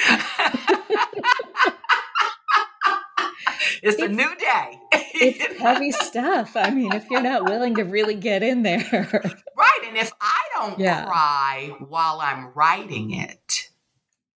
It's, 3.81 3.95
it's 3.95 4.03
a 4.03 4.07
new 4.07 4.35
day. 4.35 4.79
it's 4.91 5.57
heavy 5.59 5.91
stuff. 5.91 6.55
I 6.55 6.69
mean, 6.69 6.93
if 6.93 7.09
you're 7.09 7.21
not 7.21 7.45
willing 7.45 7.75
to 7.75 7.83
really 7.83 8.15
get 8.15 8.43
in 8.43 8.63
there. 8.63 8.85
right. 9.57 9.79
And 9.87 9.97
if 9.97 10.11
I 10.21 10.41
don't 10.55 10.79
yeah. 10.79 11.05
cry 11.05 11.75
while 11.79 12.19
I'm 12.21 12.51
writing 12.53 13.11
it, 13.11 13.69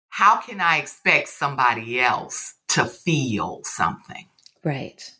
how 0.10 0.38
can 0.38 0.62
I 0.62 0.78
expect 0.78 1.30
somebody 1.30 2.00
else 2.00 2.56
to 2.70 2.86
feel 2.86 3.62
something? 3.64 4.28
Right. 4.64 5.12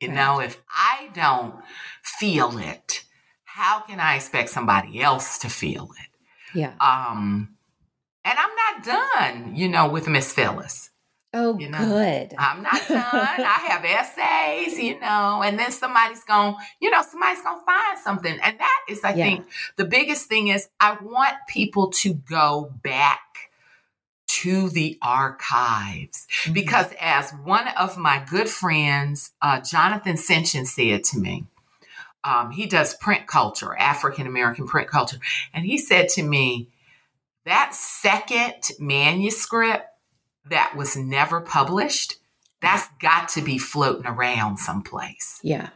You 0.00 0.08
right. 0.08 0.14
know, 0.14 0.40
if 0.40 0.60
I 0.68 1.08
don't 1.14 1.54
feel 2.02 2.58
it, 2.58 3.04
how 3.44 3.80
can 3.80 4.00
I 4.00 4.16
expect 4.16 4.50
somebody 4.50 5.02
else 5.02 5.38
to 5.38 5.48
feel 5.48 5.90
it? 5.98 6.58
Yeah. 6.58 6.74
Um, 6.80 7.56
and 8.24 8.38
I'm 8.38 8.50
not 8.54 8.84
done, 8.84 9.56
you 9.56 9.68
know, 9.68 9.88
with 9.88 10.08
Miss 10.08 10.32
Phillis. 10.32 10.90
Oh, 11.34 11.58
you 11.58 11.70
know, 11.70 11.78
good. 11.78 12.34
I'm 12.38 12.62
not 12.62 12.86
done. 12.86 13.00
I 13.00 13.64
have 13.68 13.84
essays, 13.84 14.78
you 14.78 15.00
know, 15.00 15.42
and 15.42 15.58
then 15.58 15.72
somebody's 15.72 16.22
going, 16.24 16.56
you 16.78 16.90
know, 16.90 17.02
somebody's 17.02 17.42
going 17.42 17.58
to 17.58 17.64
find 17.64 17.98
something. 17.98 18.38
And 18.42 18.60
that 18.60 18.80
is, 18.88 19.00
I 19.02 19.14
yeah. 19.14 19.24
think, 19.24 19.46
the 19.76 19.86
biggest 19.86 20.26
thing 20.28 20.48
is 20.48 20.68
I 20.78 20.98
want 21.00 21.34
people 21.48 21.90
to 21.92 22.12
go 22.12 22.70
back 22.82 23.20
to 24.28 24.68
the 24.68 24.98
archives. 25.00 26.26
Mm-hmm. 26.42 26.52
Because 26.52 26.86
as 27.00 27.30
one 27.30 27.68
of 27.78 27.96
my 27.96 28.22
good 28.28 28.48
friends, 28.48 29.32
uh, 29.40 29.60
Jonathan 29.60 30.16
Senchyne, 30.16 30.66
said 30.66 31.04
to 31.04 31.18
me, 31.18 31.46
um, 32.24 32.50
he 32.50 32.66
does 32.66 32.94
print 32.94 33.26
culture, 33.26 33.76
African 33.76 34.26
American 34.26 34.66
print 34.66 34.88
culture. 34.88 35.18
And 35.54 35.64
he 35.64 35.78
said 35.78 36.08
to 36.10 36.22
me, 36.22 36.68
that 37.44 37.74
second 37.74 38.70
manuscript 38.78 39.86
that 40.48 40.74
was 40.76 40.96
never 40.96 41.40
published, 41.40 42.16
that's 42.60 42.88
got 43.00 43.28
to 43.30 43.42
be 43.42 43.58
floating 43.58 44.06
around 44.06 44.58
someplace. 44.58 45.40
Yeah. 45.42 45.70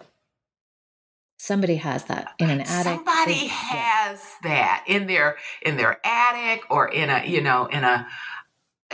Somebody 1.39 1.77
has 1.77 2.05
that 2.05 2.33
in 2.39 2.51
an 2.51 2.61
attic. 2.61 2.95
Somebody 2.95 3.47
has 3.47 4.21
yeah. 4.43 4.49
that 4.51 4.85
in 4.89 5.07
their 5.07 5.37
in 5.62 5.77
their 5.77 6.01
attic 6.05 6.62
or 6.71 6.89
in 6.89 7.11
a, 7.11 7.25
you 7.25 7.41
know, 7.41 7.67
in 7.67 7.85
a 7.85 8.09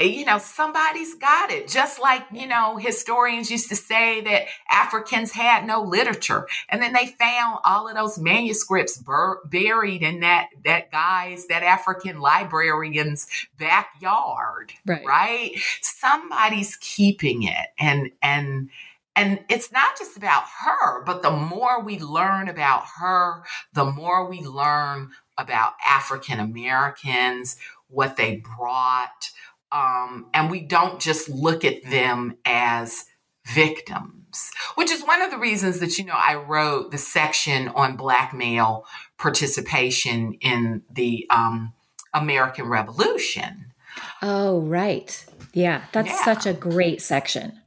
you 0.01 0.25
know, 0.25 0.39
somebody's 0.39 1.15
got 1.17 1.51
it. 1.51 1.69
Just 1.69 2.01
like, 2.01 2.23
you 2.33 2.47
know, 2.47 2.79
historians 2.79 3.51
used 3.51 3.69
to 3.69 3.77
say 3.77 4.23
that 4.23 4.45
Africans 4.71 5.33
had 5.33 5.67
no 5.67 5.83
literature. 5.83 6.49
And 6.71 6.81
then 6.81 6.95
they 6.95 7.07
found 7.07 7.59
all 7.65 7.89
of 7.89 7.95
those 7.95 8.19
manuscripts 8.19 8.97
bur- 8.97 9.43
buried 9.45 10.03
in 10.03 10.21
that, 10.21 10.49
that 10.65 10.91
guy's, 10.91 11.47
that 11.49 11.63
African 11.63 12.21
librarian's 12.21 13.27
backyard. 13.59 14.73
Right. 14.87 15.05
Right. 15.05 15.53
Somebody's 15.83 16.77
keeping 16.77 17.43
it. 17.43 17.69
And, 17.79 18.13
and, 18.23 18.71
and 19.15 19.41
it's 19.51 19.71
not 19.73 19.99
just 19.99 20.17
about 20.17 20.45
her, 20.65 21.05
but 21.05 21.23
the 21.23 21.31
more 21.31 21.83
we 21.83 21.99
learn 21.99 22.49
about 22.49 22.85
her, 22.99 23.45
the 23.75 23.85
more 23.85 24.27
we 24.27 24.41
learn 24.41 25.11
about 25.37 25.75
African 25.87 26.41
Americans, 26.41 27.57
what 27.89 28.17
they 28.17 28.37
brought, 28.57 29.31
um, 29.73 30.27
and 30.35 30.51
we 30.51 30.61
don't 30.61 31.01
just 31.01 31.29
look 31.29 31.65
at 31.65 31.83
them 31.85 32.37
as 32.45 33.07
victims, 33.47 34.51
which 34.75 34.91
is 34.91 35.03
one 35.03 35.23
of 35.23 35.31
the 35.31 35.39
reasons 35.39 35.81
that, 35.81 35.99
you 35.99 36.05
know, 36.05 36.17
I 36.17 36.35
wrote 36.35 36.91
the 36.91 36.99
section 36.99 37.69
on 37.69 37.97
Black 37.97 38.35
male 38.35 38.85
participation 39.19 40.35
in 40.41 40.83
the 40.91 41.27
um, 41.31 41.73
American 42.15 42.69
Revolution. 42.69 43.73
Oh, 44.21 44.61
right. 44.61 45.25
Yeah, 45.53 45.83
that's 45.93 46.09
yeah. 46.09 46.25
such 46.25 46.47
a 46.47 46.53
great 46.53 47.03
section. 47.03 47.59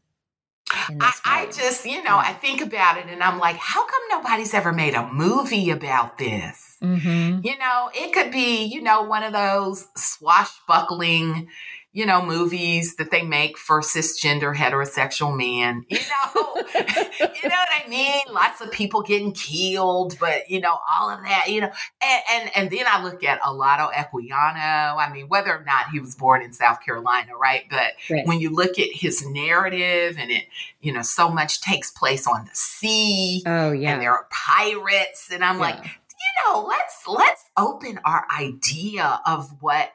I, 0.72 1.14
I, 1.24 1.46
just, 1.46 1.86
you 1.86 2.04
know, 2.04 2.18
I 2.18 2.34
think 2.34 2.60
about 2.60 2.98
it 2.98 3.06
and 3.08 3.22
I'm 3.22 3.38
like, 3.40 3.56
how 3.56 3.86
come 3.86 4.02
nobody's 4.10 4.54
ever 4.54 4.74
made 4.74 4.96
a 4.96 5.08
movie 5.12 5.70
about 5.70 6.18
this? 6.18 6.78
Mm-hmm. 6.82 7.42
You 7.44 7.58
know, 7.58 7.90
it 7.94 8.14
could 8.14 8.32
be, 8.32 8.64
you 8.64 8.82
know, 8.82 9.04
one 9.04 9.24
of 9.24 9.32
those 9.32 9.88
swashbuckling, 9.96 11.50
you 11.96 12.06
know, 12.06 12.22
movies 12.22 12.98
that 12.98 13.10
they 13.10 13.22
make 13.22 13.58
for 13.58 13.80
cisgender 13.80 14.54
heterosexual 14.54 15.36
men. 15.36 15.86
You 15.88 15.98
know, 15.98 16.56
you 16.76 17.50
know 17.50 17.56
what 17.56 17.70
I 17.74 17.86
mean? 17.88 18.22
Lots 18.34 18.60
of 18.60 18.70
people 18.70 19.02
getting 19.02 19.32
killed, 19.32 20.18
but 20.20 20.50
you 20.50 20.60
know, 20.60 20.78
all 21.00 21.10
of 21.10 21.22
that, 21.22 21.46
you 21.48 21.62
know, 21.62 21.72
and 22.04 22.22
and, 22.34 22.52
and 22.54 22.70
then 22.70 22.84
I 22.86 23.02
look 23.02 23.24
at 23.24 23.42
Olaudah 23.42 23.94
Equiano. 23.94 24.98
I 24.98 25.10
mean, 25.14 25.30
whether 25.30 25.56
or 25.56 25.64
not 25.64 25.90
he 25.90 26.02
was 26.02 26.16
born 26.16 26.42
in 26.42 26.52
South 26.52 26.82
Carolina, 26.84 27.32
right? 27.38 27.64
But 27.70 27.94
right. 28.10 28.28
when 28.28 28.42
you 28.42 28.50
look 28.50 28.78
at 28.78 28.90
his 28.92 29.26
narrative 29.26 30.18
and 30.20 30.30
it, 30.32 30.44
you 30.82 30.92
know, 30.92 31.02
so 31.02 31.30
much 31.30 31.62
takes 31.62 31.92
place 31.92 32.28
on 32.28 32.44
the 32.44 32.52
sea. 32.54 33.42
Oh 33.46 33.72
yeah. 33.72 33.94
And 33.94 34.02
there 34.02 34.12
are 34.12 34.28
pirates. 34.30 35.30
And 35.32 35.46
I'm 35.46 35.56
yeah. 35.56 35.62
like, 35.62 35.86
you 35.86 36.44
know, 36.46 36.66
let's 36.66 37.08
let's 37.08 37.46
open 37.56 38.02
our 38.04 38.26
idea 38.38 39.22
of 39.26 39.62
what 39.62 39.92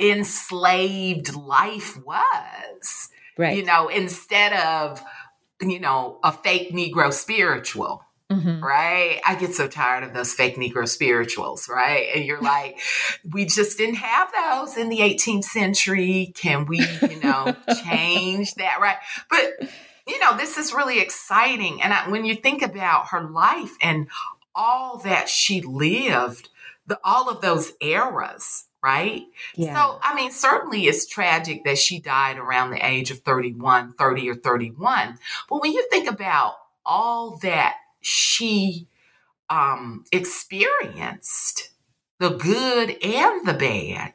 enslaved 0.00 1.34
life 1.34 2.02
was. 2.04 3.10
Right. 3.36 3.56
You 3.56 3.64
know, 3.64 3.88
instead 3.88 4.52
of, 4.52 5.02
you 5.60 5.78
know, 5.78 6.18
a 6.24 6.32
fake 6.32 6.72
Negro 6.72 7.12
spiritual. 7.12 8.04
Mm-hmm. 8.30 8.62
Right. 8.62 9.20
I 9.26 9.34
get 9.34 9.54
so 9.54 9.66
tired 9.66 10.04
of 10.04 10.14
those 10.14 10.32
fake 10.32 10.56
Negro 10.56 10.88
spirituals. 10.88 11.68
Right. 11.68 12.10
And 12.14 12.24
you're 12.24 12.40
like, 12.40 12.78
we 13.28 13.44
just 13.44 13.76
didn't 13.76 13.96
have 13.96 14.30
those 14.32 14.76
in 14.76 14.88
the 14.88 14.98
18th 15.00 15.44
century. 15.44 16.32
Can 16.36 16.66
we, 16.66 16.78
you 16.78 17.20
know, 17.20 17.56
change 17.84 18.54
that? 18.54 18.78
Right. 18.80 18.98
But, 19.28 19.68
you 20.06 20.20
know, 20.20 20.36
this 20.36 20.58
is 20.58 20.72
really 20.72 21.00
exciting. 21.00 21.82
And 21.82 21.92
I, 21.92 22.08
when 22.08 22.24
you 22.24 22.36
think 22.36 22.62
about 22.62 23.08
her 23.08 23.28
life 23.28 23.76
and 23.80 24.06
all 24.54 24.98
that 24.98 25.28
she 25.28 25.60
lived, 25.60 26.50
the, 26.86 27.00
all 27.02 27.28
of 27.28 27.40
those 27.40 27.72
eras, 27.80 28.66
right? 28.82 29.22
Yeah. 29.54 29.74
So, 29.74 29.98
I 30.02 30.14
mean, 30.14 30.30
certainly 30.30 30.86
it's 30.86 31.06
tragic 31.06 31.64
that 31.64 31.78
she 31.78 32.00
died 32.00 32.38
around 32.38 32.70
the 32.70 32.84
age 32.84 33.10
of 33.10 33.18
31, 33.20 33.94
30 33.94 34.30
or 34.30 34.34
31. 34.34 35.18
But 35.48 35.62
when 35.62 35.72
you 35.72 35.86
think 35.90 36.08
about 36.08 36.54
all 36.84 37.38
that 37.42 37.76
she 38.00 38.88
um, 39.48 40.04
experienced, 40.12 41.70
the 42.18 42.30
good 42.30 42.96
and 43.02 43.46
the 43.46 43.54
bad, 43.54 44.14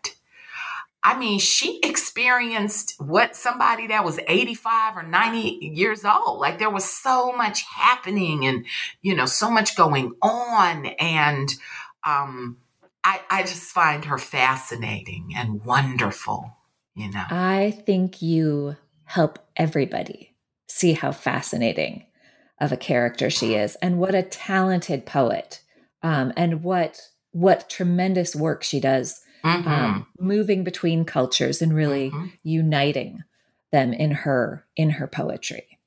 I 1.05 1.19
mean, 1.19 1.37
she 1.37 1.79
experienced 1.83 2.95
what 2.97 3.35
somebody 3.35 3.87
that 3.87 4.03
was 4.03 4.19
85 4.27 4.97
or 4.97 5.03
90 5.03 5.39
years 5.61 6.03
old. 6.03 6.39
Like 6.39 6.57
there 6.57 6.71
was 6.71 6.85
so 6.85 7.31
much 7.31 7.61
happening 7.61 8.47
and, 8.47 8.65
you 9.03 9.15
know, 9.15 9.27
so 9.27 9.51
much 9.51 9.75
going 9.75 10.13
on. 10.23 10.87
And, 10.87 11.53
um, 12.03 12.57
I, 13.05 13.21
I 13.29 13.41
just 13.43 13.71
find 13.71 14.03
her 14.05 14.17
fascinating 14.17 15.33
and 15.37 15.63
wonderful, 15.63 16.57
you 16.95 17.11
know. 17.11 17.23
I 17.29 17.79
think 17.85 18.21
you 18.21 18.75
help 19.03 19.37
everybody 19.55 20.35
see 20.67 20.93
how 20.93 21.11
fascinating 21.11 22.07
of 22.59 22.71
a 22.71 22.77
character 22.77 23.29
she 23.29 23.53
is 23.53 23.75
and 23.75 23.99
what 23.99 24.15
a 24.15 24.23
talented 24.23 25.05
poet 25.05 25.61
um, 26.01 26.33
and 26.35 26.63
what 26.63 26.99
what 27.31 27.69
tremendous 27.69 28.35
work 28.35 28.63
she 28.63 28.79
does 28.79 29.21
mm-hmm. 29.43 29.67
um, 29.67 30.07
moving 30.19 30.63
between 30.63 31.05
cultures 31.05 31.61
and 31.61 31.75
really 31.75 32.09
mm-hmm. 32.09 32.27
uniting 32.43 33.23
them 33.71 33.93
in 33.93 34.11
her 34.11 34.65
in 34.75 34.89
her 34.91 35.07
poetry 35.07 35.77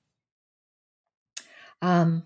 um, 1.80 2.22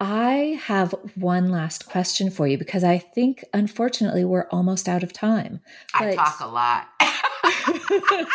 I 0.00 0.60
have 0.64 0.94
one 1.14 1.50
last 1.50 1.86
question 1.86 2.30
for 2.30 2.46
you 2.46 2.58
because 2.58 2.84
I 2.84 2.98
think, 2.98 3.44
unfortunately, 3.52 4.24
we're 4.24 4.48
almost 4.50 4.88
out 4.88 5.02
of 5.02 5.12
time. 5.12 5.60
But... 5.98 6.08
I 6.08 6.14
talk 6.14 6.40
a 6.40 6.48
lot. 6.48 6.88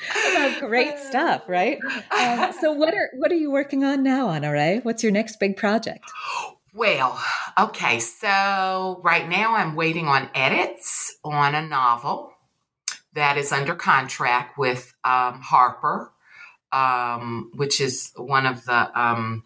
About 0.32 0.60
great 0.60 0.98
stuff, 0.98 1.42
right? 1.46 1.78
Um, 2.18 2.52
so, 2.58 2.72
what 2.72 2.94
are 2.94 3.10
what 3.16 3.30
are 3.30 3.36
you 3.36 3.50
working 3.50 3.84
on 3.84 4.02
now, 4.02 4.28
Honorée? 4.28 4.82
What's 4.82 5.02
your 5.02 5.12
next 5.12 5.38
big 5.38 5.56
project? 5.56 6.04
Well, 6.72 7.20
okay, 7.58 8.00
so 8.00 9.00
right 9.04 9.28
now 9.28 9.56
I'm 9.56 9.74
waiting 9.74 10.06
on 10.06 10.30
edits 10.34 11.16
on 11.24 11.54
a 11.54 11.66
novel 11.66 12.32
that 13.14 13.36
is 13.36 13.52
under 13.52 13.74
contract 13.74 14.56
with 14.56 14.94
um, 15.04 15.40
Harper, 15.40 16.12
um, 16.72 17.50
which 17.54 17.80
is 17.80 18.12
one 18.16 18.46
of 18.46 18.64
the 18.64 19.00
um, 19.00 19.44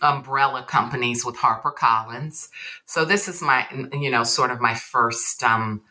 umbrella 0.00 0.64
companies 0.66 1.24
with 1.24 1.36
Harper 1.36 1.70
Collins. 1.70 2.48
So 2.86 3.04
this 3.04 3.28
is 3.28 3.42
my, 3.42 3.66
you 3.92 4.10
know, 4.10 4.24
sort 4.24 4.50
of 4.50 4.60
my 4.60 4.74
first, 4.74 5.42
um, 5.42 5.82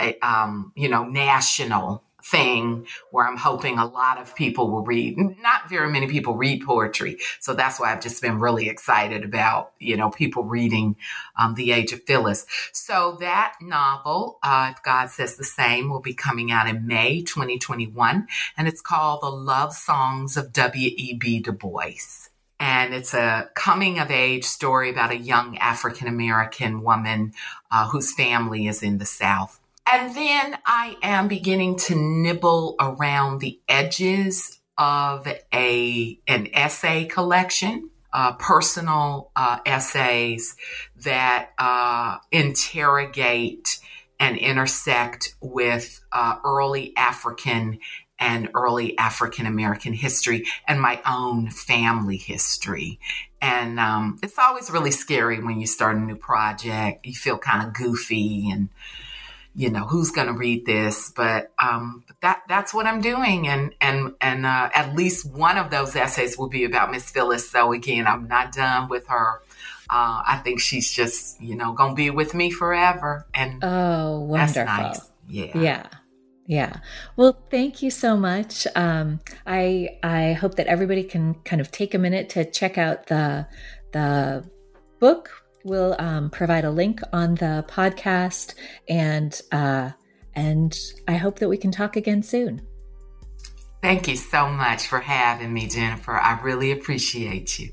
a, 0.00 0.18
um, 0.20 0.72
you 0.74 0.88
know, 0.88 1.04
national 1.04 2.04
thing 2.24 2.86
where 3.10 3.26
I'm 3.26 3.36
hoping 3.36 3.78
a 3.78 3.86
lot 3.86 4.18
of 4.18 4.34
people 4.34 4.70
will 4.70 4.82
read. 4.82 5.18
Not 5.18 5.68
very 5.68 5.90
many 5.90 6.08
people 6.08 6.36
read 6.36 6.64
poetry, 6.64 7.18
so 7.40 7.54
that's 7.54 7.78
why 7.78 7.92
I've 7.92 8.00
just 8.00 8.22
been 8.22 8.40
really 8.40 8.68
excited 8.68 9.24
about 9.24 9.72
you 9.78 9.96
know 9.96 10.10
people 10.10 10.44
reading 10.44 10.96
um, 11.38 11.54
The 11.54 11.72
Age 11.72 11.92
of 11.92 12.02
Phillis*. 12.04 12.46
So 12.72 13.16
that 13.20 13.54
novel, 13.60 14.38
uh, 14.42 14.72
if 14.74 14.82
God 14.82 15.10
says 15.10 15.36
the 15.36 15.44
same, 15.44 15.90
will 15.90 16.00
be 16.00 16.14
coming 16.14 16.50
out 16.50 16.68
in 16.68 16.86
May 16.86 17.22
2021, 17.22 18.26
and 18.56 18.68
it's 18.68 18.80
called 18.80 19.20
The 19.22 19.30
Love 19.30 19.74
Songs 19.74 20.36
of 20.36 20.52
W. 20.52 20.90
E. 20.96 21.14
B. 21.14 21.40
Du 21.40 21.52
Bois 21.52 22.30
and 22.60 22.94
it's 22.94 23.14
a 23.14 23.50
coming 23.54 23.98
of 23.98 24.10
age 24.10 24.44
story 24.44 24.90
about 24.90 25.10
a 25.10 25.16
young 25.16 25.58
African 25.58 26.08
American 26.08 26.82
woman 26.82 27.32
uh, 27.70 27.88
whose 27.88 28.12
family 28.12 28.66
is 28.66 28.82
in 28.82 28.98
the 28.98 29.06
South. 29.06 29.60
And 29.90 30.14
then 30.14 30.56
I 30.64 30.96
am 31.02 31.28
beginning 31.28 31.76
to 31.76 31.94
nibble 31.94 32.76
around 32.80 33.40
the 33.40 33.60
edges 33.68 34.60
of 34.78 35.28
a 35.52 36.18
an 36.26 36.48
essay 36.52 37.04
collection, 37.04 37.90
uh, 38.12 38.32
personal 38.32 39.30
uh, 39.36 39.58
essays 39.66 40.56
that 41.02 41.50
uh, 41.58 42.18
interrogate 42.32 43.78
and 44.18 44.38
intersect 44.38 45.34
with 45.40 46.00
uh, 46.12 46.36
early 46.44 46.94
African 46.96 47.78
and 48.18 48.48
early 48.54 48.96
African 48.98 49.46
American 49.46 49.92
history 49.92 50.44
and 50.66 50.80
my 50.80 51.00
own 51.06 51.50
family 51.50 52.16
history. 52.16 53.00
And 53.40 53.78
um, 53.78 54.18
it's 54.22 54.38
always 54.38 54.70
really 54.70 54.90
scary 54.90 55.42
when 55.42 55.60
you 55.60 55.66
start 55.66 55.96
a 55.96 56.00
new 56.00 56.16
project. 56.16 57.06
You 57.06 57.14
feel 57.14 57.38
kind 57.38 57.66
of 57.66 57.74
goofy 57.74 58.50
and 58.50 58.68
you 59.54 59.70
know 59.70 59.84
who's 59.84 60.10
going 60.10 60.26
to 60.28 60.32
read 60.32 60.64
this? 60.66 61.12
But 61.14 61.52
um, 61.62 62.04
that 62.22 62.42
that's 62.48 62.72
what 62.72 62.86
i'm 62.86 63.00
doing. 63.00 63.46
And 63.48 63.74
and 63.80 64.14
and 64.20 64.46
uh, 64.46 64.70
at 64.74 64.94
least 64.94 65.30
one 65.30 65.58
of 65.58 65.70
those 65.70 65.94
essays 65.94 66.38
will 66.38 66.48
be 66.48 66.64
about 66.64 66.90
miss 66.90 67.10
phillis. 67.10 67.50
So 67.50 67.72
again 67.72 68.06
i'm 68.06 68.28
not 68.28 68.52
done 68.52 68.88
with 68.88 69.06
her. 69.08 69.42
Uh, 69.90 70.22
i 70.26 70.40
think 70.42 70.60
she's 70.60 70.90
just 70.90 71.40
you 71.42 71.54
know 71.54 71.72
gonna 71.72 71.94
be 71.94 72.10
with 72.10 72.34
me 72.34 72.50
forever. 72.50 73.26
And 73.34 73.62
oh 73.62 74.20
wonderful 74.20 74.64
nice. 74.64 75.10
yeah. 75.28 75.58
Yeah 75.58 75.86
yeah. 76.46 76.78
Well, 77.16 77.38
thank 77.50 77.82
you 77.82 77.90
so 77.90 78.16
much. 78.16 78.66
Um, 78.74 79.20
I 79.46 79.98
I 80.02 80.32
hope 80.32 80.56
that 80.56 80.66
everybody 80.66 81.04
can 81.04 81.34
kind 81.44 81.60
of 81.60 81.70
take 81.70 81.94
a 81.94 81.98
minute 81.98 82.28
to 82.30 82.44
check 82.50 82.78
out 82.78 83.06
the 83.06 83.46
the 83.92 84.44
book. 85.00 85.30
We'll 85.64 85.96
um, 85.98 86.28
provide 86.30 86.64
a 86.64 86.70
link 86.70 87.00
on 87.12 87.36
the 87.36 87.64
podcast, 87.68 88.54
and 88.88 89.40
uh, 89.52 89.90
and 90.34 90.78
I 91.08 91.14
hope 91.14 91.38
that 91.38 91.48
we 91.48 91.56
can 91.56 91.70
talk 91.70 91.96
again 91.96 92.22
soon. 92.22 92.60
Thank 93.82 94.08
you 94.08 94.16
so 94.16 94.48
much 94.48 94.86
for 94.86 94.98
having 94.98 95.52
me, 95.52 95.68
Jennifer. 95.68 96.12
I 96.12 96.40
really 96.40 96.72
appreciate 96.72 97.58
you. 97.58 97.70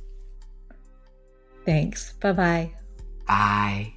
Thanks. 1.65 2.13
Bye-bye. 2.19 2.73
Bye. 3.25 3.93